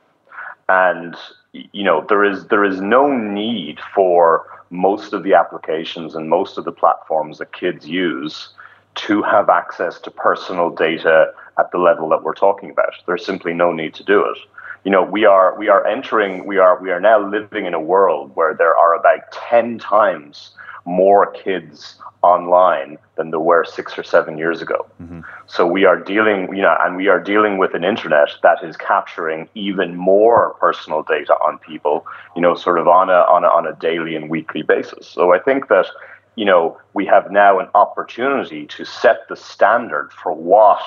And 0.69 1.15
you 1.53 1.83
know, 1.83 2.05
there 2.07 2.23
is 2.23 2.45
there 2.47 2.63
is 2.63 2.79
no 2.79 3.11
need 3.11 3.79
for 3.95 4.45
most 4.69 5.13
of 5.13 5.23
the 5.23 5.33
applications 5.33 6.13
and 6.15 6.29
most 6.29 6.59
of 6.59 6.63
the 6.63 6.71
platforms 6.71 7.39
that 7.39 7.53
kids 7.53 7.87
use 7.87 8.49
to 8.93 9.23
have 9.23 9.49
access 9.49 9.99
to 10.01 10.11
personal 10.11 10.69
data 10.69 11.33
at 11.57 11.71
the 11.71 11.79
level 11.79 12.07
that 12.09 12.23
we're 12.23 12.35
talking 12.35 12.69
about. 12.69 12.93
There's 13.07 13.25
simply 13.25 13.53
no 13.53 13.71
need 13.71 13.95
to 13.95 14.03
do 14.03 14.23
it. 14.23 14.37
You 14.83 14.91
know, 14.91 15.03
we 15.03 15.25
are 15.25 15.57
we 15.57 15.69
are 15.69 15.85
entering 15.87 16.45
we 16.45 16.59
are 16.59 16.79
we 16.79 16.91
are 16.91 17.01
now 17.01 17.19
living 17.19 17.65
in 17.65 17.73
a 17.73 17.81
world 17.81 18.31
where 18.35 18.53
there 18.53 18.77
are 18.77 18.93
about 18.93 19.31
10 19.31 19.79
times 19.79 20.51
more 20.85 21.31
kids 21.31 21.97
online 22.23 22.97
than 23.15 23.31
there 23.31 23.39
were 23.39 23.63
six 23.65 23.97
or 23.97 24.03
seven 24.03 24.37
years 24.37 24.61
ago. 24.61 24.85
Mm-hmm. 25.01 25.21
So 25.47 25.65
we 25.65 25.85
are 25.85 25.97
dealing, 25.97 26.55
you 26.55 26.61
know, 26.61 26.75
and 26.81 26.95
we 26.95 27.07
are 27.07 27.19
dealing 27.19 27.57
with 27.57 27.73
an 27.73 27.83
internet 27.83 28.29
that 28.43 28.63
is 28.63 28.77
capturing 28.77 29.49
even 29.55 29.95
more 29.95 30.55
personal 30.59 31.03
data 31.03 31.33
on 31.33 31.57
people, 31.59 32.05
you 32.35 32.41
know, 32.41 32.55
sort 32.55 32.79
of 32.79 32.87
on 32.87 33.09
a 33.09 33.21
on 33.35 33.43
a, 33.43 33.47
on 33.47 33.65
a 33.65 33.73
daily 33.73 34.15
and 34.15 34.29
weekly 34.29 34.61
basis. 34.61 35.07
So 35.07 35.33
I 35.33 35.39
think 35.39 35.67
that 35.69 35.87
you 36.35 36.45
know 36.45 36.77
we 36.93 37.05
have 37.07 37.31
now 37.31 37.59
an 37.59 37.67
opportunity 37.73 38.65
to 38.67 38.85
set 38.85 39.27
the 39.27 39.35
standard 39.35 40.11
for 40.13 40.33
what 40.33 40.81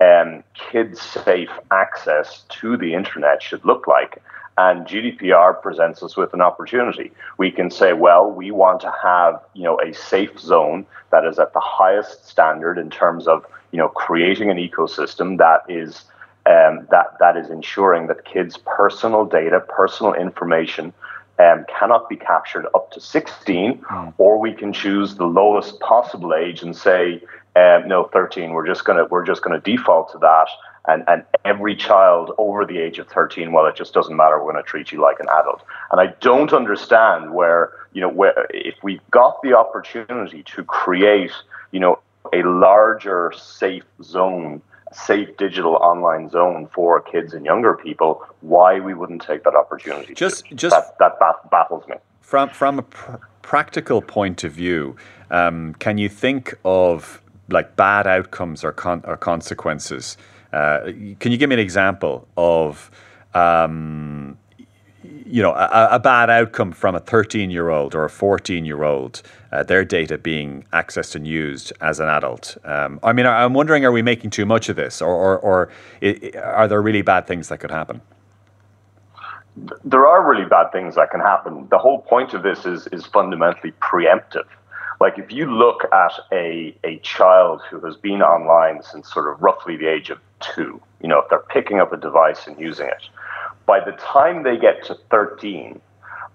um, 0.00 0.42
kids 0.54 1.00
safe 1.00 1.50
access 1.70 2.42
to 2.48 2.76
the 2.76 2.94
internet 2.94 3.42
should 3.42 3.64
look 3.64 3.86
like. 3.86 4.20
And 4.58 4.86
GDPR 4.86 5.62
presents 5.62 6.02
us 6.02 6.16
with 6.16 6.34
an 6.34 6.42
opportunity. 6.42 7.10
We 7.38 7.50
can 7.50 7.70
say, 7.70 7.94
well, 7.94 8.30
we 8.30 8.50
want 8.50 8.80
to 8.82 8.92
have, 9.02 9.40
you 9.54 9.62
know, 9.62 9.80
a 9.80 9.94
safe 9.94 10.38
zone 10.38 10.84
that 11.10 11.24
is 11.24 11.38
at 11.38 11.54
the 11.54 11.60
highest 11.60 12.28
standard 12.28 12.76
in 12.76 12.90
terms 12.90 13.26
of, 13.26 13.46
you 13.70 13.78
know, 13.78 13.88
creating 13.88 14.50
an 14.50 14.58
ecosystem 14.58 15.38
that 15.38 15.62
is 15.68 16.04
um, 16.44 16.86
that 16.90 17.16
that 17.20 17.36
is 17.36 17.50
ensuring 17.50 18.08
that 18.08 18.24
kids' 18.24 18.58
personal 18.66 19.24
data, 19.24 19.60
personal 19.60 20.12
information, 20.12 20.92
um, 21.42 21.64
cannot 21.78 22.08
be 22.08 22.16
captured 22.16 22.66
up 22.74 22.90
to 22.92 23.00
16, 23.00 23.78
mm. 23.78 24.14
or 24.18 24.38
we 24.38 24.52
can 24.52 24.72
choose 24.72 25.16
the 25.16 25.26
lowest 25.26 25.80
possible 25.80 26.34
age 26.34 26.62
and 26.62 26.76
say, 26.76 27.22
um, 27.56 27.86
no, 27.86 28.04
13. 28.12 28.52
We're 28.52 28.66
just 28.66 28.84
gonna 28.84 29.04
we're 29.06 29.26
just 29.26 29.42
gonna 29.42 29.60
default 29.60 30.12
to 30.12 30.18
that, 30.18 30.48
and 30.86 31.04
and 31.06 31.24
every 31.44 31.76
child 31.76 32.32
over 32.38 32.64
the 32.64 32.78
age 32.78 32.98
of 32.98 33.08
13, 33.08 33.52
well, 33.52 33.66
it 33.66 33.76
just 33.76 33.92
doesn't 33.92 34.16
matter. 34.16 34.42
We're 34.42 34.52
gonna 34.52 34.62
treat 34.62 34.90
you 34.92 35.00
like 35.00 35.20
an 35.20 35.26
adult. 35.28 35.62
And 35.90 36.00
I 36.00 36.14
don't 36.20 36.52
understand 36.52 37.34
where 37.34 37.72
you 37.92 38.00
know 38.00 38.08
where 38.08 38.46
if 38.50 38.76
we've 38.82 39.02
got 39.10 39.42
the 39.42 39.54
opportunity 39.54 40.42
to 40.44 40.64
create 40.64 41.32
you 41.72 41.80
know 41.80 41.98
a 42.32 42.42
larger 42.42 43.32
safe 43.36 43.84
zone 44.02 44.62
safe 44.94 45.36
digital 45.36 45.76
online 45.76 46.28
zone 46.28 46.68
for 46.72 47.00
kids 47.00 47.34
and 47.34 47.44
younger 47.44 47.74
people, 47.74 48.24
why 48.40 48.80
we 48.80 48.94
wouldn't 48.94 49.22
take 49.22 49.44
that 49.44 49.54
opportunity. 49.54 50.14
Just, 50.14 50.46
just 50.54 50.74
that, 50.98 51.18
that 51.20 51.50
baffles 51.50 51.86
me. 51.88 51.96
From 52.20 52.48
from 52.50 52.78
a 52.78 52.82
pr- 52.82 53.16
practical 53.42 54.00
point 54.00 54.44
of 54.44 54.52
view, 54.52 54.96
um, 55.30 55.74
can 55.74 55.98
you 55.98 56.08
think 56.08 56.54
of 56.64 57.20
like 57.48 57.76
bad 57.76 58.06
outcomes 58.06 58.64
or 58.64 58.72
con- 58.72 59.04
or 59.06 59.16
consequences? 59.16 60.16
Uh, 60.52 60.92
can 61.18 61.32
you 61.32 61.38
give 61.38 61.48
me 61.48 61.54
an 61.54 61.60
example 61.60 62.26
of 62.36 62.90
um, 63.34 64.21
you 65.32 65.40
know, 65.40 65.52
a, 65.54 65.88
a, 65.92 65.98
bad 65.98 66.28
outcome 66.28 66.72
from 66.72 66.94
a 66.94 67.00
13 67.00 67.50
year 67.50 67.70
old 67.70 67.94
or 67.94 68.04
a 68.04 68.10
14 68.10 68.66
year 68.66 68.84
old, 68.84 69.22
uh, 69.50 69.62
their 69.62 69.82
data 69.82 70.18
being 70.18 70.66
accessed 70.74 71.14
and 71.14 71.26
used 71.26 71.72
as 71.80 72.00
an 72.00 72.08
adult. 72.08 72.58
Um, 72.64 73.00
I 73.02 73.14
mean, 73.14 73.24
I'm 73.24 73.54
wondering, 73.54 73.86
are 73.86 73.92
we 73.92 74.02
making 74.02 74.28
too 74.28 74.44
much 74.44 74.68
of 74.68 74.76
this, 74.76 75.00
or, 75.00 75.14
or, 75.14 75.38
or 75.38 75.70
it, 76.02 76.36
are 76.36 76.68
there 76.68 76.82
really 76.82 77.00
bad 77.00 77.26
things 77.26 77.48
that 77.48 77.60
could 77.60 77.70
happen? 77.70 78.02
There 79.82 80.06
are 80.06 80.28
really 80.28 80.44
bad 80.44 80.70
things 80.70 80.96
that 80.96 81.10
can 81.10 81.20
happen. 81.20 81.66
The 81.70 81.78
whole 81.78 82.02
point 82.02 82.34
of 82.34 82.42
this 82.42 82.66
is 82.66 82.86
is 82.88 83.06
fundamentally 83.06 83.72
preemptive. 83.80 84.48
Like 85.00 85.18
if 85.18 85.32
you 85.32 85.50
look 85.50 85.84
at 85.92 86.12
a 86.30 86.76
a 86.84 86.98
child 86.98 87.62
who 87.70 87.80
has 87.80 87.96
been 87.96 88.20
online 88.20 88.82
since 88.82 89.10
sort 89.10 89.32
of 89.32 89.42
roughly 89.42 89.78
the 89.78 89.86
age 89.86 90.10
of 90.10 90.18
two, 90.40 90.80
you 91.00 91.08
know, 91.08 91.20
if 91.20 91.30
they're 91.30 91.46
picking 91.48 91.80
up 91.80 91.92
a 91.92 91.96
device 91.96 92.46
and 92.46 92.58
using 92.60 92.86
it, 92.86 93.08
by 93.66 93.80
the 93.80 93.92
time 93.92 94.42
they 94.42 94.56
get 94.56 94.84
to 94.86 94.96
13, 95.10 95.80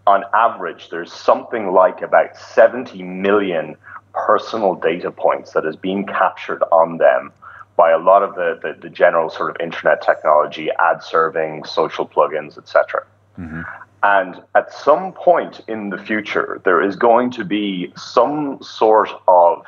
on 0.05 0.23
average, 0.33 0.89
there's 0.89 1.11
something 1.11 1.73
like 1.73 2.01
about 2.01 2.35
70 2.37 3.03
million 3.03 3.75
personal 4.13 4.75
data 4.75 5.11
points 5.11 5.51
that 5.51 5.65
is 5.65 5.75
being 5.75 6.05
captured 6.05 6.63
on 6.71 6.97
them 6.97 7.31
by 7.75 7.91
a 7.91 7.99
lot 7.99 8.23
of 8.23 8.33
the, 8.35 8.59
the, 8.63 8.79
the 8.81 8.89
general 8.89 9.29
sort 9.29 9.51
of 9.51 9.57
internet 9.61 10.01
technology, 10.01 10.69
ad 10.79 11.03
serving, 11.03 11.63
social 11.65 12.07
plugins, 12.07 12.57
etc. 12.57 13.05
Mm-hmm. 13.37 13.61
And 14.03 14.41
at 14.55 14.73
some 14.73 15.11
point 15.13 15.61
in 15.67 15.89
the 15.89 15.97
future, 15.97 16.61
there 16.65 16.81
is 16.81 16.95
going 16.95 17.29
to 17.31 17.43
be 17.43 17.91
some 17.95 18.57
sort 18.61 19.09
of, 19.27 19.63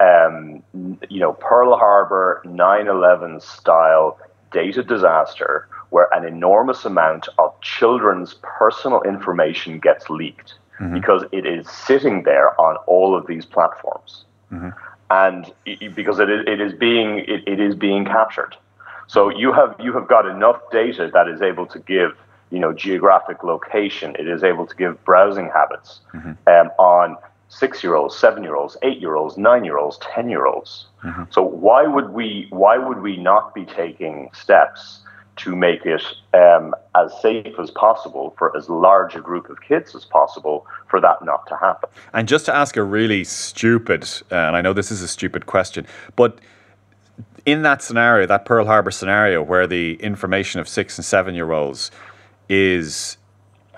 um, 0.00 0.62
you 1.08 1.20
know, 1.20 1.32
Pearl 1.34 1.76
Harbor 1.76 2.42
9 2.44 2.88
11 2.88 3.40
style 3.40 4.18
data 4.52 4.82
disaster 4.82 5.68
where 5.90 6.08
an 6.12 6.24
enormous 6.24 6.84
amount 6.84 7.28
of 7.38 7.58
children's 7.60 8.34
personal 8.42 9.02
information 9.02 9.78
gets 9.78 10.10
leaked 10.10 10.54
mm-hmm. 10.80 10.94
because 10.94 11.24
it 11.32 11.46
is 11.46 11.68
sitting 11.68 12.22
there 12.24 12.58
on 12.60 12.76
all 12.86 13.16
of 13.16 13.26
these 13.26 13.44
platforms. 13.44 14.24
Mm-hmm. 14.52 14.70
And 15.10 15.52
it, 15.64 15.94
because 15.94 16.18
it 16.18 16.28
is, 16.28 16.44
it 16.46 16.60
is 16.60 16.72
being 16.74 17.20
it, 17.20 17.46
it 17.46 17.60
is 17.60 17.74
being 17.74 18.04
captured. 18.04 18.56
So 19.06 19.30
you 19.30 19.52
have 19.52 19.74
you 19.80 19.92
have 19.94 20.06
got 20.06 20.26
enough 20.26 20.60
data 20.70 21.10
that 21.12 21.28
is 21.28 21.40
able 21.40 21.66
to 21.66 21.78
give 21.78 22.12
you 22.50 22.58
know 22.58 22.72
geographic 22.74 23.42
location. 23.42 24.14
It 24.18 24.28
is 24.28 24.44
able 24.44 24.66
to 24.66 24.76
give 24.76 25.02
browsing 25.04 25.48
habits 25.48 26.00
mm-hmm. 26.14 26.32
um, 26.46 26.70
on 26.78 27.16
six 27.48 27.82
year 27.82 27.94
olds, 27.94 28.14
seven 28.16 28.42
year 28.42 28.54
olds, 28.54 28.76
eight 28.82 29.00
year 29.00 29.14
olds, 29.16 29.38
nine 29.38 29.64
year 29.64 29.78
olds, 29.78 29.98
ten 29.98 30.28
year 30.28 30.44
olds. 30.44 30.86
Mm-hmm. 31.02 31.24
So 31.30 31.42
why 31.42 31.86
would 31.86 32.10
we 32.10 32.46
why 32.50 32.76
would 32.76 33.00
we 33.00 33.16
not 33.16 33.54
be 33.54 33.64
taking 33.64 34.28
steps 34.34 35.00
to 35.38 35.56
make 35.56 35.84
it 35.84 36.02
um, 36.34 36.74
as 36.94 37.12
safe 37.20 37.54
as 37.58 37.70
possible 37.70 38.34
for 38.38 38.56
as 38.56 38.68
large 38.68 39.14
a 39.14 39.20
group 39.20 39.48
of 39.48 39.60
kids 39.60 39.94
as 39.94 40.04
possible 40.04 40.66
for 40.88 41.00
that 41.00 41.24
not 41.24 41.46
to 41.48 41.56
happen. 41.56 41.88
And 42.12 42.28
just 42.28 42.46
to 42.46 42.54
ask 42.54 42.76
a 42.76 42.82
really 42.82 43.24
stupid, 43.24 44.04
uh, 44.30 44.34
and 44.34 44.56
I 44.56 44.60
know 44.60 44.72
this 44.72 44.90
is 44.90 45.02
a 45.02 45.08
stupid 45.08 45.46
question, 45.46 45.86
but 46.16 46.38
in 47.46 47.62
that 47.62 47.82
scenario, 47.82 48.26
that 48.26 48.44
Pearl 48.44 48.66
Harbor 48.66 48.90
scenario, 48.90 49.42
where 49.42 49.66
the 49.66 49.94
information 49.94 50.60
of 50.60 50.68
six 50.68 50.98
and 50.98 51.04
seven 51.04 51.34
year 51.34 51.50
olds 51.50 51.90
is 52.48 53.16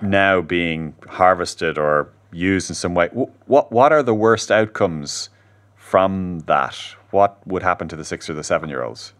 now 0.01 0.41
being 0.41 0.93
harvested 1.07 1.77
or 1.77 2.09
used 2.33 2.69
in 2.69 2.75
some 2.75 2.93
way, 2.95 3.07
what 3.07 3.71
what 3.71 3.91
are 3.91 4.03
the 4.03 4.13
worst 4.13 4.51
outcomes 4.51 5.29
from 5.75 6.39
that? 6.47 6.75
What 7.11 7.45
would 7.47 7.63
happen 7.63 7.87
to 7.89 7.95
the 7.95 8.05
six 8.05 8.29
or 8.29 8.33
the 8.33 8.43
seven 8.43 8.69
year 8.69 8.83
olds? 8.83 9.13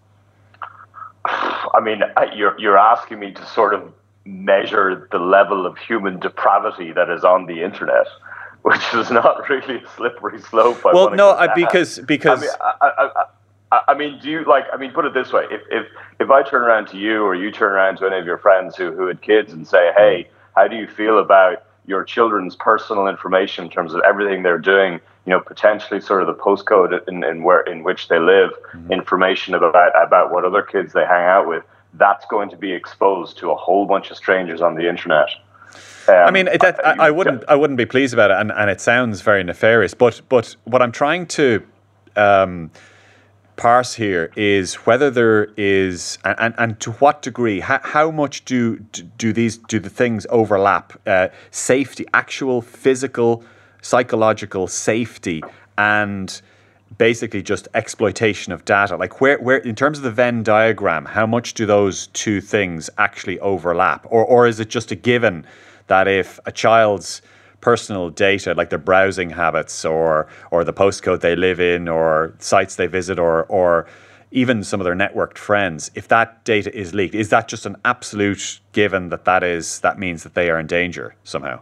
I 1.73 1.79
mean, 1.79 2.01
you're 2.35 2.59
you're 2.59 2.77
asking 2.77 3.19
me 3.19 3.31
to 3.31 3.45
sort 3.45 3.73
of 3.73 3.93
measure 4.25 5.07
the 5.11 5.19
level 5.19 5.65
of 5.65 5.77
human 5.77 6.19
depravity 6.19 6.91
that 6.91 7.09
is 7.09 7.23
on 7.23 7.45
the 7.45 7.63
internet, 7.63 8.07
which 8.61 8.93
is 8.93 9.09
not 9.09 9.47
really 9.49 9.83
a 9.83 9.89
slippery 9.89 10.41
slope. 10.41 10.85
I 10.85 10.93
well, 10.93 11.11
no, 11.11 11.31
I, 11.31 11.53
because 11.53 11.99
because. 11.99 12.39
I 12.39 12.45
mean, 12.45 12.51
I, 12.81 13.25
I, 13.71 13.81
I 13.87 13.93
mean, 13.93 14.19
do 14.19 14.29
you 14.29 14.43
like? 14.43 14.65
I 14.73 14.77
mean, 14.77 14.91
put 14.91 15.05
it 15.05 15.13
this 15.13 15.31
way: 15.31 15.45
if 15.49 15.61
if 15.69 15.87
if 16.19 16.29
I 16.29 16.43
turn 16.43 16.63
around 16.63 16.87
to 16.89 16.97
you, 16.97 17.23
or 17.23 17.35
you 17.35 17.51
turn 17.51 17.71
around 17.71 17.97
to 17.97 18.05
any 18.05 18.17
of 18.17 18.25
your 18.25 18.37
friends 18.37 18.75
who 18.75 18.91
who 18.91 19.07
had 19.07 19.21
kids, 19.21 19.53
and 19.53 19.67
say, 19.67 19.91
"Hey, 19.95 20.29
how 20.55 20.67
do 20.67 20.75
you 20.75 20.87
feel 20.87 21.19
about 21.19 21.63
your 21.87 22.03
children's 22.03 22.55
personal 22.55 23.07
information 23.07 23.65
in 23.65 23.71
terms 23.71 23.93
of 23.93 24.01
everything 24.01 24.43
they're 24.43 24.59
doing 24.59 24.99
you 25.25 25.31
know, 25.31 25.39
potentially 25.39 26.01
sort 26.01 26.21
of 26.21 26.27
the 26.27 26.41
postcode 26.41 27.07
in, 27.07 27.23
in 27.23 27.43
where 27.43 27.61
in 27.61 27.83
which 27.83 28.07
they 28.07 28.19
live, 28.19 28.51
mm-hmm. 28.73 28.91
information 28.91 29.53
about 29.53 29.91
about 29.95 30.31
what 30.31 30.45
other 30.45 30.61
kids 30.61 30.93
they 30.93 31.05
hang 31.05 31.25
out 31.25 31.47
with, 31.47 31.63
that's 31.93 32.25
going 32.25 32.49
to 32.49 32.57
be 32.57 32.71
exposed 32.71 33.37
to 33.37 33.51
a 33.51 33.55
whole 33.55 33.85
bunch 33.85 34.09
of 34.11 34.17
strangers 34.17 34.61
on 34.61 34.75
the 34.75 34.87
internet. 34.89 35.29
Um, 36.07 36.15
I 36.15 36.31
mean, 36.31 36.45
that, 36.45 36.85
I, 36.85 37.07
I, 37.07 37.11
wouldn't 37.11 37.43
I 37.47 37.55
wouldn't 37.55 37.77
be 37.77 37.85
pleased 37.85 38.13
about 38.13 38.31
it, 38.31 38.37
and, 38.37 38.51
and 38.51 38.69
it 38.69 38.81
sounds 38.81 39.21
very 39.21 39.43
nefarious. 39.43 39.93
But 39.93 40.21
but 40.29 40.55
what 40.63 40.81
I'm 40.81 40.91
trying 40.91 41.27
to 41.27 41.63
um, 42.15 42.71
parse 43.55 43.93
here 43.93 44.31
is 44.35 44.73
whether 44.73 45.11
there 45.11 45.49
is 45.55 46.17
and, 46.25 46.55
and, 46.57 46.79
to 46.79 46.93
what 46.93 47.21
degree 47.21 47.59
how, 47.59 47.79
how 47.83 48.09
much 48.09 48.43
do 48.45 48.77
do 49.17 49.31
these 49.31 49.57
do 49.57 49.79
the 49.79 49.89
things 49.89 50.25
overlap 50.29 50.99
uh, 51.05 51.27
safety 51.51 52.05
actual 52.13 52.61
physical 52.61 53.43
psychological 53.81 54.67
safety 54.67 55.43
and 55.77 56.41
basically 56.97 57.41
just 57.41 57.67
exploitation 57.73 58.53
of 58.53 58.65
data. 58.65 58.95
Like 58.95 59.21
where 59.21 59.39
where 59.39 59.57
in 59.57 59.75
terms 59.75 59.97
of 59.97 60.03
the 60.03 60.11
venn 60.11 60.43
diagram 60.43 61.05
how 61.05 61.25
much 61.25 61.53
do 61.53 61.65
those 61.65 62.07
two 62.07 62.41
things 62.41 62.89
actually 62.97 63.39
overlap? 63.39 64.05
Or 64.09 64.25
or 64.25 64.47
is 64.47 64.59
it 64.59 64.69
just 64.69 64.91
a 64.91 64.95
given 64.95 65.45
that 65.87 66.07
if 66.07 66.39
a 66.45 66.51
child's 66.51 67.21
personal 67.61 68.09
data 68.09 68.53
like 68.53 68.69
their 68.69 68.79
browsing 68.79 69.29
habits 69.29 69.85
or 69.85 70.27
or 70.49 70.63
the 70.63 70.73
postcode 70.73 71.21
they 71.21 71.35
live 71.35 71.59
in 71.59 71.87
or 71.87 72.33
sites 72.39 72.75
they 72.75 72.87
visit 72.87 73.19
or 73.19 73.43
or 73.45 73.85
even 74.31 74.63
some 74.63 74.79
of 74.79 74.85
their 74.85 74.95
networked 74.95 75.37
friends 75.37 75.91
if 75.93 76.07
that 76.07 76.43
data 76.43 76.75
is 76.75 76.93
leaked 76.95 77.13
is 77.13 77.29
that 77.29 77.47
just 77.47 77.65
an 77.67 77.75
absolute 77.85 78.59
given 78.73 79.09
that 79.09 79.25
that 79.25 79.43
is 79.43 79.79
that 79.81 79.99
means 79.99 80.23
that 80.23 80.33
they 80.33 80.49
are 80.49 80.59
in 80.59 80.65
danger 80.65 81.13
somehow 81.23 81.59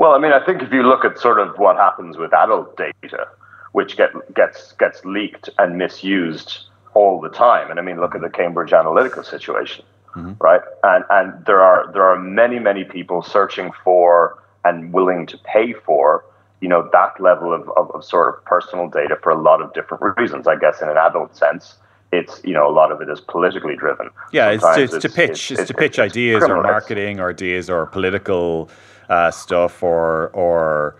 well, 0.00 0.12
I 0.12 0.18
mean, 0.18 0.32
I 0.32 0.42
think 0.44 0.62
if 0.62 0.72
you 0.72 0.82
look 0.82 1.04
at 1.04 1.18
sort 1.18 1.38
of 1.38 1.58
what 1.58 1.76
happens 1.76 2.16
with 2.16 2.32
adult 2.32 2.74
data, 2.76 3.28
which 3.72 3.98
get, 3.98 4.10
gets 4.34 4.72
gets 4.72 5.04
leaked 5.04 5.50
and 5.58 5.76
misused 5.76 6.60
all 6.94 7.20
the 7.20 7.28
time, 7.28 7.70
and 7.70 7.78
I 7.78 7.82
mean, 7.82 8.00
look 8.00 8.14
at 8.14 8.22
the 8.22 8.30
Cambridge 8.30 8.70
Analytica 8.70 9.24
situation, 9.24 9.84
mm-hmm. 10.16 10.32
right? 10.40 10.62
And 10.82 11.04
and 11.10 11.44
there 11.44 11.60
are 11.60 11.92
there 11.92 12.02
are 12.02 12.18
many 12.18 12.58
many 12.58 12.84
people 12.84 13.22
searching 13.22 13.72
for 13.84 14.42
and 14.64 14.90
willing 14.92 15.26
to 15.26 15.38
pay 15.38 15.74
for 15.74 16.24
you 16.60 16.68
know, 16.68 16.88
that 16.92 17.18
level 17.20 17.54
of, 17.54 17.68
of, 17.70 17.90
of 17.92 18.04
sort 18.04 18.34
of 18.34 18.44
personal 18.44 18.88
data 18.88 19.16
for 19.22 19.30
a 19.30 19.40
lot 19.40 19.62
of 19.62 19.72
different 19.72 20.02
reasons. 20.18 20.46
I 20.46 20.56
guess 20.56 20.82
in 20.82 20.88
an 20.88 20.96
adult 20.96 21.36
sense, 21.36 21.76
it's 22.12 22.40
you 22.44 22.52
know 22.52 22.68
a 22.68 22.72
lot 22.72 22.90
of 22.92 23.00
it 23.00 23.08
is 23.08 23.20
politically 23.20 23.76
driven. 23.76 24.10
Yeah, 24.32 24.50
it's 24.50 24.62
to, 24.62 24.82
it's, 24.82 24.94
it's, 24.94 25.02
to 25.02 25.08
pitch, 25.08 25.50
it's, 25.50 25.60
it's 25.60 25.68
to 25.68 25.74
pitch 25.74 25.98
ideas 25.98 26.42
or 26.44 26.62
marketing 26.62 27.20
or 27.20 27.30
ideas 27.30 27.70
or 27.70 27.86
political 27.86 28.68
uh, 29.10 29.30
stuff 29.30 29.82
or 29.82 30.28
or 30.28 30.96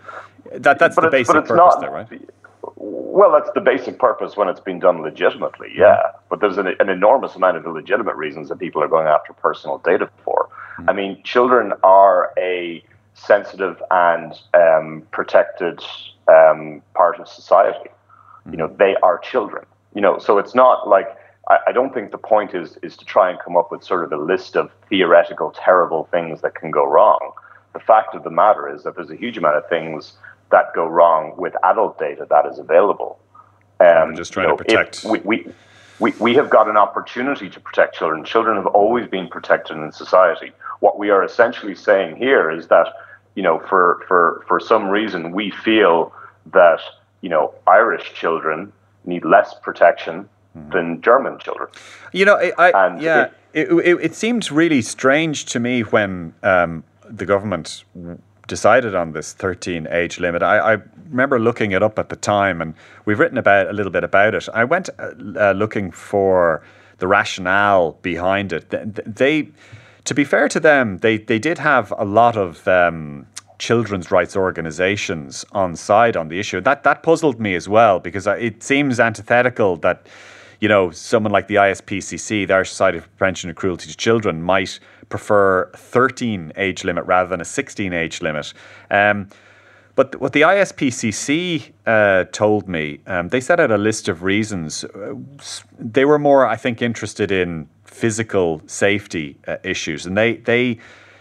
that 0.53 0.77
that's 0.77 0.95
but 0.95 1.03
the 1.03 1.09
basic 1.09 1.33
purpose 1.33 1.55
not, 1.55 1.81
there, 1.81 1.89
right? 1.89 2.29
Well, 2.75 3.31
that's 3.31 3.49
the 3.53 3.61
basic 3.61 3.97
purpose 3.97 4.37
when 4.37 4.47
it's 4.47 4.59
been 4.59 4.79
done 4.79 5.01
legitimately, 5.01 5.69
yeah. 5.75 6.11
But 6.29 6.41
there's 6.41 6.57
an, 6.57 6.67
an, 6.79 6.89
enormous 6.89 7.35
amount 7.35 7.57
of 7.57 7.65
illegitimate 7.65 8.15
reasons 8.15 8.49
that 8.49 8.59
people 8.59 8.83
are 8.83 8.87
going 8.87 9.07
after 9.07 9.33
personal 9.33 9.79
data 9.79 10.09
for. 10.23 10.49
Mm. 10.79 10.89
I 10.89 10.93
mean, 10.93 11.23
children 11.23 11.73
are 11.83 12.31
a 12.37 12.83
sensitive 13.13 13.81
and 13.91 14.33
um, 14.53 15.07
protected 15.11 15.81
um, 16.27 16.81
part 16.93 17.19
of 17.19 17.27
society. 17.27 17.89
Mm. 18.47 18.51
You 18.51 18.57
know, 18.57 18.75
they 18.77 18.95
are 19.03 19.17
children. 19.19 19.65
You 19.93 20.01
know, 20.01 20.19
so 20.19 20.37
it's 20.37 20.55
not 20.55 20.87
like 20.87 21.07
I, 21.49 21.57
I 21.67 21.71
don't 21.71 21.93
think 21.93 22.11
the 22.11 22.17
point 22.17 22.53
is 22.53 22.77
is 22.83 22.95
to 22.97 23.05
try 23.05 23.29
and 23.29 23.39
come 23.39 23.57
up 23.57 23.71
with 23.71 23.83
sort 23.83 24.03
of 24.03 24.11
a 24.11 24.23
list 24.23 24.55
of 24.55 24.71
theoretical 24.89 25.53
terrible 25.55 26.07
things 26.11 26.41
that 26.41 26.55
can 26.55 26.71
go 26.71 26.85
wrong. 26.85 27.33
The 27.73 27.79
fact 27.79 28.15
of 28.15 28.23
the 28.23 28.31
matter 28.31 28.73
is 28.73 28.83
that 28.83 28.95
there's 28.95 29.09
a 29.09 29.15
huge 29.15 29.37
amount 29.37 29.57
of 29.57 29.67
things 29.69 30.13
that 30.51 30.73
go 30.75 30.85
wrong 30.85 31.33
with 31.37 31.53
adult 31.63 31.97
data 31.97 32.27
that 32.29 32.45
is 32.45 32.59
available. 32.59 33.19
Um, 33.79 34.15
just 34.15 34.33
trying 34.33 34.45
you 34.45 34.51
know, 34.51 34.57
to 34.57 34.63
protect. 34.63 35.03
We, 35.03 35.19
we, 35.19 35.47
we, 35.99 36.11
we 36.19 36.33
have 36.35 36.49
got 36.49 36.67
an 36.67 36.77
opportunity 36.77 37.49
to 37.49 37.59
protect 37.59 37.95
children. 37.95 38.23
Children 38.23 38.57
have 38.57 38.67
always 38.67 39.07
been 39.07 39.27
protected 39.27 39.77
in 39.77 39.91
society. 39.91 40.51
What 40.79 40.99
we 40.99 41.09
are 41.09 41.23
essentially 41.23 41.75
saying 41.75 42.17
here 42.17 42.51
is 42.51 42.67
that, 42.67 42.87
you 43.35 43.43
know, 43.43 43.59
for, 43.69 44.03
for, 44.07 44.43
for 44.47 44.59
some 44.59 44.89
reason, 44.89 45.31
we 45.31 45.51
feel 45.51 46.13
that, 46.53 46.79
you 47.21 47.29
know, 47.29 47.53
Irish 47.67 48.13
children 48.13 48.73
need 49.05 49.25
less 49.25 49.53
protection 49.61 50.27
mm-hmm. 50.57 50.71
than 50.71 51.01
German 51.01 51.39
children. 51.39 51.69
You 52.11 52.25
know, 52.25 52.35
I, 52.57 52.71
I 52.71 52.99
yeah, 52.99 53.29
it, 53.53 53.71
it, 53.71 53.99
it, 54.01 54.15
seemed 54.15 54.51
really 54.51 54.81
strange 54.81 55.45
to 55.45 55.59
me 55.59 55.81
when 55.81 56.33
um, 56.43 56.83
the 57.11 57.25
government 57.25 57.83
decided 58.47 58.95
on 58.95 59.13
this 59.13 59.33
13 59.33 59.87
age 59.91 60.19
limit. 60.19 60.43
I, 60.43 60.73
I, 60.73 60.77
remember 61.09 61.39
looking 61.39 61.71
it 61.71 61.83
up 61.83 61.99
at 61.99 62.09
the 62.09 62.15
time, 62.15 62.61
and 62.61 62.73
we've 63.05 63.19
written 63.19 63.37
about 63.37 63.69
a 63.69 63.73
little 63.73 63.91
bit 63.91 64.03
about 64.03 64.33
it. 64.33 64.47
I 64.53 64.63
went 64.63 64.89
uh, 64.97 65.11
uh 65.35 65.51
looking 65.51 65.91
for 65.91 66.63
the 66.97 67.07
rationale 67.07 67.93
behind 68.01 68.53
it. 68.53 68.69
They, 68.69 69.49
to 70.05 70.13
be 70.13 70.23
fair 70.23 70.47
to 70.49 70.59
them, 70.59 70.99
they 70.99 71.17
they 71.17 71.39
did 71.39 71.57
have 71.57 71.93
a 71.97 72.05
lot 72.05 72.37
of. 72.37 72.67
Um, 72.67 73.27
children's 73.61 74.09
rights 74.09 74.35
organizations 74.35 75.45
on 75.51 75.75
side 75.75 76.17
on 76.17 76.29
the 76.29 76.39
issue. 76.39 76.59
That 76.59 76.81
that 76.81 77.03
puzzled 77.03 77.39
me 77.39 77.53
as 77.53 77.69
well 77.69 77.99
because 77.99 78.25
it 78.25 78.63
seems 78.63 78.99
antithetical 78.99 79.77
that 79.77 80.07
you 80.61 80.69
know 80.69 80.91
someone 80.91 81.33
like 81.33 81.47
the 81.47 81.55
ISPCC, 81.55 82.47
the 82.47 82.53
Irish 82.53 82.69
Society 82.69 82.99
for 82.99 83.09
Prevention 83.09 83.49
of 83.49 83.57
Cruelty 83.57 83.89
to 83.89 83.97
Children, 83.97 84.41
might 84.41 84.79
prefer 85.09 85.69
13 85.75 86.53
age 86.55 86.85
limit 86.85 87.03
rather 87.05 87.27
than 87.27 87.41
a 87.41 87.45
16 87.45 87.91
age 87.91 88.21
limit. 88.21 88.53
Um, 88.89 89.27
but 89.95 90.21
what 90.21 90.31
the 90.31 90.41
ISPCC 90.41 91.71
uh, 91.85 92.23
told 92.31 92.69
me, 92.69 93.01
um, 93.07 93.27
they 93.27 93.41
set 93.41 93.59
out 93.59 93.71
a 93.71 93.77
list 93.77 94.07
of 94.07 94.23
reasons. 94.23 94.85
Uh, 94.85 95.15
they 95.77 96.05
were 96.05 96.17
more, 96.17 96.45
I 96.45 96.55
think, 96.55 96.81
interested 96.81 97.31
in 97.31 97.67
physical 97.83 98.61
safety 98.67 99.37
uh, 99.47 99.57
issues, 99.63 100.05
and 100.05 100.15
they 100.15 100.37
they 100.37 100.77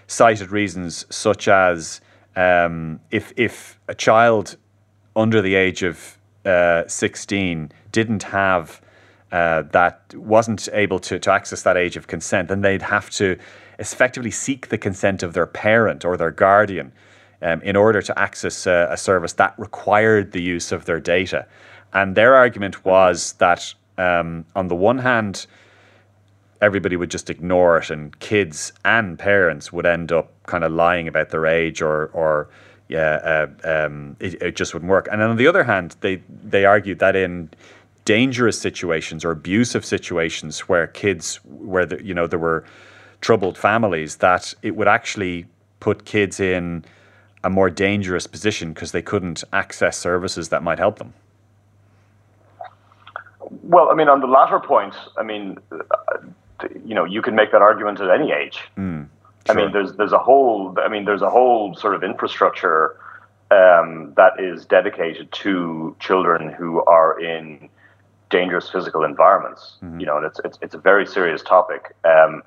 cited 0.06 0.50
reasons 0.50 1.06
such 1.10 1.48
as 1.48 2.00
um, 2.36 3.00
if 3.10 3.32
if 3.36 3.80
a 3.88 3.94
child 3.94 4.56
under 5.16 5.42
the 5.42 5.54
age 5.54 5.82
of 5.82 6.18
uh, 6.44 6.86
16 6.86 7.72
didn't 7.90 8.22
have 8.22 8.80
uh, 9.32 9.62
that 9.72 10.14
wasn't 10.14 10.68
able 10.72 10.98
to, 10.98 11.18
to 11.18 11.30
access 11.30 11.62
that 11.62 11.76
age 11.76 11.96
of 11.96 12.06
consent, 12.06 12.48
then 12.48 12.62
they'd 12.62 12.82
have 12.82 13.10
to 13.10 13.36
effectively 13.78 14.30
seek 14.30 14.68
the 14.68 14.78
consent 14.78 15.22
of 15.22 15.32
their 15.32 15.46
parent 15.46 16.04
or 16.04 16.16
their 16.16 16.30
guardian 16.30 16.92
um, 17.42 17.62
in 17.62 17.76
order 17.76 18.02
to 18.02 18.18
access 18.18 18.66
a, 18.66 18.88
a, 18.90 18.96
service 18.96 19.32
that 19.34 19.54
required 19.58 20.32
the 20.32 20.42
use 20.42 20.72
of 20.72 20.84
their 20.84 21.00
data. 21.00 21.46
And 21.92 22.14
their 22.14 22.34
argument 22.34 22.84
was 22.84 23.32
that, 23.34 23.72
um, 23.96 24.44
on 24.54 24.68
the 24.68 24.76
one 24.76 24.98
hand, 24.98 25.46
everybody 26.60 26.96
would 26.96 27.10
just 27.10 27.30
ignore 27.30 27.78
it, 27.78 27.90
and 27.90 28.18
kids 28.18 28.72
and 28.84 29.18
parents 29.18 29.72
would 29.72 29.86
end 29.86 30.12
up 30.12 30.30
kind 30.44 30.64
of 30.64 30.72
lying 30.72 31.08
about 31.08 31.30
their 31.30 31.46
age 31.46 31.80
or, 31.80 32.06
or 32.08 32.50
yeah, 32.88 33.46
uh, 33.64 33.86
um, 33.86 34.16
it, 34.20 34.34
it 34.42 34.56
just 34.56 34.74
wouldn't 34.74 34.90
work. 34.90 35.08
And 35.10 35.20
then 35.20 35.30
on 35.30 35.36
the 35.36 35.46
other 35.46 35.62
hand, 35.62 35.96
they 36.00 36.22
they 36.42 36.64
argued 36.64 36.98
that 36.98 37.14
in 37.14 37.50
dangerous 38.04 38.60
situations 38.60 39.24
or 39.24 39.30
abusive 39.30 39.84
situations 39.84 40.60
where 40.60 40.86
kids, 40.86 41.36
where 41.44 41.86
the, 41.86 42.04
you 42.04 42.14
know 42.14 42.26
there 42.26 42.38
were 42.38 42.64
troubled 43.20 43.58
families 43.58 44.16
that 44.16 44.54
it 44.62 44.76
would 44.76 44.88
actually 44.88 45.46
put 45.80 46.04
kids 46.04 46.40
in 46.40 46.84
a 47.44 47.50
more 47.50 47.70
dangerous 47.70 48.26
position 48.26 48.72
because 48.72 48.92
they 48.92 49.02
couldn't 49.02 49.44
access 49.52 49.96
services 49.96 50.50
that 50.50 50.62
might 50.62 50.78
help 50.78 50.98
them. 50.98 51.12
Well, 53.62 53.90
I 53.90 53.94
mean, 53.94 54.08
on 54.08 54.20
the 54.20 54.26
latter 54.26 54.60
point, 54.60 54.94
I 55.16 55.22
mean, 55.22 55.58
you 56.84 56.94
know, 56.94 57.04
you 57.04 57.22
can 57.22 57.34
make 57.34 57.52
that 57.52 57.62
argument 57.62 58.00
at 58.00 58.10
any 58.10 58.32
age. 58.32 58.60
Mm, 58.76 59.08
sure. 59.46 59.58
I 59.58 59.62
mean, 59.62 59.72
there's 59.72 59.94
there's 59.94 60.12
a 60.12 60.18
whole, 60.18 60.76
I 60.78 60.88
mean, 60.88 61.04
there's 61.04 61.22
a 61.22 61.30
whole 61.30 61.74
sort 61.74 61.94
of 61.94 62.04
infrastructure 62.04 62.96
um, 63.50 64.12
that 64.16 64.38
is 64.38 64.64
dedicated 64.64 65.32
to 65.32 65.96
children 65.98 66.50
who 66.52 66.84
are 66.84 67.20
in 67.20 67.68
dangerous 68.30 68.70
physical 68.70 69.04
environments. 69.04 69.76
Mm-hmm. 69.82 70.00
You 70.00 70.06
know, 70.06 70.16
and 70.16 70.26
it's, 70.26 70.40
it's 70.44 70.58
it's 70.62 70.74
a 70.74 70.78
very 70.78 71.06
serious 71.06 71.42
topic. 71.42 71.94
Um, 72.04 72.42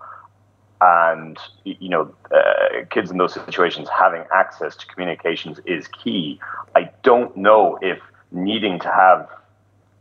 and 0.83 1.37
you 1.63 1.89
know 1.89 2.13
uh, 2.35 2.85
kids 2.89 3.11
in 3.11 3.17
those 3.17 3.33
situations 3.33 3.87
having 3.89 4.23
access 4.33 4.75
to 4.75 4.85
communications 4.87 5.59
is 5.65 5.87
key 5.87 6.39
i 6.75 6.89
don't 7.03 7.35
know 7.37 7.77
if 7.81 7.99
needing 8.31 8.79
to 8.79 8.89
have 8.89 9.29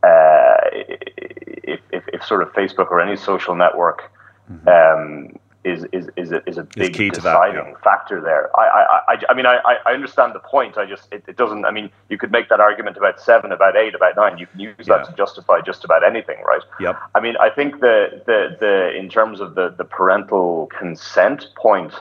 uh, 0.02 0.56
if, 0.72 1.80
if, 1.92 2.02
if, 2.08 2.24
sort 2.24 2.42
of 2.42 2.52
facebook 2.52 2.90
or 2.90 3.00
any 3.00 3.16
social 3.16 3.54
network 3.54 4.10
mm-hmm. 4.50 4.68
um, 4.68 5.38
is 5.64 5.84
is 5.92 6.08
is 6.16 6.32
a, 6.32 6.48
is 6.48 6.58
a 6.58 6.64
big 6.64 6.94
deciding 6.94 7.22
that, 7.22 7.66
yeah. 7.66 7.74
factor 7.84 8.20
there. 8.20 8.50
I, 8.58 8.62
I, 8.62 9.12
I, 9.12 9.16
I 9.28 9.34
mean, 9.34 9.46
I, 9.46 9.58
I 9.86 9.92
understand 9.92 10.34
the 10.34 10.40
point. 10.40 10.76
I 10.76 10.86
just 10.86 11.12
it, 11.12 11.24
it, 11.28 11.36
doesn't. 11.36 11.64
I 11.64 11.70
mean, 11.70 11.90
you 12.08 12.18
could 12.18 12.32
make 12.32 12.48
that 12.48 12.60
argument 12.60 12.96
about 12.96 13.20
seven, 13.20 13.52
about 13.52 13.76
eight, 13.76 13.94
about 13.94 14.16
nine. 14.16 14.38
You 14.38 14.46
can 14.46 14.58
use 14.58 14.74
yeah. 14.80 14.98
that 14.98 15.06
to 15.06 15.12
justify 15.16 15.60
just 15.60 15.84
about 15.84 16.02
anything, 16.04 16.42
right? 16.46 16.62
Yep. 16.80 16.98
I 17.14 17.20
mean, 17.20 17.36
I 17.40 17.48
think 17.50 17.80
the 17.80 18.22
the 18.26 18.56
the 18.58 18.96
in 18.96 19.08
terms 19.08 19.40
of 19.40 19.54
the 19.54 19.70
the 19.70 19.84
parental 19.84 20.66
consent 20.66 21.46
point. 21.56 21.94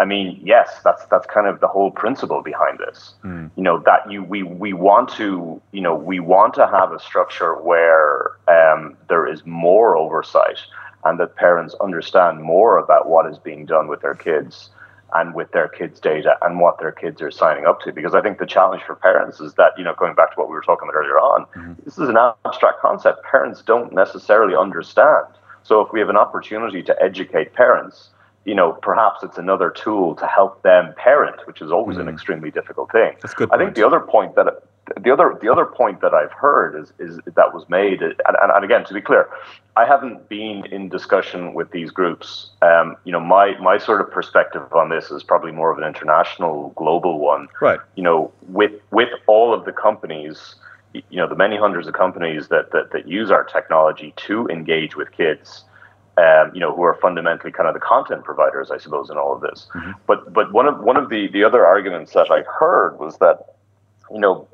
I 0.00 0.04
mean, 0.04 0.40
yes, 0.42 0.80
that's 0.82 1.04
that's 1.06 1.26
kind 1.26 1.46
of 1.46 1.60
the 1.60 1.68
whole 1.68 1.90
principle 1.90 2.42
behind 2.42 2.78
this. 2.78 3.14
Mm. 3.22 3.50
You 3.56 3.62
know 3.62 3.78
that 3.80 4.10
you 4.10 4.24
we 4.24 4.42
we 4.42 4.72
want 4.72 5.10
to 5.10 5.60
you 5.70 5.80
know 5.82 5.94
we 5.94 6.18
want 6.18 6.54
to 6.54 6.66
have 6.66 6.92
a 6.92 6.98
structure 6.98 7.54
where 7.56 8.32
um, 8.48 8.96
there 9.08 9.28
is 9.28 9.44
more 9.44 9.96
oversight 9.96 10.58
and 11.04 11.18
that 11.18 11.36
parents 11.36 11.74
understand 11.80 12.42
more 12.42 12.78
about 12.78 13.08
what 13.08 13.26
is 13.26 13.38
being 13.38 13.66
done 13.66 13.88
with 13.88 14.00
their 14.00 14.14
kids 14.14 14.70
and 15.14 15.34
with 15.34 15.50
their 15.52 15.68
kids' 15.68 16.00
data 16.00 16.36
and 16.42 16.58
what 16.60 16.78
their 16.78 16.92
kids 16.92 17.20
are 17.20 17.30
signing 17.30 17.66
up 17.66 17.80
to. 17.82 17.92
Because 17.92 18.14
I 18.14 18.22
think 18.22 18.38
the 18.38 18.46
challenge 18.46 18.82
for 18.82 18.94
parents 18.94 19.40
is 19.40 19.54
that, 19.54 19.72
you 19.76 19.84
know, 19.84 19.94
going 19.94 20.14
back 20.14 20.30
to 20.34 20.36
what 20.36 20.48
we 20.48 20.54
were 20.54 20.62
talking 20.62 20.88
about 20.88 20.96
earlier 20.96 21.18
on, 21.18 21.44
mm-hmm. 21.56 21.72
this 21.84 21.98
is 21.98 22.08
an 22.08 22.16
abstract 22.16 22.80
concept 22.80 23.22
parents 23.24 23.62
don't 23.62 23.92
necessarily 23.92 24.56
understand. 24.56 25.26
So 25.64 25.80
if 25.80 25.92
we 25.92 26.00
have 26.00 26.08
an 26.08 26.16
opportunity 26.16 26.82
to 26.84 27.02
educate 27.02 27.52
parents, 27.52 28.10
you 28.44 28.54
know, 28.54 28.72
perhaps 28.72 29.22
it's 29.22 29.38
another 29.38 29.70
tool 29.70 30.16
to 30.16 30.26
help 30.26 30.62
them 30.62 30.94
parent, 30.96 31.46
which 31.46 31.60
is 31.60 31.70
always 31.70 31.98
mm-hmm. 31.98 32.08
an 32.08 32.14
extremely 32.14 32.50
difficult 32.50 32.90
thing. 32.90 33.14
That's 33.20 33.34
good. 33.34 33.50
I 33.52 33.58
think 33.58 33.74
the 33.74 33.86
other 33.86 34.00
point 34.00 34.34
that 34.36 34.62
the 35.00 35.12
other 35.12 35.38
the 35.40 35.50
other 35.50 35.64
point 35.64 36.00
that 36.00 36.12
I've 36.12 36.32
heard 36.32 36.80
is 36.80 36.92
is 36.98 37.20
that 37.24 37.54
was 37.54 37.68
made, 37.68 38.02
and, 38.02 38.16
and, 38.26 38.64
again 38.64 38.84
to 38.84 38.94
be 38.94 39.00
clear, 39.00 39.28
I 39.76 39.86
haven't 39.86 40.28
been 40.28 40.66
in 40.66 40.88
discussion 40.88 41.54
with 41.54 41.70
these 41.70 41.90
groups. 41.90 42.50
Um, 42.62 42.96
you 43.04 43.12
know, 43.12 43.20
my 43.20 43.56
my 43.58 43.78
sort 43.78 44.00
of 44.00 44.10
perspective 44.10 44.62
on 44.72 44.88
this 44.88 45.10
is 45.10 45.22
probably 45.22 45.52
more 45.52 45.70
of 45.70 45.78
an 45.78 45.84
international, 45.84 46.72
global 46.76 47.20
one. 47.20 47.48
Right. 47.60 47.78
You 47.94 48.02
know, 48.02 48.32
with 48.48 48.72
with 48.90 49.10
all 49.26 49.54
of 49.54 49.64
the 49.64 49.72
companies, 49.72 50.56
you 50.92 51.02
know, 51.12 51.28
the 51.28 51.36
many 51.36 51.56
hundreds 51.56 51.86
of 51.86 51.94
companies 51.94 52.48
that 52.48 52.72
that, 52.72 52.90
that 52.90 53.06
use 53.06 53.30
our 53.30 53.44
technology 53.44 54.12
to 54.16 54.46
engage 54.48 54.96
with 54.96 55.12
kids. 55.12 55.64
Um, 56.18 56.50
you 56.52 56.60
know, 56.60 56.76
who 56.76 56.82
are 56.82 56.98
fundamentally 57.00 57.50
kind 57.50 57.66
of 57.66 57.72
the 57.72 57.80
content 57.80 58.22
providers, 58.22 58.70
I 58.70 58.76
suppose, 58.76 59.08
in 59.08 59.16
all 59.16 59.34
of 59.34 59.40
this. 59.40 59.66
Mm-hmm. 59.74 59.92
But 60.06 60.30
but 60.30 60.52
one 60.52 60.66
of 60.66 60.78
one 60.80 60.98
of 60.98 61.08
the 61.08 61.28
the 61.28 61.42
other 61.42 61.64
arguments 61.64 62.12
that 62.12 62.30
I 62.30 62.42
heard 62.42 62.98
was 62.98 63.16
that, 63.16 63.54
you 64.10 64.20
know, 64.20 64.46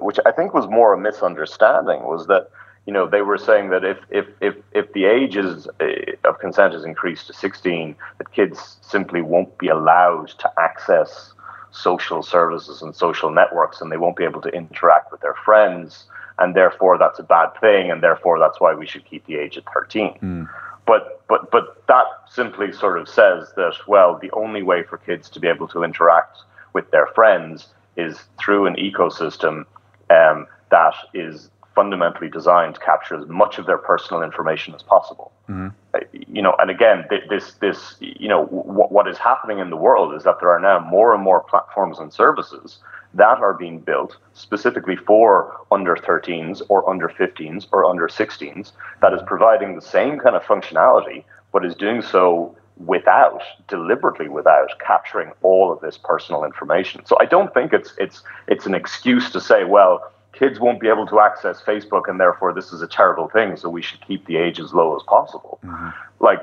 which 0.00 0.18
I 0.26 0.32
think 0.32 0.54
was 0.54 0.66
more 0.68 0.92
a 0.92 0.98
misunderstanding, 0.98 2.04
was 2.04 2.26
that 2.26 2.50
you 2.86 2.92
know 2.92 3.06
they 3.06 3.22
were 3.22 3.38
saying 3.38 3.70
that 3.70 3.84
if 3.84 3.98
if 4.10 4.26
if 4.40 4.54
if 4.72 4.92
the 4.92 5.04
age 5.04 5.36
is, 5.36 5.68
uh, 5.80 6.28
of 6.28 6.38
consent 6.38 6.74
is 6.74 6.84
increased 6.84 7.26
to 7.28 7.32
16, 7.32 7.94
that 8.18 8.32
kids 8.32 8.76
simply 8.80 9.22
won't 9.22 9.56
be 9.58 9.68
allowed 9.68 10.28
to 10.38 10.50
access 10.58 11.32
social 11.70 12.22
services 12.22 12.82
and 12.82 12.94
social 12.96 13.30
networks, 13.30 13.80
and 13.80 13.92
they 13.92 13.98
won't 13.98 14.16
be 14.16 14.24
able 14.24 14.40
to 14.40 14.48
interact 14.50 15.12
with 15.12 15.20
their 15.20 15.34
friends, 15.44 16.06
and 16.38 16.54
therefore 16.54 16.98
that's 16.98 17.18
a 17.18 17.22
bad 17.22 17.48
thing, 17.60 17.90
and 17.90 18.02
therefore 18.02 18.38
that's 18.38 18.60
why 18.60 18.74
we 18.74 18.86
should 18.86 19.04
keep 19.04 19.26
the 19.26 19.36
age 19.36 19.56
at 19.56 19.64
13. 19.72 20.18
Mm. 20.22 20.48
But 20.86 21.20
but 21.28 21.50
but 21.50 21.86
that 21.88 22.06
simply 22.30 22.72
sort 22.72 22.98
of 22.98 23.08
says 23.08 23.52
that 23.56 23.74
well, 23.86 24.18
the 24.18 24.30
only 24.30 24.62
way 24.62 24.82
for 24.82 24.96
kids 24.98 25.28
to 25.30 25.40
be 25.40 25.48
able 25.48 25.68
to 25.68 25.84
interact 25.84 26.38
with 26.72 26.90
their 26.90 27.06
friends 27.08 27.68
is 27.98 28.22
through 28.38 28.66
an 28.66 28.76
ecosystem 28.76 29.64
um, 30.08 30.46
that 30.70 30.94
is 31.12 31.50
fundamentally 31.74 32.28
designed 32.28 32.74
to 32.74 32.80
capture 32.80 33.16
as 33.16 33.28
much 33.28 33.58
of 33.58 33.66
their 33.66 33.78
personal 33.78 34.22
information 34.22 34.74
as 34.74 34.82
possible. 34.82 35.30
Mm-hmm. 35.48 35.68
Uh, 35.94 35.98
you 36.12 36.42
know, 36.42 36.54
and 36.58 36.70
again, 36.70 37.04
this 37.28 37.52
this 37.60 37.94
you 38.00 38.28
know 38.28 38.46
w- 38.46 38.88
what 38.96 39.06
is 39.06 39.18
happening 39.18 39.58
in 39.60 39.70
the 39.70 39.76
world 39.76 40.14
is 40.14 40.24
that 40.24 40.40
there 40.40 40.50
are 40.50 40.58
now 40.58 40.80
more 40.80 41.14
and 41.14 41.22
more 41.22 41.40
platforms 41.42 41.98
and 42.00 42.12
services 42.12 42.78
that 43.14 43.38
are 43.38 43.54
being 43.54 43.78
built 43.78 44.16
specifically 44.34 44.96
for 44.96 45.56
under 45.70 45.94
13s 45.96 46.62
or 46.68 46.88
under 46.90 47.08
15s 47.08 47.66
or 47.72 47.84
under 47.84 48.06
16s 48.06 48.72
that 49.00 49.12
is 49.14 49.20
providing 49.26 49.74
the 49.74 49.80
same 49.80 50.18
kind 50.18 50.36
of 50.36 50.42
functionality, 50.42 51.24
but 51.52 51.64
is 51.64 51.74
doing 51.74 52.02
so 52.02 52.54
without 52.86 53.42
deliberately 53.66 54.28
without 54.28 54.70
capturing 54.78 55.32
all 55.42 55.72
of 55.72 55.80
this 55.80 55.98
personal 55.98 56.44
information. 56.44 57.04
So 57.06 57.16
I 57.20 57.26
don't 57.26 57.52
think 57.52 57.72
it's 57.72 57.92
it's 57.98 58.22
it's 58.46 58.66
an 58.66 58.74
excuse 58.74 59.30
to 59.30 59.40
say, 59.40 59.64
well, 59.64 60.12
kids 60.32 60.60
won't 60.60 60.80
be 60.80 60.88
able 60.88 61.06
to 61.06 61.20
access 61.20 61.60
Facebook, 61.60 62.08
and 62.08 62.20
therefore 62.20 62.52
this 62.52 62.72
is 62.72 62.80
a 62.80 62.86
terrible 62.86 63.28
thing. 63.28 63.56
So 63.56 63.68
we 63.68 63.82
should 63.82 64.00
keep 64.06 64.26
the 64.26 64.36
age 64.36 64.60
as 64.60 64.72
low 64.72 64.94
as 64.96 65.02
possible. 65.02 65.58
Mm-hmm. 65.64 65.88
Like, 66.20 66.40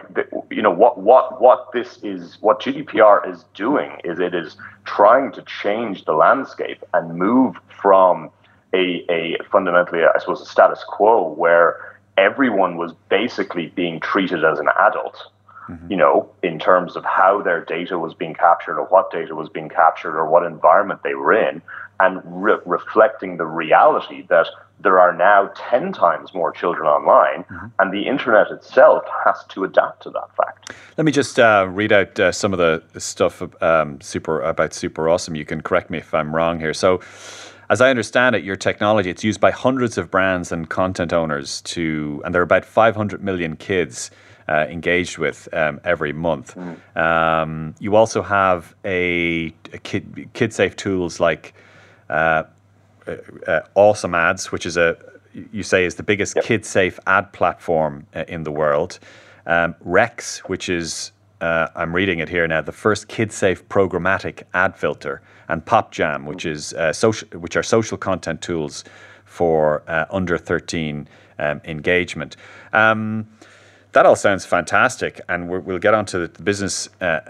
you 0.52 0.62
know, 0.62 0.72
what 0.72 1.00
what 1.00 1.42
what 1.42 1.72
this 1.74 2.00
is, 2.04 2.38
what 2.42 2.62
GDPR 2.62 3.32
is 3.32 3.46
doing 3.54 3.92
is 4.04 4.20
it 4.20 4.34
is 4.34 4.58
trying 4.86 5.32
to 5.34 5.42
change 5.44 6.06
the 6.06 6.14
landscape 6.14 6.84
and 6.94 7.16
move 7.16 7.56
from 7.82 8.30
a, 8.74 9.06
a 9.10 9.38
fundamentally, 9.52 10.02
I 10.04 10.20
suppose, 10.20 10.42
a 10.42 10.46
status 10.46 10.84
quo 10.88 11.30
where 11.34 11.98
everyone 12.18 12.78
was 12.78 12.94
basically 13.10 13.68
being 13.68 14.00
treated 14.00 14.44
as 14.44 14.60
an 14.60 14.68
adult. 14.80 15.28
Mm-hmm. 15.70 15.92
You 15.92 15.98
know, 15.98 16.30
in 16.44 16.60
terms 16.60 16.96
of 16.96 17.04
how 17.06 17.42
their 17.42 17.64
data 17.64 17.98
was 17.98 18.14
being 18.14 18.34
captured 18.34 18.80
or 18.80 18.86
what 18.86 19.12
data 19.12 19.36
was 19.36 19.50
being 19.50 19.70
captured 19.70 20.18
or 20.18 20.30
what 20.30 20.44
environment 20.44 21.02
they 21.04 21.16
were 21.16 21.34
in, 21.34 21.62
and 22.00 22.22
re- 22.26 22.60
reflecting 22.66 23.38
the 23.38 23.46
reality 23.46 24.26
that 24.30 24.48
there 24.80 25.00
are 25.00 25.14
now 25.14 25.52
10 25.56 25.94
times 25.94 26.34
more 26.34 26.52
children 26.52 26.88
online, 26.88 27.44
mm-hmm. 27.44 27.68
and 27.80 27.94
the 27.94 28.08
internet 28.08 28.52
itself 28.52 29.04
has 29.24 29.44
to 29.50 29.64
adapt 29.64 30.04
to 30.04 30.10
that 30.10 30.36
fact. 30.36 30.74
Let 30.98 31.06
me 31.06 31.12
just 31.12 31.40
uh, 31.40 31.68
read 31.70 31.92
out 31.92 32.20
uh, 32.20 32.32
some 32.32 32.54
of 32.54 32.60
the 32.60 32.84
stuff 33.00 33.42
um, 33.62 34.02
super 34.02 34.42
about 34.42 34.74
Super 34.74 35.08
Awesome. 35.08 35.36
You 35.36 35.46
can 35.46 35.62
correct 35.62 35.90
me 35.90 36.00
if 36.00 36.14
I'm 36.14 36.36
wrong 36.36 36.60
here. 36.60 36.74
So, 36.74 37.02
as 37.70 37.82
I 37.82 37.90
understand 37.90 38.36
it, 38.36 38.44
your 38.44 38.56
technology 38.56 39.10
it's 39.10 39.24
used 39.24 39.40
by 39.40 39.50
hundreds 39.50 39.98
of 39.98 40.12
brands 40.12 40.52
and 40.52 40.70
content 40.70 41.14
owners 41.14 41.62
to, 41.62 42.22
and 42.24 42.36
there 42.36 42.42
are 42.42 42.44
about 42.44 42.66
500 42.66 43.24
million 43.24 43.56
kids. 43.56 44.12
Uh, 44.48 44.68
engaged 44.70 45.18
with 45.18 45.50
um, 45.54 45.82
every 45.84 46.14
month. 46.14 46.54
Mm. 46.56 46.96
Um, 46.96 47.74
you 47.80 47.96
also 47.96 48.22
have 48.22 48.76
a, 48.86 49.52
a 49.74 49.80
kid, 49.80 50.30
kid 50.34 50.54
safe 50.54 50.76
tools 50.76 51.20
like 51.20 51.56
uh, 52.12 52.44
uh, 53.08 53.16
uh, 53.48 53.62
awesome 53.76 54.16
ads, 54.16 54.52
which 54.52 54.66
is 54.66 54.78
a 54.78 54.98
you 55.52 55.64
say 55.64 55.86
is 55.86 55.96
the 55.96 56.04
biggest 56.04 56.36
yep. 56.36 56.46
kid 56.46 56.66
safe 56.66 57.00
ad 57.08 57.32
platform 57.34 58.08
uh, 58.16 58.24
in 58.28 58.44
the 58.44 58.52
world. 58.52 59.00
Um, 59.46 59.76
Rex, 59.82 60.40
which 60.46 60.70
is 60.70 61.12
uh, 61.42 61.68
I'm 61.76 61.94
reading 61.94 62.20
it 62.20 62.30
here 62.30 62.48
now, 62.48 62.62
the 62.62 62.72
first 62.72 63.08
kid 63.08 63.32
safe 63.32 63.68
programmatic 63.68 64.44
ad 64.54 64.76
filter, 64.78 65.22
and 65.50 65.64
PopJam, 65.66 66.26
which 66.26 66.46
is 66.46 66.74
uh, 66.74 66.94
social, 66.94 67.28
which 67.40 67.56
are 67.56 67.64
social 67.64 67.98
content 67.98 68.42
tools 68.42 68.84
for 69.26 69.84
under 70.10 70.38
13 70.38 71.08
um, 71.38 71.62
engagement. 71.66 72.38
That 73.96 74.06
all 74.06 74.18
sounds 74.18 74.46
fantastic, 74.46 75.22
and 75.30 75.48
we 75.48 75.58
will 75.58 75.80
get 75.80 75.94
onto 75.94 76.28
the 76.28 76.44
business 76.44 76.90
uh, 77.00 77.22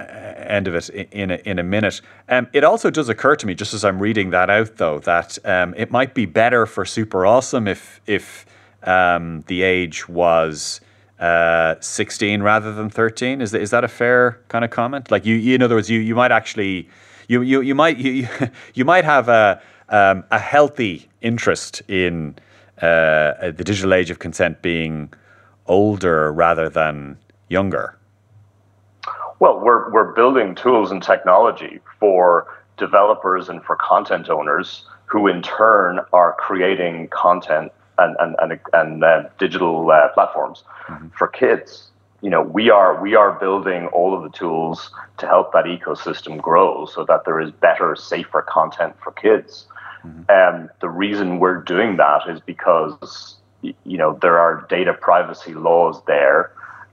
end 0.47 0.67
of 0.67 0.73
it 0.73 0.89
in 1.11 1.29
a, 1.29 1.35
in 1.45 1.59
a 1.59 1.63
minute. 1.63 2.01
Um, 2.27 2.47
it 2.53 2.63
also 2.63 2.89
does 2.89 3.07
occur 3.07 3.35
to 3.35 3.45
me, 3.45 3.53
just 3.53 3.75
as 3.75 3.85
I'm 3.85 3.99
reading 3.99 4.31
that 4.31 4.49
out, 4.49 4.77
though, 4.77 4.97
that 5.01 5.37
um, 5.45 5.75
it 5.77 5.91
might 5.91 6.15
be 6.15 6.25
better 6.25 6.65
for 6.65 6.83
Super 6.83 7.23
Awesome 7.23 7.67
if 7.67 8.01
if 8.07 8.47
um, 8.81 9.43
the 9.45 9.61
age 9.61 10.09
was 10.09 10.81
uh, 11.19 11.75
16 11.81 12.41
rather 12.41 12.73
than 12.73 12.89
13. 12.89 13.41
Is 13.41 13.51
that, 13.51 13.61
is 13.61 13.69
that 13.69 13.83
a 13.83 13.87
fair 13.87 14.41
kind 14.47 14.65
of 14.65 14.71
comment? 14.71 15.11
Like 15.11 15.23
you, 15.23 15.35
you 15.35 15.53
in 15.53 15.61
other 15.61 15.75
words, 15.75 15.91
you, 15.91 15.99
you 15.99 16.15
might 16.15 16.31
actually 16.31 16.89
you 17.27 17.43
you, 17.43 17.61
you 17.61 17.75
might 17.75 17.99
you, 17.99 18.27
you 18.73 18.85
might 18.85 19.05
have 19.05 19.29
a 19.29 19.61
um, 19.89 20.23
a 20.31 20.39
healthy 20.39 21.09
interest 21.21 21.83
in 21.87 22.33
uh, 22.81 23.51
the 23.51 23.63
digital 23.63 23.93
age 23.93 24.09
of 24.09 24.17
consent 24.17 24.63
being 24.63 25.13
older 25.67 26.31
rather 26.31 26.69
than 26.69 27.17
younger? 27.49 27.97
Well, 29.39 29.59
we're, 29.59 29.91
we're 29.91 30.13
building 30.13 30.55
tools 30.55 30.91
and 30.91 31.03
technology 31.03 31.79
for 31.99 32.47
developers 32.77 33.49
and 33.49 33.63
for 33.63 33.75
content 33.75 34.29
owners 34.29 34.85
who 35.05 35.27
in 35.27 35.41
turn 35.41 35.99
are 36.13 36.35
creating 36.39 37.09
content 37.09 37.71
and, 37.97 38.15
and, 38.19 38.35
and, 38.39 38.59
and 38.73 39.03
uh, 39.03 39.23
digital 39.37 39.89
uh, 39.91 40.09
platforms 40.09 40.63
mm-hmm. 40.87 41.07
for 41.09 41.27
kids. 41.27 41.89
You 42.21 42.29
know, 42.29 42.41
we 42.41 42.69
are 42.71 42.99
we 43.01 43.13
are 43.13 43.33
building 43.33 43.85
all 43.87 44.15
of 44.15 44.23
the 44.23 44.35
tools 44.35 44.89
to 45.17 45.27
help 45.27 45.53
that 45.53 45.65
ecosystem 45.65 46.41
grow 46.41 46.85
so 46.85 47.05
that 47.05 47.23
there 47.25 47.39
is 47.39 47.51
better, 47.51 47.95
safer 47.95 48.41
content 48.41 48.95
for 49.03 49.11
kids. 49.11 49.65
Mm-hmm. 50.03 50.21
And 50.29 50.69
the 50.81 50.89
reason 50.89 51.39
we're 51.39 51.61
doing 51.61 51.97
that 51.97 52.21
is 52.27 52.39
because 52.39 53.35
you 53.85 53.97
know 53.97 54.17
there 54.21 54.37
are 54.37 54.65
data 54.69 54.93
privacy 54.93 55.53
laws 55.53 56.01
there, 56.05 56.51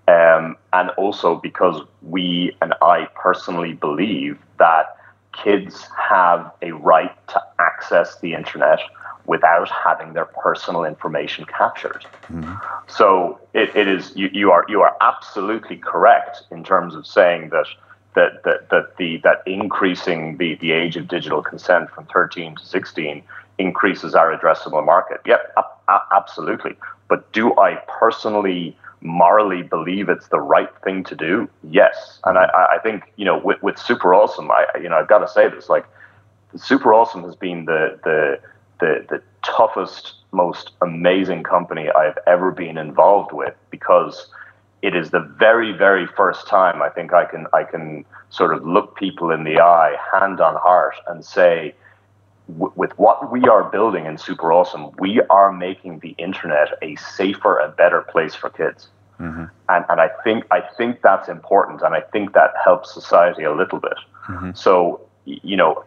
um, 0.08 0.56
and 0.72 0.90
also 0.90 1.36
because 1.36 1.82
we 2.02 2.56
and 2.62 2.74
I 2.80 3.08
personally 3.14 3.72
believe 3.72 4.38
that 4.58 4.96
kids 5.32 5.86
have 5.96 6.52
a 6.62 6.72
right 6.72 7.14
to 7.28 7.42
access 7.58 8.20
the 8.20 8.34
internet 8.34 8.80
without 9.26 9.70
having 9.70 10.12
their 10.14 10.24
personal 10.24 10.84
information 10.84 11.44
captured. 11.44 12.04
Mm-hmm. 12.28 12.54
So 12.88 13.38
it, 13.54 13.74
it 13.74 13.88
is 13.88 14.12
you, 14.16 14.28
you 14.32 14.50
are 14.50 14.64
you 14.68 14.82
are 14.82 14.96
absolutely 15.00 15.76
correct 15.76 16.42
in 16.50 16.64
terms 16.64 16.94
of 16.94 17.06
saying 17.06 17.50
that 17.50 17.66
that 18.14 18.42
that, 18.44 18.68
that 18.70 18.96
the 18.96 19.18
that 19.18 19.42
increasing 19.46 20.36
the, 20.38 20.56
the 20.56 20.72
age 20.72 20.96
of 20.96 21.08
digital 21.08 21.42
consent 21.42 21.90
from 21.90 22.06
13 22.06 22.56
to 22.56 22.66
16 22.66 23.22
increases 23.66 24.14
our 24.14 24.28
addressable 24.36 24.84
market. 24.84 25.20
Yep, 25.24 25.40
absolutely. 26.18 26.74
But 27.08 27.20
do 27.32 27.44
I 27.58 27.70
personally, 28.00 28.76
morally 29.00 29.62
believe 29.62 30.08
it's 30.14 30.28
the 30.28 30.40
right 30.54 30.72
thing 30.84 31.04
to 31.04 31.14
do? 31.14 31.32
Yes. 31.80 31.94
And 32.26 32.38
I, 32.38 32.46
I 32.76 32.78
think, 32.84 32.98
you 33.16 33.26
know, 33.28 33.38
with, 33.38 33.62
with 33.62 33.78
Super 33.78 34.14
Awesome, 34.14 34.50
I, 34.50 34.62
you 34.82 34.88
know, 34.88 34.96
I've 34.96 35.08
got 35.08 35.18
to 35.26 35.28
say 35.28 35.48
this, 35.48 35.68
like, 35.68 35.86
Super 36.56 36.92
Awesome 36.92 37.22
has 37.24 37.36
been 37.36 37.64
the, 37.64 37.98
the, 38.04 38.40
the, 38.80 39.06
the 39.08 39.22
toughest, 39.42 40.14
most 40.32 40.70
amazing 40.80 41.42
company 41.42 41.84
I've 41.90 42.18
ever 42.26 42.50
been 42.50 42.78
involved 42.78 43.32
with 43.32 43.54
because 43.70 44.28
it 44.80 44.96
is 44.96 45.10
the 45.10 45.20
very, 45.38 45.72
very 45.72 46.06
first 46.06 46.48
time 46.48 46.82
I 46.82 46.88
think 46.88 47.12
I 47.12 47.24
can, 47.24 47.46
I 47.52 47.64
can 47.64 48.04
sort 48.30 48.54
of 48.54 48.66
look 48.66 48.96
people 48.96 49.30
in 49.30 49.44
the 49.44 49.60
eye, 49.60 49.96
hand 50.12 50.40
on 50.40 50.56
heart, 50.56 50.96
and 51.06 51.24
say, 51.24 51.74
with 52.58 52.96
what 52.98 53.30
we 53.30 53.42
are 53.48 53.64
building 53.64 54.06
in 54.06 54.18
Super 54.18 54.52
Awesome, 54.52 54.90
we 54.98 55.20
are 55.30 55.52
making 55.52 56.00
the 56.00 56.14
internet 56.18 56.68
a 56.82 56.96
safer 56.96 57.58
and 57.58 57.74
better 57.76 58.02
place 58.02 58.34
for 58.34 58.50
kids. 58.50 58.88
Mm-hmm. 59.20 59.44
And, 59.68 59.84
and 59.88 60.00
I 60.00 60.08
think 60.24 60.44
I 60.50 60.60
think 60.60 61.02
that's 61.02 61.28
important, 61.28 61.82
and 61.82 61.94
I 61.94 62.00
think 62.00 62.32
that 62.32 62.50
helps 62.62 62.92
society 62.92 63.44
a 63.44 63.54
little 63.54 63.78
bit. 63.78 63.94
Mm-hmm. 64.28 64.50
So 64.54 65.00
you 65.24 65.56
know, 65.56 65.84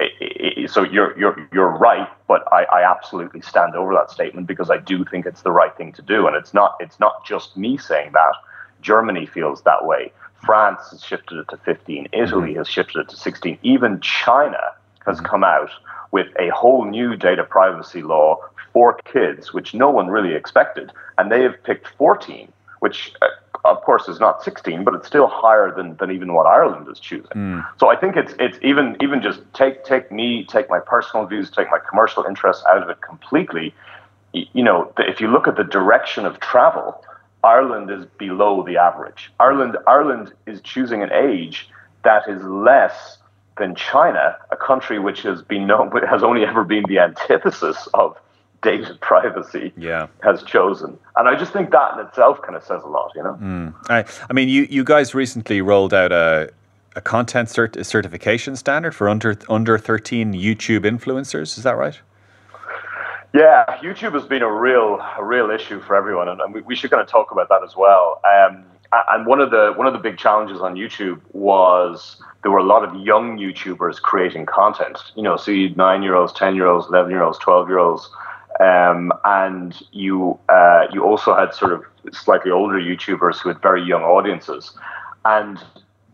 so 0.67 0.83
you're 0.83 1.17
you're 1.19 1.47
you're 1.51 1.69
right, 1.69 2.07
but 2.27 2.47
I, 2.53 2.63
I 2.63 2.89
absolutely 2.89 3.41
stand 3.41 3.75
over 3.75 3.93
that 3.93 4.09
statement 4.09 4.47
because 4.47 4.69
I 4.69 4.77
do 4.77 5.03
think 5.03 5.25
it's 5.25 5.41
the 5.41 5.51
right 5.51 5.75
thing 5.75 5.91
to 5.93 6.01
do, 6.01 6.27
and 6.27 6.35
it's 6.35 6.53
not 6.53 6.77
it's 6.79 6.99
not 6.99 7.25
just 7.25 7.57
me 7.57 7.77
saying 7.77 8.11
that. 8.13 8.33
Germany 8.81 9.25
feels 9.25 9.63
that 9.63 9.85
way. 9.85 10.13
France 10.45 10.91
has 10.91 11.03
shifted 11.03 11.39
it 11.39 11.47
to 11.49 11.57
15. 11.57 12.07
Italy 12.13 12.49
mm-hmm. 12.49 12.57
has 12.59 12.69
shifted 12.69 12.99
it 12.99 13.09
to 13.09 13.17
16. 13.17 13.57
Even 13.63 13.99
China 13.99 14.59
has 15.05 15.17
mm-hmm. 15.17 15.25
come 15.25 15.43
out 15.43 15.69
with 16.11 16.27
a 16.39 16.49
whole 16.49 16.85
new 16.85 17.15
data 17.15 17.43
privacy 17.43 18.01
law 18.01 18.39
for 18.73 18.97
kids, 19.05 19.53
which 19.53 19.73
no 19.73 19.89
one 19.89 20.07
really 20.07 20.33
expected. 20.35 20.91
And 21.17 21.31
they 21.31 21.41
have 21.43 21.61
picked 21.63 21.87
14, 21.97 22.51
which, 22.79 23.13
uh, 23.21 23.27
of 23.63 23.81
course, 23.81 24.07
is 24.07 24.19
not 24.19 24.43
16, 24.43 24.83
but 24.83 24.93
it's 24.93 25.07
still 25.07 25.27
higher 25.27 25.73
than, 25.73 25.95
than 25.95 26.11
even 26.11 26.33
what 26.33 26.45
Ireland 26.45 26.87
is 26.91 26.99
choosing. 26.99 27.31
Mm. 27.35 27.65
So 27.79 27.89
I 27.89 27.95
think 27.95 28.15
it's 28.15 28.33
it's 28.39 28.57
even 28.61 28.97
even 29.01 29.21
just 29.21 29.39
take 29.53 29.85
take 29.85 30.11
me, 30.11 30.45
take 30.45 30.69
my 30.69 30.79
personal 30.79 31.25
views, 31.25 31.49
take 31.49 31.69
my 31.71 31.79
commercial 31.89 32.23
interests 32.25 32.63
out 32.69 32.83
of 32.83 32.89
it 32.89 33.01
completely. 33.01 33.73
You 34.33 34.63
know, 34.63 34.91
if 34.97 35.21
you 35.21 35.29
look 35.29 35.47
at 35.47 35.55
the 35.55 35.63
direction 35.63 36.25
of 36.25 36.39
travel, 36.41 37.01
Ireland 37.45 37.89
is 37.91 38.05
below 38.17 38.63
the 38.63 38.77
average. 38.77 39.31
Ireland 39.39 39.77
Ireland 39.87 40.33
is 40.45 40.59
choosing 40.61 41.01
an 41.01 41.11
age 41.13 41.69
that 42.03 42.23
is 42.27 42.43
less 42.43 43.17
than 43.57 43.75
China, 43.75 44.35
a 44.51 44.57
country 44.57 44.99
which 44.99 45.21
has 45.21 45.41
been 45.41 45.65
known, 45.67 45.89
but 45.89 46.03
has 46.07 46.23
only 46.23 46.45
ever 46.45 46.63
been 46.63 46.83
the 46.87 46.99
antithesis 46.99 47.87
of 47.93 48.17
data 48.61 48.95
privacy, 49.01 49.71
Yeah. 49.77 50.07
has 50.23 50.43
chosen. 50.43 50.97
And 51.15 51.27
I 51.29 51.35
just 51.35 51.53
think 51.53 51.71
that 51.71 51.93
in 51.97 52.05
itself 52.05 52.41
kind 52.41 52.55
of 52.55 52.63
says 52.63 52.81
a 52.83 52.87
lot, 52.87 53.11
you 53.15 53.23
know? 53.23 53.73
I, 53.89 54.03
I 54.29 54.33
mean, 54.33 54.49
you, 54.49 54.67
you 54.69 54.83
guys 54.83 55.13
recently 55.15 55.61
rolled 55.61 55.93
out 55.93 56.11
a, 56.11 56.51
a 56.95 57.01
content 57.01 57.49
cert, 57.49 57.83
certification 57.85 58.55
standard 58.55 58.93
for 58.95 59.07
under 59.07 59.37
under 59.49 59.77
13 59.77 60.33
YouTube 60.33 60.81
influencers. 60.81 61.57
Is 61.57 61.63
that 61.63 61.77
right? 61.77 61.99
Yeah, 63.33 63.65
YouTube 63.81 64.13
has 64.13 64.23
been 64.23 64.41
a 64.41 64.51
real, 64.51 64.99
a 65.17 65.23
real 65.23 65.49
issue 65.51 65.81
for 65.81 65.93
everyone, 65.95 66.29
and, 66.29 66.39
and 66.39 66.53
we, 66.53 66.61
we 66.61 66.73
should 66.75 66.89
kind 66.89 67.01
of 67.03 67.07
talk 67.09 67.31
about 67.31 67.49
that 67.49 67.61
as 67.65 67.75
well. 67.75 68.21
Um, 68.23 68.63
and 68.91 69.25
one 69.25 69.41
of 69.41 69.51
the 69.51 69.73
one 69.75 69.87
of 69.87 69.93
the 69.93 69.99
big 69.99 70.17
challenges 70.17 70.61
on 70.61 70.75
YouTube 70.75 71.19
was 71.33 72.17
there 72.43 72.51
were 72.51 72.59
a 72.59 72.63
lot 72.63 72.83
of 72.83 72.95
young 73.03 73.37
YouTubers 73.37 74.01
creating 74.01 74.45
content. 74.45 74.99
You 75.15 75.23
know, 75.23 75.37
so 75.37 75.51
you 75.51 75.73
nine 75.75 76.03
year 76.03 76.15
olds, 76.15 76.33
ten 76.33 76.55
year 76.55 76.67
olds, 76.67 76.87
eleven 76.87 77.11
year 77.11 77.23
olds, 77.23 77.39
twelve 77.39 77.67
year 77.67 77.79
olds, 77.79 78.09
um, 78.59 79.11
and 79.23 79.81
you 79.91 80.37
uh, 80.49 80.87
you 80.91 81.03
also 81.03 81.35
had 81.35 81.53
sort 81.53 81.73
of 81.73 81.83
slightly 82.13 82.51
older 82.51 82.79
YouTubers 82.79 83.39
who 83.39 83.49
had 83.49 83.61
very 83.61 83.83
young 83.83 84.03
audiences, 84.03 84.71
and 85.25 85.59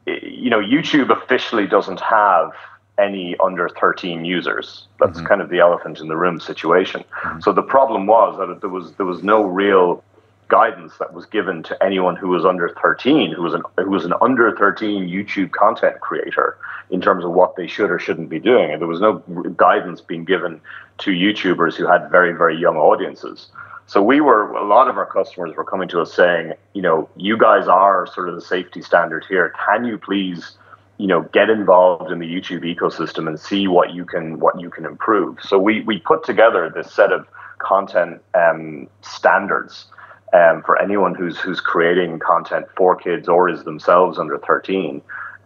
you 0.07 0.49
know, 0.49 0.59
YouTube 0.59 1.09
officially 1.09 1.67
doesn't 1.67 1.99
have 1.99 2.51
any 2.97 3.35
under 3.43 3.69
13 3.69 4.25
users. 4.25 4.87
That's 4.99 5.21
kind 5.21 5.41
of 5.41 5.49
the 5.49 5.59
elephant 5.59 5.99
in 5.99 6.07
the 6.07 6.17
room 6.17 6.39
situation. 6.39 7.03
So 7.39 7.51
the 7.51 7.63
problem 7.63 8.05
was 8.05 8.37
that 8.37 8.61
there 8.61 8.69
was 8.69 8.93
there 8.93 9.05
was 9.05 9.23
no 9.23 9.43
real 9.43 10.03
guidance 10.51 10.93
that 10.99 11.13
was 11.13 11.25
given 11.25 11.63
to 11.63 11.81
anyone 11.81 12.17
who 12.17 12.27
was 12.27 12.45
under 12.45 12.75
13, 12.81 13.31
who 13.31 13.41
was 13.41 13.53
an 13.53 13.63
who 13.77 13.89
was 13.89 14.03
an 14.03 14.13
under 14.21 14.55
13 14.55 15.07
YouTube 15.07 15.51
content 15.51 16.01
creator 16.01 16.57
in 16.89 16.99
terms 16.99 17.23
of 17.23 17.31
what 17.31 17.55
they 17.55 17.67
should 17.67 17.89
or 17.89 17.97
shouldn't 17.97 18.29
be 18.29 18.39
doing. 18.39 18.69
And 18.69 18.81
there 18.81 18.87
was 18.87 18.99
no 18.99 19.19
guidance 19.55 20.01
being 20.01 20.25
given 20.25 20.59
to 20.99 21.11
YouTubers 21.11 21.75
who 21.75 21.87
had 21.87 22.11
very 22.11 22.33
very 22.33 22.57
young 22.59 22.75
audiences. 22.75 23.47
So 23.87 24.03
we 24.03 24.19
were 24.19 24.51
a 24.51 24.67
lot 24.67 24.89
of 24.89 24.97
our 24.97 25.05
customers 25.05 25.55
were 25.55 25.63
coming 25.63 25.87
to 25.89 26.01
us 26.01 26.13
saying, 26.13 26.53
you 26.73 26.81
know, 26.81 27.09
you 27.15 27.37
guys 27.37 27.67
are 27.67 28.05
sort 28.07 28.27
of 28.27 28.35
the 28.35 28.41
safety 28.41 28.81
standard 28.81 29.25
here. 29.27 29.53
Can 29.65 29.85
you 29.85 29.97
please 29.97 30.57
you 30.97 31.07
know 31.07 31.21
get 31.33 31.49
involved 31.49 32.11
in 32.11 32.19
the 32.19 32.27
YouTube 32.27 32.63
ecosystem 32.63 33.25
and 33.27 33.39
see 33.39 33.67
what 33.67 33.93
you 33.93 34.03
can 34.03 34.39
what 34.39 34.59
you 34.59 34.69
can 34.69 34.85
improve. 34.85 35.39
So 35.41 35.57
we 35.57 35.81
we 35.81 35.99
put 35.99 36.25
together 36.25 36.69
this 36.69 36.93
set 36.93 37.13
of 37.13 37.25
content 37.59 38.21
um, 38.33 38.89
standards 39.01 39.85
um, 40.33 40.63
for 40.63 40.81
anyone 40.81 41.15
who's 41.15 41.37
who's 41.37 41.59
creating 41.59 42.19
content 42.19 42.65
for 42.75 42.95
kids 42.95 43.27
or 43.27 43.49
is 43.49 43.63
themselves 43.63 44.17
under 44.17 44.37
13. 44.37 45.01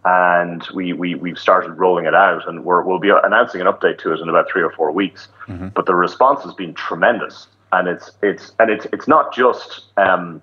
And 0.08 0.64
we, 0.72 0.92
we, 0.92 1.16
we've 1.16 1.38
started 1.38 1.72
rolling 1.72 2.06
it 2.06 2.14
out, 2.14 2.46
and 2.48 2.64
we're, 2.64 2.82
we'll 2.82 3.00
be 3.00 3.10
announcing 3.10 3.60
an 3.60 3.66
update 3.66 3.98
to 3.98 4.12
it 4.12 4.20
in 4.20 4.28
about 4.28 4.48
three 4.48 4.62
or 4.62 4.70
four 4.70 4.92
weeks. 4.92 5.26
But 5.70 5.86
the 5.86 5.96
response 5.96 6.44
has 6.44 6.54
been 6.54 6.74
tremendous, 6.74 7.48
and 7.72 7.88
it's 7.88 8.12
it's 8.22 8.52
and 8.60 8.70
it's 8.70 8.86
it's 8.92 9.08
not 9.08 9.34
just 9.34 9.82
um, 9.96 10.40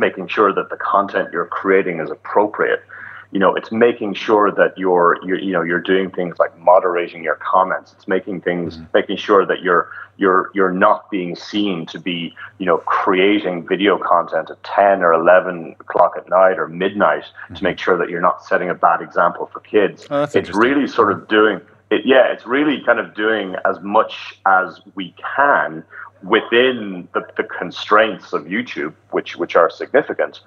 making 0.00 0.26
sure 0.26 0.52
that 0.52 0.70
the 0.70 0.76
content 0.76 1.28
you're 1.32 1.46
creating 1.46 2.00
is 2.00 2.10
appropriate 2.10 2.82
you 3.36 3.40
know 3.40 3.54
it's 3.54 3.70
making 3.70 4.14
sure 4.14 4.50
that 4.50 4.72
you're, 4.78 5.18
you're 5.22 5.38
you 5.38 5.52
know 5.52 5.60
you're 5.60 5.78
doing 5.78 6.10
things 6.10 6.38
like 6.38 6.58
moderating 6.58 7.22
your 7.22 7.34
comments. 7.34 7.92
It's 7.92 8.08
making 8.08 8.40
things 8.40 8.78
mm-hmm. 8.78 8.86
making 8.94 9.18
sure 9.18 9.44
that 9.44 9.60
you're 9.60 9.90
you're 10.16 10.50
you're 10.54 10.72
not 10.72 11.10
being 11.10 11.36
seen 11.36 11.84
to 11.88 12.00
be 12.00 12.34
you 12.56 12.64
know 12.64 12.78
creating 12.78 13.68
video 13.68 13.98
content 13.98 14.48
at 14.48 14.64
10 14.64 15.02
or 15.02 15.12
11 15.12 15.76
o'clock 15.80 16.14
at 16.16 16.26
night 16.30 16.58
or 16.58 16.66
midnight 16.66 17.24
to 17.24 17.52
mm-hmm. 17.52 17.64
make 17.64 17.78
sure 17.78 17.98
that 17.98 18.08
you're 18.08 18.22
not 18.22 18.42
setting 18.42 18.70
a 18.70 18.74
bad 18.74 19.02
example 19.02 19.50
for 19.52 19.60
kids. 19.60 20.06
Oh, 20.08 20.22
it's 20.22 20.54
really 20.54 20.86
sort 20.86 21.12
of 21.12 21.28
doing 21.28 21.60
it 21.90 22.06
yeah 22.06 22.32
it's 22.32 22.46
really 22.46 22.82
kind 22.86 22.98
of 22.98 23.14
doing 23.14 23.54
as 23.66 23.78
much 23.82 24.40
as 24.46 24.80
we 24.94 25.14
can 25.36 25.84
within 26.22 27.08
the, 27.14 27.26
the 27.36 27.44
constraints 27.44 28.32
of 28.32 28.44
YouTube, 28.44 28.94
which 29.10 29.36
which 29.36 29.56
are 29.56 29.70
significant, 29.70 30.40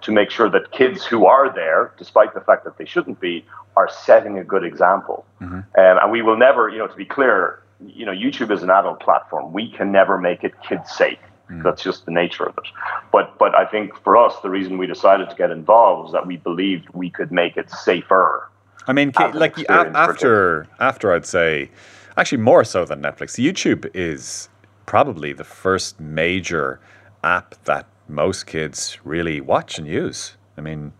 to 0.00 0.12
make 0.12 0.30
sure 0.30 0.48
that 0.48 0.70
kids 0.72 1.04
who 1.04 1.26
are 1.26 1.52
there, 1.52 1.92
despite 1.98 2.34
the 2.34 2.40
fact 2.40 2.64
that 2.64 2.78
they 2.78 2.84
shouldn't 2.84 3.20
be, 3.20 3.44
are 3.76 3.88
setting 3.88 4.38
a 4.38 4.44
good 4.44 4.64
example. 4.64 5.24
Um, 5.40 5.64
and 6.02 6.12
we 6.12 6.22
will 6.22 6.36
never, 6.36 6.68
you 6.68 6.78
know, 6.78 6.86
to 6.86 6.96
be 6.96 7.04
clear, 7.04 7.62
you 7.86 8.06
know, 8.06 8.12
YouTube 8.12 8.50
is 8.50 8.62
an 8.62 8.70
adult 8.70 9.00
platform. 9.00 9.52
We 9.52 9.70
can 9.70 9.92
never 9.92 10.18
make 10.18 10.44
it 10.44 10.54
kid 10.62 10.86
safe. 10.86 11.18
That's 11.50 11.82
just 11.82 12.04
the 12.04 12.10
nature 12.10 12.44
of 12.44 12.58
it. 12.58 12.70
But 13.10 13.38
but 13.38 13.56
I 13.56 13.64
think 13.64 13.96
for 14.02 14.16
us, 14.18 14.34
the 14.42 14.50
reason 14.50 14.76
we 14.76 14.86
decided 14.86 15.30
to 15.30 15.36
get 15.36 15.50
involved 15.50 16.04
was 16.04 16.12
that 16.12 16.26
we 16.26 16.36
believed 16.36 16.90
we 16.90 17.08
could 17.08 17.32
make 17.32 17.56
it 17.56 17.70
safer. 17.70 18.50
I 18.86 18.92
mean, 18.92 19.12
like 19.16 19.58
after 19.70 20.66
after 20.78 21.12
I'd 21.12 21.24
say, 21.24 21.70
actually 22.18 22.38
more 22.38 22.64
so 22.64 22.84
than 22.84 23.00
Netflix. 23.00 23.38
YouTube 23.42 23.90
is 23.94 24.50
probably 24.88 25.34
the 25.34 25.44
first 25.44 26.00
major 26.00 26.80
app 27.22 27.54
that 27.64 27.86
most 28.08 28.46
kids 28.46 28.96
really 29.04 29.38
watch 29.38 29.78
and 29.78 29.86
use. 29.86 30.34
I 30.56 30.62
mean, 30.62 30.94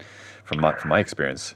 from 0.45 0.61
my 0.61 0.74
from 0.74 0.91
my 0.91 0.99
experience. 1.01 1.55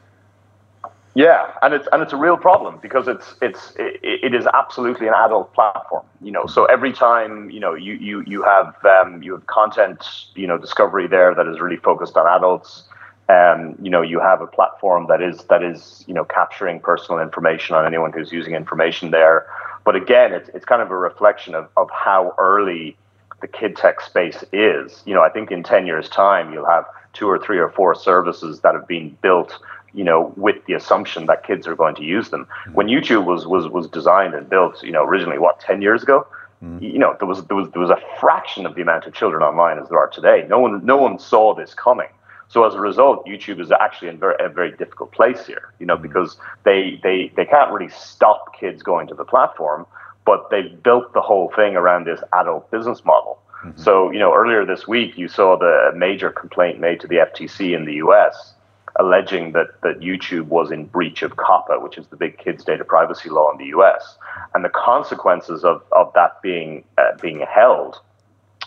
Yeah, 1.15 1.53
and 1.61 1.75
it's 1.75 1.87
and 1.93 2.03
it's 2.03 2.15
a 2.15 2.17
real 2.17 2.39
problem 2.39 2.79
because 2.81 3.07
it's 3.07 3.35
it's 3.43 3.75
it, 3.77 4.01
it 4.03 4.35
is 4.35 4.47
absolutely 4.55 5.09
an 5.09 5.15
adult 5.15 5.53
platform. 5.53 6.07
You 6.23 6.33
know, 6.33 6.47
so 6.47 6.65
every 6.65 6.95
time 6.95 7.51
you 7.51 7.61
know 7.61 7.75
you 7.75 7.93
you 8.09 8.25
you 8.27 8.43
have 8.43 8.75
um, 8.87 9.23
you 9.23 9.33
have 9.35 9.47
content 9.47 10.03
you 10.35 10.47
know 10.47 10.57
discovery 10.57 11.07
there 11.07 11.35
that 11.35 11.47
is 11.47 11.61
really 11.61 11.77
focused 11.77 12.17
on 12.17 12.27
adults. 12.27 12.85
Um, 13.29 13.77
you 13.81 13.91
know, 13.91 14.03
you 14.03 14.21
have 14.21 14.41
a 14.41 14.47
platform 14.47 15.07
that 15.09 15.21
is 15.21 15.45
that 15.51 15.63
is 15.63 16.03
you 16.07 16.15
know 16.15 16.25
capturing 16.25 16.81
personal 16.81 17.21
information 17.21 17.77
on 17.77 17.85
anyone 17.85 18.11
who's 18.11 18.33
using 18.33 18.55
information 18.55 19.11
there. 19.11 19.47
But 19.85 19.97
again, 19.97 20.33
it's 20.33 20.49
it's 20.55 20.65
kind 20.65 20.83
of 20.83 20.91
a 20.91 20.97
reflection 20.97 21.55
of 21.55 21.69
of 21.77 21.91
how 21.91 22.35
early 22.39 22.97
the 23.43 23.49
kid 23.49 23.77
tech 23.77 24.01
space 24.01 24.43
is. 24.53 25.03
You 25.05 25.13
know, 25.15 25.23
I 25.23 25.29
think 25.29 25.51
in 25.51 25.63
10 25.63 25.87
years' 25.87 26.09
time, 26.09 26.53
you'll 26.53 26.69
have 26.69 26.87
two 27.13 27.29
or 27.29 27.39
three 27.39 27.59
or 27.59 27.69
four 27.69 27.95
services 27.95 28.61
that 28.61 28.75
have 28.75 28.89
been 28.89 29.17
built, 29.21 29.59
you 29.93 30.05
know, 30.05 30.33
with 30.37 30.65
the 30.67 30.73
assumption 30.73 31.27
that 31.27 31.45
kids 31.45 31.67
are 31.67 31.77
going 31.77 31.95
to 31.97 32.05
use 32.05 32.31
them. 32.31 32.47
Mm-hmm. 32.47 32.75
When 32.75 32.87
YouTube 32.87 33.27
was, 33.27 33.47
was, 33.47 33.69
was 33.69 33.87
designed 33.89 34.33
and 34.35 34.49
built, 34.49 34.83
you 34.83 34.93
know, 34.93 35.05
originally, 35.05 35.39
what, 35.39 35.61
10 35.61 35.83
years 35.83 36.03
ago? 36.03 36.27
Mm-hmm. 36.65 36.85
You 36.85 36.99
know, 36.99 37.17
there 37.19 37.29
was, 37.29 37.45
there 37.47 37.57
was, 37.57 37.69
there 37.71 37.83
was 37.83 37.91
a 37.91 38.01
fraction 38.19 38.65
of 38.65 38.77
the 38.77 38.83
amount 38.83 39.07
of 39.07 39.13
children 39.13 39.43
online 39.43 39.79
as 39.79 39.89
there 39.89 39.99
are 39.99 40.09
today. 40.09 40.47
No 40.49 40.61
one, 40.61 40.85
no 40.87 40.97
one 40.97 41.19
saw 41.19 41.55
this 41.55 41.75
coming. 41.75 42.09
So 42.53 42.67
as 42.67 42.75
a 42.75 42.81
result, 42.81 43.25
YouTube 43.25 43.61
is 43.61 43.73
actually 43.73 44.09
in 44.09 44.19
very, 44.19 44.35
a 44.39 44.51
very 44.51 44.73
difficult 44.73 45.11
place 45.13 45.47
here, 45.47 45.73
you 45.79 45.87
know, 45.87 45.97
because 45.97 46.37
they, 46.65 47.01
they, 47.03 47.33
they 47.35 47.47
can't 47.47 47.73
really 47.73 47.91
stop 47.91 48.55
kids 48.61 48.83
going 48.83 49.07
to 49.07 49.15
the 49.15 49.25
platform, 49.25 49.87
but 50.27 50.51
they've 50.51 50.83
built 50.83 51.15
the 51.15 51.23
whole 51.23 51.51
thing 51.57 51.77
around 51.77 52.05
this 52.05 52.21
adult 52.35 52.71
business 52.71 53.07
model. 53.07 53.39
So, 53.77 54.11
you 54.11 54.19
know, 54.19 54.35
earlier 54.35 54.67
this 54.67 54.89
week, 54.89 55.17
you 55.17 55.29
saw 55.29 55.57
the 55.57 55.93
major 55.97 56.31
complaint 56.31 56.81
made 56.81 57.01
to 57.01 57.07
the 57.07 57.17
FTC 57.17 57.75
in 57.75 57.85
the 57.87 57.95
US 57.95 58.55
alleging 58.97 59.53
that, 59.53 59.69
that 59.83 60.01
YouTube 60.01 60.49
was 60.49 60.71
in 60.71 60.85
breach 60.85 61.23
of 61.23 61.37
COPPA, 61.37 61.81
which 61.81 61.97
is 61.97 62.07
the 62.09 62.17
big 62.17 62.37
kids 62.37 62.65
data 62.65 62.85
privacy 62.85 63.31
law 63.31 63.51
in 63.51 63.57
the 63.57 63.67
US. 63.77 64.19
And 64.53 64.63
the 64.65 64.69
consequences 64.69 65.65
of, 65.65 65.83
of 65.93 66.13
that 66.15 66.43
being, 66.43 66.85
uh, 66.99 67.17
being 67.23 67.47
held 67.49 68.01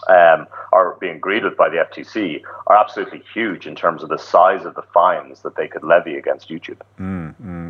um, 0.08 0.47
are 0.72 0.97
being 0.99 1.20
greeted 1.20 1.56
by 1.58 1.70
the 1.70 1.78
FTC 1.78 2.41
are 2.68 2.78
absolutely 2.78 3.24
huge 3.34 3.68
in 3.68 3.76
terms 3.76 4.03
of 4.03 4.10
the 4.10 4.18
size 4.18 4.66
of 4.66 4.76
the 4.76 4.82
fines 4.93 5.41
that 5.41 5.56
they 5.56 5.68
could 5.68 5.84
levy 5.84 6.16
against 6.16 6.49
YouTube. 6.49 6.82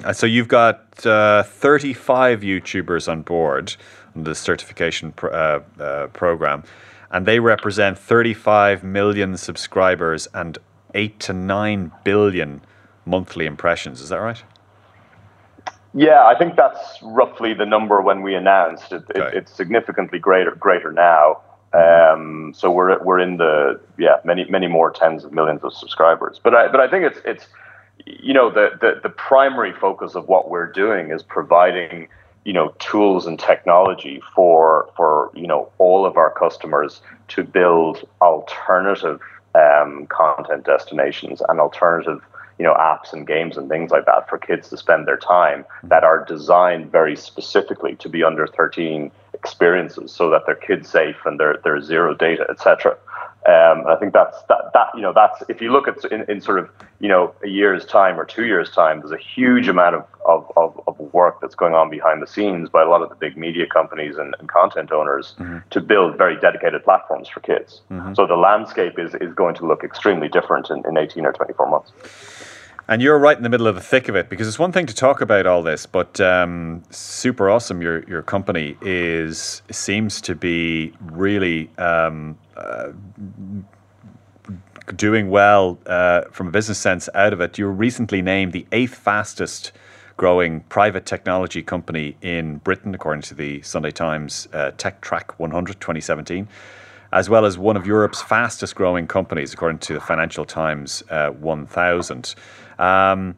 Uh, 0.06 0.14
So 0.14 0.26
you've 0.26 0.48
got 0.48 1.06
uh, 1.06 1.44
35 1.44 2.42
YouTubers 2.42 3.12
on 3.12 3.22
board 3.22 3.76
on 4.16 4.24
the 4.24 4.36
certification 4.36 5.12
pr- 5.12 5.30
uh, 5.30 5.60
uh, 5.80 6.08
program, 6.08 6.64
and 7.12 7.26
they 7.26 7.40
represent 7.40 7.98
35 7.98 8.84
million 8.84 9.38
subscribers 9.38 10.28
and 10.34 10.58
8 10.94 11.20
to 11.20 11.34
9 11.34 11.92
billion 12.04 12.62
monthly 13.06 13.46
impressions. 13.46 14.02
Is 14.02 14.10
that 14.10 14.18
right? 14.20 14.44
Yeah, 15.94 16.26
I 16.26 16.38
think 16.38 16.58
that's 16.58 17.00
roughly 17.02 17.54
the 17.54 17.66
number 17.66 18.02
when 18.02 18.22
we 18.22 18.36
announced 18.36 18.92
it. 18.92 19.04
it 19.16 19.34
it's 19.34 19.52
significantly 19.54 20.20
greater 20.20 20.52
greater 20.52 20.92
now. 20.92 21.42
Um, 21.76 22.54
so 22.56 22.72
we're 22.72 23.04
we're 23.04 23.20
in 23.20 23.38
the 23.38 23.80
yeah 23.98 24.18
many 24.24 24.46
many 24.50 24.68
more 24.68 24.92
tens 24.92 25.26
of 25.26 25.34
millions 25.34 25.62
of 25.64 25.74
subscribers. 25.74 26.40
But 26.42 26.56
I 26.56 26.68
but 26.70 26.80
I 26.80 26.88
think 26.88 27.04
it's 27.04 27.20
it's 27.26 27.48
you 28.06 28.34
know 28.34 28.50
the 28.50 28.70
the, 28.80 29.00
the 29.04 29.10
primary 29.10 29.74
focus 29.74 30.16
of 30.16 30.28
what 30.28 30.50
we're 30.50 30.72
doing 30.72 31.12
is 31.12 31.22
providing 31.22 32.08
you 32.46 32.54
know 32.54 32.74
tools 32.80 33.26
and 33.26 33.38
technology 33.38 34.22
for 34.34 34.90
for 34.96 35.32
you 35.34 35.48
know 35.48 35.70
all 35.78 36.06
of 36.06 36.16
our 36.16 36.32
customers 36.32 37.02
to 37.30 37.44
build 37.44 38.08
alternative 38.22 39.20
um, 39.56 40.08
content 40.08 40.66
destinations 40.66 41.42
and 41.50 41.60
alternative 41.60 42.22
you 42.58 42.64
know 42.64 42.74
apps 42.76 43.12
and 43.12 43.28
games 43.28 43.58
and 43.58 43.68
things 43.68 43.92
like 43.92 44.06
that 44.06 44.30
for 44.30 44.38
kids 44.38 44.70
to 44.70 44.78
spend 44.78 45.08
their 45.08 45.18
time 45.18 45.66
that 45.84 46.04
are 46.04 46.24
designed 46.24 46.90
very 46.92 47.16
specifically 47.16 47.96
to 47.98 48.08
be 48.08 48.24
under 48.24 48.48
13 48.48 49.12
experiences 49.40 50.12
so 50.12 50.30
that 50.30 50.42
they're 50.46 50.56
kid 50.68 50.86
safe 50.86 51.18
and 51.26 51.40
they're, 51.40 51.60
they're 51.64 51.82
zero 51.82 52.16
data 52.16 52.46
etc 52.50 52.98
Um, 53.48 53.82
and 53.82 53.90
I 53.90 53.96
think 53.98 54.14
that's 54.14 54.42
that, 54.50 54.72
that 54.74 54.88
you 54.96 55.02
know 55.02 55.14
that's 55.14 55.44
if 55.50 55.62
you 55.62 55.72
look 55.72 55.88
at 55.88 56.04
in, 56.12 56.26
in 56.28 56.42
sort 56.42 56.58
of 56.58 56.68
you 57.00 57.08
know 57.08 57.32
a 57.44 57.48
year's 57.48 57.86
time 57.86 58.20
or 58.20 58.26
two 58.26 58.46
years 58.46 58.72
time, 58.72 59.02
there's 59.02 59.12
a 59.12 59.24
huge 59.36 59.68
amount 59.68 59.96
of, 59.96 60.04
of, 60.26 60.52
of, 60.58 60.82
of 60.88 61.00
work 61.14 61.42
that's 61.42 61.54
going 61.54 61.76
on 61.76 61.88
behind 61.92 62.24
the 62.24 62.28
scenes 62.28 62.70
by 62.70 62.82
a 62.82 62.90
lot 62.90 63.04
of 63.04 63.10
the 63.10 63.16
big 63.16 63.38
media 63.38 63.68
companies 63.68 64.18
and, 64.18 64.36
and 64.40 64.50
content 64.50 64.92
owners 64.92 65.36
mm-hmm. 65.38 65.60
to 65.70 65.80
build 65.80 66.18
very 66.18 66.40
dedicated 66.40 66.84
platforms 66.84 67.28
for 67.28 67.40
kids. 67.42 67.82
Mm-hmm. 67.92 68.16
So 68.16 68.26
the 68.26 68.36
landscape 68.36 68.98
is, 68.98 69.14
is 69.16 69.32
going 69.36 69.54
to 69.56 69.66
look 69.68 69.84
extremely 69.84 70.28
different 70.28 70.72
in, 70.72 70.84
in 70.88 70.98
18 70.98 71.24
or 71.24 71.34
24 71.34 71.70
months. 71.70 71.92
And 72.88 73.02
you're 73.02 73.18
right 73.18 73.36
in 73.36 73.42
the 73.42 73.50
middle 73.50 73.66
of 73.66 73.74
the 73.74 73.82
thick 73.82 74.10
of 74.10 74.16
it 74.16 74.30
because 74.30 74.48
it's 74.48 74.60
one 74.60 74.72
thing 74.72 74.86
to 74.86 74.94
talk 74.94 75.20
about 75.20 75.48
all 75.48 75.64
this, 75.64 75.88
but 75.88 76.22
um, 76.22 76.84
super 76.92 77.50
awesome. 77.50 77.82
Your 77.82 78.04
your 78.08 78.22
company 78.22 78.78
is 78.82 79.64
seems 79.72 80.22
to 80.22 80.36
be 80.36 80.94
really 81.02 81.72
um, 81.80 82.38
uh, 82.56 82.92
doing 84.96 85.32
well 85.32 85.80
uh, 85.88 86.26
from 86.32 86.48
a 86.48 86.52
business 86.52 86.78
sense 86.78 87.10
out 87.16 87.34
of 87.34 87.42
it. 87.42 87.58
You 87.58 87.66
were 87.66 87.72
recently 87.72 88.22
named 88.22 88.54
the 88.54 88.68
eighth 88.72 88.94
fastest 88.94 89.72
growing 90.16 90.62
private 90.62 91.08
technology 91.08 91.64
company 91.64 92.18
in 92.22 92.58
Britain, 92.60 92.94
according 92.94 93.24
to 93.24 93.34
the 93.34 93.64
Sunday 93.64 93.92
Times 93.92 94.48
uh, 94.54 94.72
Tech 94.78 95.02
Track 95.02 95.40
100 95.40 95.82
2017 95.82 96.48
as 97.16 97.30
well 97.30 97.46
as 97.46 97.58
one 97.58 97.78
of 97.78 97.88
Europe's 97.88 98.22
fastest 98.22 98.76
growing 98.76 99.08
companies, 99.08 99.54
according 99.54 99.80
to 99.80 99.94
the 99.94 100.02
Financial 100.02 100.44
Times 100.44 101.02
uh, 101.10 101.30
1000. 101.30 102.36
Um, 102.78 103.36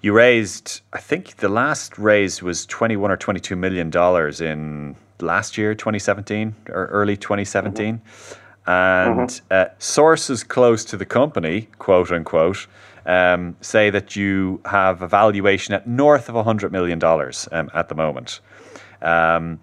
you 0.00 0.12
raised, 0.12 0.80
I 0.92 0.98
think 0.98 1.36
the 1.36 1.48
last 1.48 1.98
raise 1.98 2.42
was 2.42 2.66
21 2.66 3.08
or 3.10 3.16
22 3.16 3.54
million 3.54 3.90
dollars 3.90 4.40
in 4.40 4.96
last 5.20 5.56
year, 5.56 5.72
2017 5.72 6.54
or 6.68 6.86
early 6.86 7.16
2017. 7.16 7.94
Mm-hmm. 7.94 8.70
And 8.70 9.30
mm-hmm. 9.30 9.46
Uh, 9.52 9.66
sources 9.78 10.42
close 10.42 10.84
to 10.86 10.96
the 10.96 11.06
company, 11.06 11.68
quote 11.78 12.10
unquote, 12.10 12.66
um, 13.06 13.56
say 13.60 13.88
that 13.90 14.16
you 14.16 14.60
have 14.64 15.02
a 15.02 15.06
valuation 15.06 15.74
at 15.74 15.86
north 15.86 16.28
of 16.28 16.34
$100 16.34 16.72
million 16.72 17.00
um, 17.52 17.70
at 17.72 17.88
the 17.88 17.94
moment. 17.94 18.40
Um, 19.00 19.60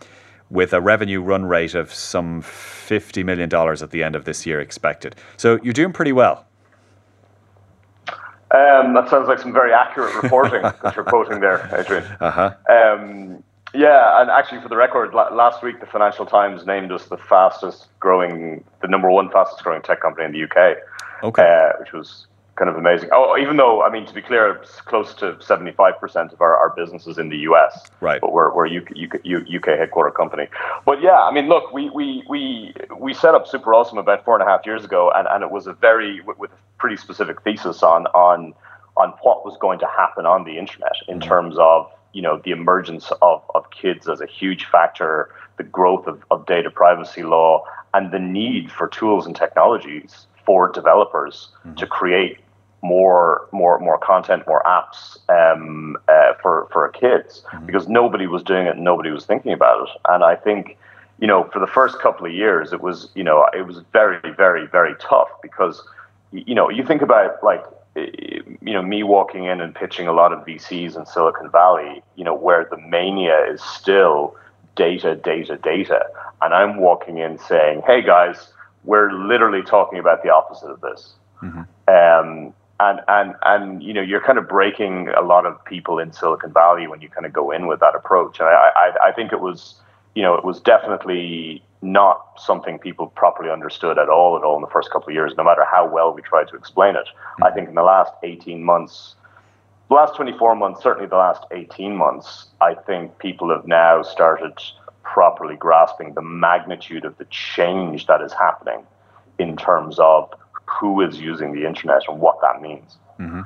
with 0.54 0.72
a 0.72 0.80
revenue 0.80 1.20
run 1.20 1.46
rate 1.46 1.74
of 1.74 1.92
some 1.92 2.44
$50 2.44 3.26
million 3.26 3.54
at 3.54 3.90
the 3.90 4.04
end 4.04 4.16
of 4.16 4.26
this 4.26 4.46
year 4.46 4.62
expected. 4.62 5.16
So 5.36 5.60
you're 5.64 5.74
doing 5.74 5.92
pretty 5.92 6.12
well. 6.12 6.46
Um, 8.52 8.94
that 8.94 9.10
sounds 9.10 9.28
like 9.28 9.40
some 9.40 9.52
very 9.52 9.74
accurate 9.74 10.14
reporting 10.22 10.62
that 10.62 10.94
you're 10.96 11.06
quoting 11.06 11.40
there, 11.40 11.68
Adrian. 11.76 12.04
Uh-huh. 12.20 12.54
Um, 12.70 13.44
yeah, 13.74 14.22
and 14.22 14.30
actually, 14.30 14.62
for 14.62 14.70
the 14.70 14.78
record, 14.78 15.16
last 15.16 15.64
week 15.64 15.80
the 15.80 15.88
Financial 15.88 16.28
Times 16.28 16.68
named 16.68 16.92
us 16.92 17.06
the 17.06 17.18
fastest 17.18 17.88
growing, 18.00 18.64
the 18.84 18.88
number 18.88 19.10
one 19.10 19.32
fastest 19.32 19.64
growing 19.64 19.82
tech 19.82 20.02
company 20.02 20.26
in 20.26 20.32
the 20.32 20.44
UK. 20.44 20.78
Okay. 21.24 21.42
Uh, 21.42 21.80
which 21.80 21.94
was 21.94 22.28
kind 22.56 22.70
of 22.70 22.78
amazing. 22.78 23.10
Oh, 23.12 23.38
even 23.38 23.58
though 23.58 23.84
I 23.84 23.90
mean 23.90 24.06
to 24.06 24.14
be 24.14 24.22
clear, 24.22 24.52
it's 24.54 24.82
close 24.82 25.14
to 25.16 25.38
seventy 25.42 25.72
five 25.72 26.00
percent 26.00 26.34
of 26.34 26.42
our, 26.42 26.56
our 26.56 26.74
business 26.76 27.08
is 27.08 27.18
in 27.18 27.30
the 27.30 27.38
US. 27.50 27.90
Right. 28.02 28.22
But 28.22 28.32
we're 28.32 28.54
we're 28.54 28.68
UK, 28.68 28.92
UK, 28.92 29.22
UK 29.26 29.78
headquarter 29.78 30.12
company. 30.12 30.48
But 30.86 31.02
yeah, 31.02 31.22
I 31.22 31.32
mean, 31.32 31.48
look, 31.48 31.74
we 31.74 31.90
we 31.90 32.24
we 32.30 32.74
we 32.98 33.14
set 33.14 33.36
up 33.36 33.48
Super 33.48 33.74
Awesome 33.74 33.98
about 33.98 34.24
four 34.24 34.36
and 34.36 34.48
a 34.48 34.50
half 34.50 34.66
years 34.66 34.84
ago, 34.84 35.12
and, 35.16 35.28
and 35.28 35.44
it 35.44 35.52
was 35.52 35.68
a 35.68 35.74
very 35.74 36.22
with 36.22 36.52
a 36.52 36.78
pretty 36.78 36.98
specific 36.98 37.42
thesis 37.42 37.82
on 37.82 38.06
on 38.08 38.54
on 38.96 39.10
what 39.24 39.44
was 39.44 39.58
going 39.60 39.80
to 39.80 39.88
happen 39.88 40.26
on 40.26 40.44
the 40.44 40.58
internet 40.58 40.94
in 41.08 41.20
mm-hmm. 41.20 41.28
terms 41.28 41.56
of 41.58 41.92
you 42.14 42.22
know 42.22 42.40
the 42.44 42.52
emergence 42.52 43.12
of, 43.22 43.42
of 43.56 43.70
kids 43.72 44.08
as 44.08 44.22
a 44.22 44.28
huge 44.28 44.66
factor, 44.66 45.34
the 45.58 45.64
growth 45.64 46.06
of, 46.06 46.24
of 46.30 46.46
data 46.46 46.70
privacy 46.70 47.24
law, 47.24 47.64
and 47.96 48.12
the 48.12 48.20
need 48.20 48.72
for 48.72 48.88
tools 48.88 49.26
and 49.26 49.36
technologies 49.36 50.28
for 50.46 50.70
developers 50.72 51.50
mm-hmm. 51.66 51.76
to 51.76 51.88
create 51.88 52.40
more 52.82 53.48
more 53.52 53.80
more 53.80 53.98
content, 53.98 54.46
more 54.46 54.62
apps 54.66 55.18
um, 55.30 55.98
uh, 56.08 56.34
for 56.42 56.68
for 56.72 56.88
kids 56.90 57.44
mm-hmm. 57.48 57.66
because 57.66 57.88
nobody 57.88 58.28
was 58.28 58.44
doing 58.44 58.68
it, 58.68 58.76
and 58.76 58.84
nobody 58.84 59.10
was 59.10 59.26
thinking 59.26 59.54
about 59.54 59.88
it, 59.88 59.96
and 60.10 60.24
I 60.24 60.36
think 60.36 60.78
you 61.20 61.28
know 61.28 61.50
for 61.54 61.60
the 61.60 61.68
first 61.68 62.00
couple 62.00 62.26
of 62.26 62.34
years 62.34 62.74
it 62.74 62.82
was 62.82 63.10
you 63.16 63.24
know 63.24 63.48
it 63.54 63.66
was 63.66 63.80
very 63.94 64.20
very 64.36 64.68
very 64.68 64.96
tough 65.00 65.30
because 65.42 65.82
you 66.32 66.54
know 66.54 66.70
you 66.70 66.86
think 66.86 67.02
about 67.02 67.42
like 67.44 67.64
you 67.96 68.74
know 68.74 68.82
me 68.82 69.04
walking 69.04 69.46
in 69.46 69.62
and 69.62 69.74
pitching 69.74 70.08
a 70.08 70.14
lot 70.14 70.34
of 70.34 70.46
VCs 70.46 70.98
in 70.98 71.06
Silicon 71.06 71.50
Valley, 71.50 72.04
you 72.16 72.24
know 72.24 72.36
where 72.36 72.68
the 72.70 72.78
mania 72.78 73.46
is 73.50 73.62
still 73.62 74.36
data, 74.76 75.16
data, 75.16 75.58
data, 75.58 76.04
and 76.42 76.54
I'm 76.54 76.78
walking 76.78 77.20
in 77.20 77.38
saying, 77.38 77.84
hey 77.86 78.02
guys, 78.02 78.50
we're 78.84 79.12
literally 79.12 79.64
talking 79.64 80.00
about 80.00 80.24
the 80.24 80.30
opposite 80.30 80.70
of 80.70 80.82
this. 80.82 81.14
Mm-hmm. 81.42 81.62
Um, 81.88 82.54
and 82.80 83.02
and 83.08 83.36
and 83.44 83.84
you 83.84 83.94
know 83.94 84.02
you're 84.02 84.22
kind 84.22 84.38
of 84.38 84.48
breaking 84.48 85.10
a 85.10 85.22
lot 85.22 85.46
of 85.46 85.64
people 85.66 86.00
in 86.00 86.12
Silicon 86.12 86.52
Valley 86.52 86.88
when 86.88 87.02
you 87.02 87.10
kind 87.10 87.26
of 87.26 87.34
go 87.34 87.52
in 87.52 87.68
with 87.68 87.80
that 87.80 87.96
approach. 87.96 88.40
And 88.40 88.48
I, 88.50 88.72
I, 88.76 89.10
I 89.10 89.12
think 89.12 89.32
it 89.32 89.40
was 89.40 89.76
you 90.16 90.22
know 90.22 90.36
it 90.36 90.44
was 90.44 90.60
definitely 90.60 91.64
not 91.82 92.26
something 92.38 92.80
people 92.80 93.08
properly 93.08 93.50
understood 93.50 94.00
at 94.00 94.10
all 94.10 94.38
at 94.38 94.44
all 94.44 94.56
in 94.56 94.62
the 94.62 94.70
first 94.70 94.92
couple 94.92 95.10
of 95.10 95.14
years. 95.14 95.34
No 95.38 95.44
matter 95.44 95.66
how 95.70 95.88
well 95.88 96.14
we 96.14 96.22
tried 96.22 96.48
to 96.50 96.56
explain 96.56 96.96
it, 96.96 97.08
mm-hmm. 97.08 97.44
I 97.44 97.52
think 97.52 97.70
in 97.70 97.76
the 97.76 97.84
last 97.84 98.14
18 98.24 98.64
months. 98.64 99.16
The 99.90 99.96
last 99.96 100.16
24 100.16 100.56
months, 100.56 100.82
certainly 100.82 101.08
the 101.08 101.18
last 101.18 101.44
18 101.52 101.96
months, 101.96 102.48
I 102.62 102.74
think 102.74 103.18
people 103.20 103.50
have 103.50 103.68
now 103.68 104.02
started 104.02 104.54
properly 105.04 105.56
grasping 105.56 106.14
the 106.14 106.22
magnitude 106.22 107.06
of 107.06 107.18
the 107.18 107.26
change 107.26 108.08
that 108.08 108.22
is 108.22 108.34
happening 108.34 108.86
in 109.38 109.56
terms 109.56 110.00
of 110.00 110.34
who 110.66 111.02
is 111.02 111.20
using 111.20 111.54
the 111.54 111.68
internet 111.68 112.02
and 112.08 112.20
what 112.20 112.40
that 112.42 112.62
means. 112.62 112.98
Mm-hmm. 113.20 113.42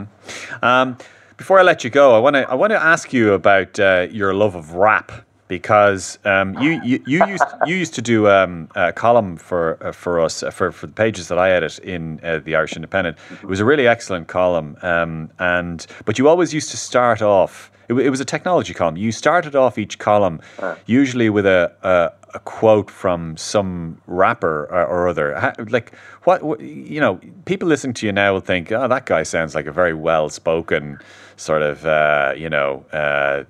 Mm-hmm. 0.00 0.64
Um, 0.64 0.96
before 1.36 1.58
I 1.58 1.62
let 1.62 1.84
you 1.84 1.90
go, 1.90 2.14
I 2.14 2.18
want 2.18 2.34
to 2.34 2.50
I 2.50 2.54
want 2.54 2.72
to 2.72 2.82
ask 2.82 3.12
you 3.12 3.32
about 3.32 3.78
uh, 3.78 4.08
your 4.10 4.34
love 4.34 4.54
of 4.54 4.74
rap 4.74 5.12
because 5.48 6.18
um, 6.24 6.56
you, 6.58 6.80
you, 6.84 7.02
you 7.06 7.26
used 7.26 7.44
you 7.66 7.74
used 7.74 7.94
to 7.94 8.02
do 8.02 8.28
um, 8.28 8.68
a 8.74 8.92
column 8.92 9.36
for 9.36 9.78
uh, 9.82 9.92
for 9.92 10.20
us 10.20 10.42
uh, 10.42 10.50
for, 10.50 10.70
for 10.70 10.86
the 10.86 10.92
pages 10.92 11.28
that 11.28 11.38
I 11.38 11.50
edit 11.50 11.78
in 11.80 12.20
uh, 12.22 12.38
the 12.38 12.54
Irish 12.54 12.76
Independent. 12.76 13.16
It 13.42 13.46
was 13.46 13.60
a 13.60 13.64
really 13.64 13.86
excellent 13.86 14.28
column, 14.28 14.76
um, 14.82 15.30
and 15.38 15.86
but 16.04 16.18
you 16.18 16.28
always 16.28 16.54
used 16.54 16.70
to 16.70 16.76
start 16.76 17.22
off. 17.22 17.72
It, 17.88 17.94
it, 17.94 18.10
was 18.10 18.20
a 18.20 18.24
technology 18.26 18.74
column. 18.74 18.98
You 18.98 19.10
started 19.12 19.56
off 19.56 19.78
each 19.78 19.98
column 19.98 20.40
usually 20.84 21.30
with 21.30 21.46
a, 21.46 21.72
a 21.82 22.12
a 22.34 22.38
quote 22.40 22.90
from 22.90 23.36
some 23.36 24.00
rapper 24.06 24.64
or, 24.70 24.86
or 24.86 25.08
other. 25.08 25.54
like 25.70 25.94
what, 26.24 26.42
what, 26.42 26.60
you 26.60 27.00
know, 27.00 27.20
people 27.44 27.68
listening 27.68 27.94
to 27.94 28.06
you 28.06 28.12
now 28.12 28.32
will 28.32 28.40
think, 28.40 28.70
oh, 28.72 28.88
that 28.88 29.06
guy 29.06 29.22
sounds 29.22 29.54
like 29.54 29.66
a 29.66 29.72
very 29.72 29.94
well-spoken 29.94 30.98
sort 31.36 31.62
of, 31.62 31.86
uh, 31.86 32.34
you 32.36 32.50
know, 32.50 32.84
uh, 32.92 33.44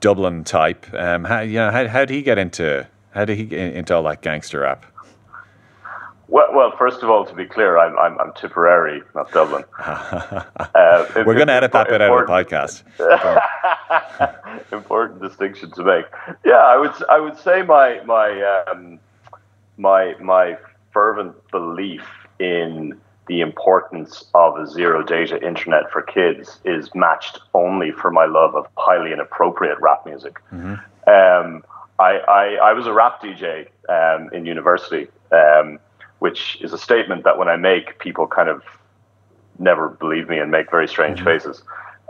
Dublin 0.00 0.44
type. 0.44 0.86
Um, 0.94 1.24
how, 1.24 1.40
you 1.40 1.54
know, 1.54 1.70
how, 1.70 1.86
how 1.88 2.00
did 2.00 2.10
he 2.10 2.22
get 2.22 2.38
into 2.38 2.86
how 3.12 3.24
did 3.24 3.38
he 3.38 3.44
get 3.44 3.74
into 3.74 3.94
all 3.94 4.02
that 4.04 4.20
gangster 4.20 4.60
rap? 4.60 4.84
Well, 6.28 6.48
well, 6.52 6.72
first 6.76 7.02
of 7.02 7.08
all, 7.08 7.24
to 7.24 7.34
be 7.34 7.46
clear, 7.46 7.78
I'm 7.78 7.96
I'm, 7.98 8.18
I'm 8.18 8.32
Tipperary, 8.34 9.02
not 9.14 9.30
Dublin. 9.32 9.64
uh, 9.78 10.44
We're 11.14 11.34
going 11.34 11.46
to 11.46 11.52
edit 11.52 11.72
that 11.72 11.88
bit 11.88 12.02
out 12.02 12.10
of 12.10 12.26
the 12.26 12.32
podcast. 12.32 12.82
important 14.72 15.22
distinction 15.22 15.70
to 15.72 15.84
make. 15.84 16.04
Yeah, 16.44 16.54
I 16.54 16.76
would 16.76 16.92
I 17.08 17.20
would 17.20 17.38
say 17.38 17.62
my 17.62 18.00
my 18.04 18.64
um, 18.68 18.98
my 19.76 20.14
my 20.20 20.58
fervent 20.92 21.34
belief 21.50 22.04
in 22.38 23.00
the 23.26 23.40
importance 23.40 24.24
of 24.34 24.56
a 24.56 24.66
zero 24.66 25.02
data 25.02 25.44
internet 25.44 25.90
for 25.90 26.02
kids 26.02 26.58
is 26.64 26.94
matched 26.94 27.40
only 27.54 27.90
for 27.90 28.10
my 28.10 28.24
love 28.24 28.54
of 28.54 28.66
highly 28.76 29.12
inappropriate 29.12 29.78
rap 29.80 30.06
music. 30.06 30.36
Mm-hmm. 30.52 30.74
Um, 31.08 31.64
I, 31.98 32.18
I, 32.18 32.54
I 32.62 32.72
was 32.72 32.86
a 32.86 32.92
rap 32.92 33.22
DJ 33.22 33.68
um, 33.88 34.30
in 34.32 34.46
university, 34.46 35.08
um, 35.32 35.78
which 36.18 36.58
is 36.60 36.72
a 36.72 36.78
statement 36.78 37.24
that 37.24 37.38
when 37.38 37.48
I 37.48 37.56
make, 37.56 37.98
people 37.98 38.26
kind 38.26 38.48
of 38.48 38.62
never 39.58 39.88
believe 39.88 40.28
me 40.28 40.38
and 40.38 40.50
make 40.50 40.70
very 40.70 40.86
strange 40.86 41.18
mm-hmm. 41.18 41.26
faces. 41.26 41.62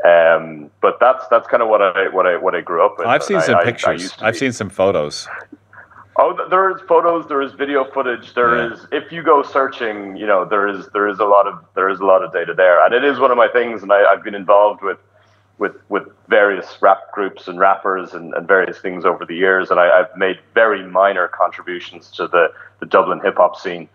Um, 0.05 0.71
but 0.83 0.99
that's 1.01 1.27
that's 1.29 1.49
kind 1.49 1.63
of 1.63 1.69
what 1.71 1.81
I 1.81 2.09
what 2.09 2.27
I 2.27 2.37
what 2.37 2.55
I 2.55 2.61
grew 2.61 2.85
up 2.85 2.99
with. 2.99 3.07
I've 3.07 3.23
seen 3.23 3.41
some 3.41 3.57
I, 3.57 3.65
pictures. 3.65 4.15
I, 4.19 4.29
I've 4.29 4.37
seen 4.37 4.53
some 4.53 4.69
photos. 4.69 5.27
Oh, 6.19 6.47
there 6.49 6.71
is 6.71 6.81
photos. 6.89 7.27
There 7.29 7.43
is 7.43 7.53
video 7.53 7.85
footage. 7.85 8.33
There 8.35 8.57
yeah. 8.57 8.73
is. 8.73 8.87
If 8.91 9.13
you 9.13 9.23
go 9.23 9.43
searching, 9.43 10.17
you 10.17 10.27
know, 10.27 10.47
there 10.47 10.67
is 10.67 10.89
there 10.95 11.09
is 11.09 11.19
a 11.19 11.25
lot 11.25 11.47
of 11.47 11.63
there 11.75 11.91
is 11.91 12.01
a 12.01 12.05
lot 12.05 12.25
of 12.25 12.33
data 12.33 12.55
there, 12.55 12.85
and 12.85 12.95
it 12.95 13.05
is 13.05 13.19
one 13.19 13.31
of 13.31 13.37
my 13.37 13.49
things. 13.49 13.83
And 13.83 13.93
I, 13.93 14.01
have 14.11 14.25
been 14.25 14.35
involved 14.35 14.83
with 14.83 14.99
with 15.59 15.75
with 15.91 16.05
various 16.29 16.79
rap 16.81 17.13
groups 17.13 17.49
and 17.49 17.59
rappers 17.59 18.15
and, 18.15 18.33
and 18.35 18.49
various 18.49 18.79
things 18.79 19.05
over 19.05 19.27
the 19.27 19.35
years, 19.35 19.71
and 19.71 19.79
I, 19.79 19.95
have 19.99 20.17
made 20.17 20.39
very 20.55 20.87
minor 20.87 21.29
contributions 21.29 22.11
to 22.13 22.29
the 22.29 22.49
the 22.81 22.87
Dublin 22.87 23.21
hip 23.23 23.37
hop 23.37 23.57
scene. 23.57 23.89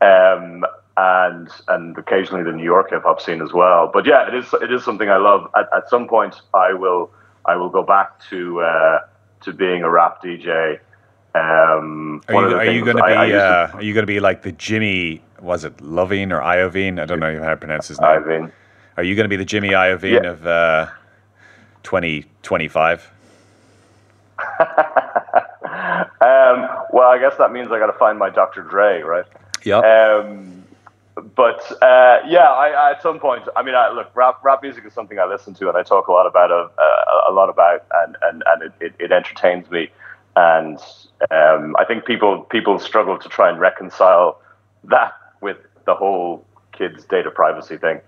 Um, 0.00 0.64
and 0.98 1.50
and 1.68 1.98
occasionally 1.98 2.42
the 2.42 2.52
New 2.52 2.64
York 2.64 2.88
hip 2.90 3.02
hop 3.02 3.20
scene 3.20 3.42
as 3.42 3.52
well. 3.52 3.90
But 3.92 4.06
yeah, 4.06 4.26
it 4.26 4.34
is 4.34 4.52
it 4.62 4.72
is 4.72 4.82
something 4.82 5.10
I 5.10 5.18
love. 5.18 5.50
At, 5.54 5.68
at 5.76 5.90
some 5.90 6.08
point, 6.08 6.40
I 6.54 6.72
will 6.72 7.10
I 7.44 7.56
will 7.56 7.68
go 7.68 7.82
back 7.82 8.18
to 8.30 8.62
uh, 8.62 9.00
to 9.42 9.52
being 9.52 9.82
a 9.82 9.90
rap 9.90 10.22
DJ. 10.22 10.80
Um, 11.36 12.22
Are 12.28 12.34
you, 12.34 12.56
are 12.56 12.64
you 12.64 12.84
going 12.84 12.96
to 12.96 13.02
be? 13.02 13.12
I 13.12 13.24
used 13.26 13.34
to- 13.34 13.44
uh, 13.44 13.70
are 13.74 13.82
you 13.82 13.92
going 13.92 14.02
to 14.04 14.06
be 14.06 14.20
like 14.20 14.42
the 14.42 14.52
Jimmy? 14.52 15.22
Was 15.40 15.64
it 15.64 15.78
Loving 15.82 16.32
or 16.32 16.40
Iovine? 16.40 16.98
I 17.00 17.04
don't 17.04 17.20
know 17.20 17.42
how 17.42 17.50
to 17.50 17.56
pronounce 17.56 17.88
his 17.88 18.00
name. 18.00 18.10
I've. 18.10 18.52
Are 18.96 19.02
you 19.02 19.14
going 19.14 19.24
to 19.24 19.28
be 19.28 19.36
the 19.36 19.44
Jimmy 19.44 19.70
Iovine 19.70 20.22
Yeah. 20.22 20.30
of 20.30 20.46
uh, 20.46 20.86
2025? 21.82 23.10
Um, 26.18 26.66
well, 26.92 27.08
I 27.10 27.18
guess 27.20 27.36
that 27.36 27.52
means 27.52 27.70
I 27.70 27.78
got 27.78 27.86
to 27.88 27.98
find 27.98 28.18
my 28.18 28.30
Dr. 28.30 28.62
Dre, 28.62 29.02
right? 29.02 29.26
Yeah. 29.64 29.78
Um, 29.80 30.64
but 31.34 31.60
uh, 31.82 32.20
yeah, 32.26 32.50
I, 32.50 32.68
I, 32.68 32.90
at 32.92 33.02
some 33.02 33.18
point, 33.18 33.42
I 33.54 33.62
mean, 33.62 33.74
I, 33.74 33.90
look, 33.90 34.10
rap, 34.14 34.38
rap 34.42 34.62
music 34.62 34.86
is 34.86 34.94
something 34.94 35.18
I 35.18 35.26
listen 35.26 35.52
to 35.54 35.68
and 35.68 35.76
I 35.76 35.82
talk 35.82 36.08
a 36.08 36.12
lot 36.12 36.26
about, 36.26 36.50
uh, 36.50 36.68
a 37.28 37.32
lot 37.32 37.50
about, 37.50 37.84
and 37.94 38.16
and, 38.22 38.42
and 38.46 38.62
it, 38.62 38.72
it, 38.80 38.94
it 38.98 39.12
entertains 39.12 39.70
me. 39.70 39.90
And 40.36 40.78
um, 41.30 41.74
I 41.78 41.84
think 41.86 42.04
people 42.04 42.42
people 42.42 42.78
struggle 42.78 43.18
to 43.18 43.28
try 43.28 43.48
and 43.48 43.58
reconcile 43.58 44.40
that 44.84 45.12
with 45.40 45.56
the 45.86 45.94
whole 45.94 46.44
kids' 46.72 47.04
data 47.06 47.30
privacy 47.30 47.78
thing. 47.78 48.00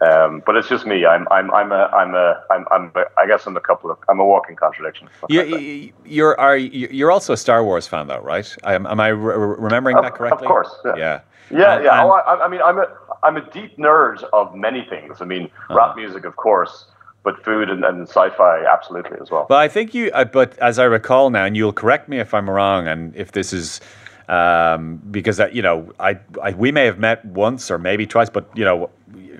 Um, 0.00 0.42
but 0.46 0.56
it's 0.56 0.68
just 0.68 0.86
me. 0.86 1.06
I'm 1.06 1.26
I'm 1.30 1.52
I'm 1.52 1.72
a 1.72 1.84
I'm 1.92 2.14
a 2.14 2.42
I'm 2.50 2.64
I'm 2.72 2.92
a, 2.94 3.04
I 3.20 3.26
guess 3.26 3.46
I'm 3.46 3.56
a 3.56 3.60
couple 3.60 3.90
of 3.90 3.98
I'm 4.08 4.20
a 4.20 4.24
walking 4.24 4.54
contradiction. 4.56 5.08
You, 5.28 5.42
you, 5.44 5.92
you're 6.04 6.38
are 6.40 6.56
you- 6.56 6.88
you're 6.90 7.10
also 7.10 7.32
a 7.32 7.36
Star 7.36 7.64
Wars 7.64 7.86
fan, 7.88 8.06
though, 8.06 8.20
right? 8.20 8.56
Am, 8.64 8.86
am 8.86 9.00
I 9.00 9.08
re- 9.08 9.36
re- 9.36 9.56
remembering 9.58 9.96
Of- 9.96 10.04
that 10.04 10.14
correctly? 10.14 10.46
of 10.46 10.48
course, 10.48 10.70
yeah. 10.84 10.96
Yeah. 10.96 11.20
Yeah, 11.50 11.74
And- 11.76 11.84
yeah. 11.84 12.00
and- 12.00 12.10
oh, 12.10 12.12
I, 12.12 12.44
I 12.44 12.48
mean, 12.48 12.60
I'm 12.62 12.78
a 12.78 12.86
I'm 13.24 13.36
a 13.36 13.50
deep 13.50 13.76
nerd 13.76 14.22
of 14.32 14.54
many 14.54 14.84
things. 14.88 15.20
I 15.20 15.24
mean, 15.24 15.44
Uh-huh. 15.46 15.74
rap 15.76 15.96
music, 15.96 16.24
of 16.24 16.36
course, 16.36 16.86
but 17.28 17.44
food 17.44 17.68
and, 17.68 17.84
and 17.84 18.08
sci-fi, 18.08 18.64
absolutely 18.64 19.18
as 19.20 19.30
well. 19.30 19.44
But 19.46 19.58
I 19.58 19.68
think 19.68 19.94
you. 19.94 20.10
Uh, 20.14 20.24
but 20.24 20.58
as 20.60 20.78
I 20.78 20.84
recall 20.84 21.28
now, 21.28 21.44
and 21.44 21.54
you'll 21.54 21.74
correct 21.74 22.08
me 22.08 22.18
if 22.18 22.32
I'm 22.32 22.48
wrong, 22.48 22.88
and 22.88 23.14
if 23.14 23.32
this 23.32 23.52
is 23.52 23.82
um, 24.28 25.02
because 25.10 25.38
uh, 25.38 25.48
you 25.52 25.60
know, 25.60 25.92
I, 26.00 26.18
I 26.42 26.52
we 26.52 26.72
may 26.72 26.86
have 26.86 26.98
met 26.98 27.22
once 27.26 27.70
or 27.70 27.78
maybe 27.78 28.06
twice, 28.06 28.30
but 28.30 28.48
you 28.54 28.64
know, 28.64 28.88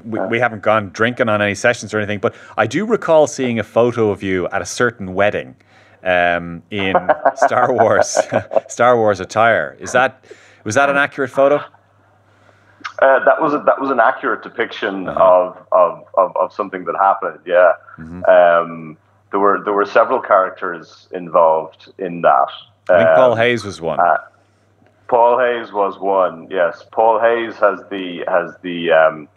we, 0.04 0.20
we 0.26 0.38
haven't 0.38 0.62
gone 0.62 0.90
drinking 0.90 1.30
on 1.30 1.40
any 1.40 1.54
sessions 1.54 1.94
or 1.94 1.98
anything. 1.98 2.18
But 2.18 2.34
I 2.58 2.66
do 2.66 2.84
recall 2.84 3.26
seeing 3.26 3.58
a 3.58 3.64
photo 3.64 4.10
of 4.10 4.22
you 4.22 4.46
at 4.48 4.60
a 4.60 4.66
certain 4.66 5.14
wedding 5.14 5.56
um, 6.02 6.62
in 6.70 6.94
Star 7.36 7.72
Wars 7.72 8.18
Star 8.68 8.98
Wars 8.98 9.20
attire. 9.20 9.78
Is 9.80 9.92
that 9.92 10.26
was 10.64 10.74
that 10.74 10.90
an 10.90 10.98
accurate 10.98 11.30
photo? 11.30 11.64
Uh, 13.00 13.24
that 13.24 13.40
was 13.40 13.54
a, 13.54 13.58
that 13.60 13.80
was 13.80 13.90
an 13.90 14.00
accurate 14.00 14.42
depiction 14.42 15.08
Uh-huh. 15.08 15.22
of, 15.22 15.66
of, 15.72 16.04
of, 16.14 16.36
of 16.36 16.52
something 16.52 16.84
that 16.84 16.96
happened. 16.96 17.38
Yeah, 17.46 17.72
Mm-hmm. 17.98 18.24
um, 18.24 18.96
there 19.30 19.40
were 19.40 19.62
there 19.64 19.72
were 19.74 19.84
several 19.86 20.20
characters 20.20 21.06
involved 21.12 21.92
in 21.98 22.22
that. 22.22 22.48
I 22.90 22.98
think 23.04 23.10
Paul 23.16 23.32
Um, 23.32 23.38
Hayes 23.38 23.64
was 23.64 23.80
one. 23.80 23.98
Paul 25.08 25.38
Hayes 25.38 25.72
was 25.72 25.98
one. 25.98 26.48
Yes, 26.50 26.84
Paul 26.92 27.18
Hayes 27.20 27.56
has 27.56 27.80
the 27.90 28.24
has 28.28 28.54
the 28.62 28.90
um, 28.92 29.28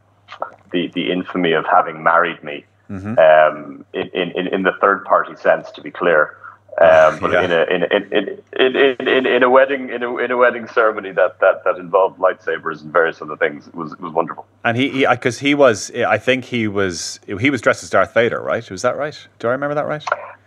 the 0.72 0.88
the 0.96 1.12
infamy 1.12 1.54
of 1.54 1.66
having 1.66 2.04
married 2.04 2.44
me 2.44 2.66
Mm-hmm. 2.90 3.18
um, 3.20 3.86
in, 3.94 4.32
in 4.32 4.48
in 4.48 4.64
the 4.64 4.74
third 4.82 5.06
party 5.06 5.36
sense, 5.36 5.72
to 5.72 5.82
be 5.82 5.92
clear. 5.92 6.36
Um, 6.82 7.20
but 7.22 7.32
Yeah. 7.32 7.44
in 7.44 7.52
a 7.52 7.64
in, 7.64 7.84
a- 7.84 8.18
in, 8.18 8.40
in, 8.60 9.08
in, 9.08 9.26
in, 9.28 9.44
a 9.44 9.50
wedding 9.50 9.90
in 9.90 10.04
a, 10.04 10.18
in 10.18 10.32
a 10.32 10.38
wedding 10.38 10.68
ceremony 10.68 11.12
that, 11.12 11.40
that, 11.40 11.64
that 11.64 11.78
involved 11.78 12.20
lightsabers 12.20 12.82
and 12.82 12.92
various 12.92 13.22
other 13.22 13.36
things 13.38 13.68
it 13.68 13.76
was 13.76 13.94
it 13.94 14.00
was 14.02 14.12
wonderful. 14.14 14.46
And 14.64 14.78
he, 14.78 15.06
because 15.06 15.40
he, 15.40 15.54
was, 15.56 15.92
I 15.92 16.18
think 16.18 16.46
he 16.46 16.68
was, 16.68 17.20
he 17.26 17.50
was 17.50 17.62
dressed 17.62 17.84
as 17.84 17.90
Darth 17.90 18.14
Vader, 18.14 18.42
right? 18.42 18.70
Was 18.70 18.82
that 18.84 18.96
right? 18.98 19.18
Do 19.40 19.48
I 19.48 19.52
remember 19.52 19.76
that 19.76 19.86
right? 19.88 20.04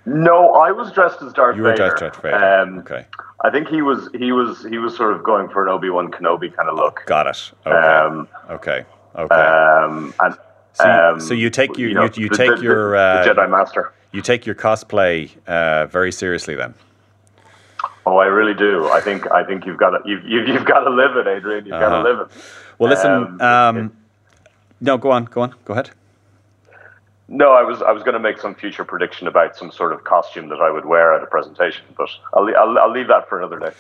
No, 0.07 0.53
I 0.55 0.70
was 0.70 0.93
dressed 0.93 1.22
as 1.22 1.32
Darth 1.32 1.57
Vader. 1.57 1.57
You 1.57 1.62
were 1.62 1.70
Vader. 1.70 1.89
dressed 1.97 2.03
as 2.03 2.12
Darth 2.12 2.22
Vader. 2.22 2.45
Um, 2.61 2.78
okay, 2.80 3.07
I 3.43 3.51
think 3.51 3.68
he 3.68 3.80
was 3.82 4.09
he 4.18 4.32
was 4.32 4.64
he 4.64 4.78
was 4.78 4.97
sort 4.97 5.14
of 5.14 5.22
going 5.22 5.49
for 5.49 5.62
an 5.64 5.68
Obi 5.70 5.91
Wan 5.91 6.11
Kenobi 6.11 6.55
kind 6.55 6.68
of 6.68 6.76
look. 6.76 7.03
got 7.07 7.26
it. 7.26 7.53
Okay, 7.66 7.76
Um, 7.76 8.28
okay, 8.51 8.85
okay. 9.16 9.35
Um, 9.35 10.12
and 10.20 10.37
So 10.74 10.85
you- 10.85 10.91
um, 10.91 11.20
so 11.20 11.35
you 11.35 11.51
take 11.51 11.78
your- 11.78 11.91
know, 11.93 12.05
you- 12.05 12.24
you 12.24 12.28
the- 12.28 12.37
take 12.37 12.57
the- 12.57 12.62
your, 12.62 12.97
uh, 12.97 13.24
Jedi 13.24 13.49
Master. 13.49 13.93
You 14.15 14.23
take 14.23 14.47
your 14.47 14.55
cosplay 14.55 15.31
uh, 15.47 15.87
very 15.87 16.12
seriously, 16.12 16.55
then. 16.55 16.75
Oh, 18.07 18.19
I 18.19 18.27
really 18.27 18.55
do. 18.55 18.89
I 18.89 19.01
think 19.01 19.31
I 19.31 19.45
think 19.45 19.67
you've 19.67 19.79
got 19.79 19.91
to 19.91 19.99
you've 20.07 20.25
you've, 20.25 20.49
you've 20.49 20.65
got 20.65 20.81
to 20.81 20.91
live 20.91 21.17
it, 21.17 21.27
Adrian. 21.27 21.67
You've 21.67 21.73
got 21.73 21.93
Uh-huh. 21.93 22.03
to 22.03 22.09
live 22.09 22.21
it. 22.21 22.29
Well, 22.79 22.91
listen. 22.91 23.11
Um, 23.12 23.41
Um, 23.41 23.97
no, 24.81 24.99
go 24.99 25.11
on, 25.11 25.25
go 25.25 25.41
on, 25.41 25.55
go 25.65 25.73
ahead. 25.73 25.91
No, 27.29 27.53
I 27.53 27.62
was 27.62 27.81
I 27.83 27.91
was 27.93 28.03
going 28.03 28.12
to 28.15 28.21
make 28.21 28.39
some 28.39 28.55
future 28.55 28.85
prediction 28.85 29.27
about 29.27 29.57
some 29.57 29.71
sort 29.73 29.93
of 29.93 30.05
costume 30.05 30.49
that 30.51 30.61
I 30.61 30.71
would 30.71 30.85
wear 30.85 31.15
at 31.15 31.23
a 31.23 31.27
presentation, 31.27 31.85
but 31.97 32.09
I'll 32.35 32.47
I'll, 32.57 32.79
I'll 32.79 32.93
leave 32.93 33.09
that 33.09 33.29
for 33.29 33.39
another 33.39 33.59
day. 33.59 33.73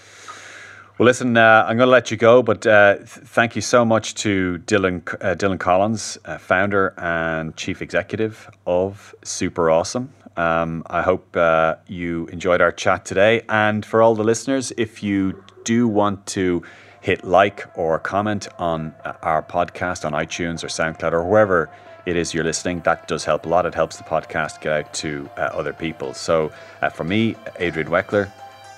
Well, 0.96 1.06
listen, 1.06 1.36
uh, 1.36 1.64
I'm 1.68 1.76
going 1.76 1.88
to 1.88 1.90
let 1.92 2.10
you 2.12 2.16
go, 2.16 2.40
but 2.42 2.64
uh, 2.66 2.94
th- 2.98 3.08
thank 3.08 3.56
you 3.56 3.62
so 3.62 3.84
much 3.84 4.14
to 4.24 4.58
Dylan 4.64 5.02
uh, 5.20 5.34
Dylan 5.34 5.58
Collins, 5.58 6.16
uh, 6.24 6.38
founder 6.38 6.94
and 6.96 7.54
chief 7.56 7.82
executive 7.82 8.48
of 8.66 9.14
Super 9.24 9.70
Awesome. 9.70 10.08
Um, 10.36 10.82
I 10.86 11.02
hope 11.02 11.36
uh, 11.36 11.76
you 11.86 12.26
enjoyed 12.26 12.60
our 12.60 12.72
chat 12.72 13.04
today, 13.04 13.42
and 13.48 13.84
for 13.84 14.02
all 14.02 14.14
the 14.14 14.24
listeners, 14.24 14.72
if 14.76 15.02
you 15.02 15.42
do 15.64 15.88
want 15.88 16.26
to 16.26 16.62
hit 17.00 17.24
like 17.24 17.64
or 17.76 17.98
comment 17.98 18.48
on 18.58 18.94
uh, 19.04 19.12
our 19.22 19.42
podcast 19.42 20.04
on 20.04 20.12
iTunes 20.12 20.64
or 20.64 20.68
SoundCloud 20.68 21.12
or 21.12 21.24
wherever 21.24 21.70
it 22.06 22.16
is 22.16 22.34
you're 22.34 22.44
listening, 22.44 22.80
that 22.80 23.06
does 23.08 23.24
help 23.24 23.46
a 23.46 23.48
lot. 23.48 23.66
It 23.66 23.74
helps 23.74 23.96
the 23.96 24.04
podcast 24.04 24.60
get 24.60 24.72
out 24.72 24.94
to 24.94 25.28
uh, 25.36 25.40
other 25.52 25.72
people. 25.72 26.14
So, 26.14 26.52
uh, 26.82 26.88
for 26.88 27.04
me, 27.04 27.36
Adrian 27.60 27.88
Weckler. 27.88 28.30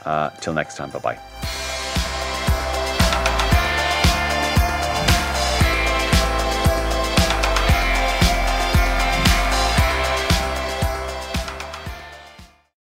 Uh, 0.04 0.30
till 0.40 0.52
next 0.52 0.76
time, 0.76 0.90
bye 0.90 0.98
bye. 1.00 1.85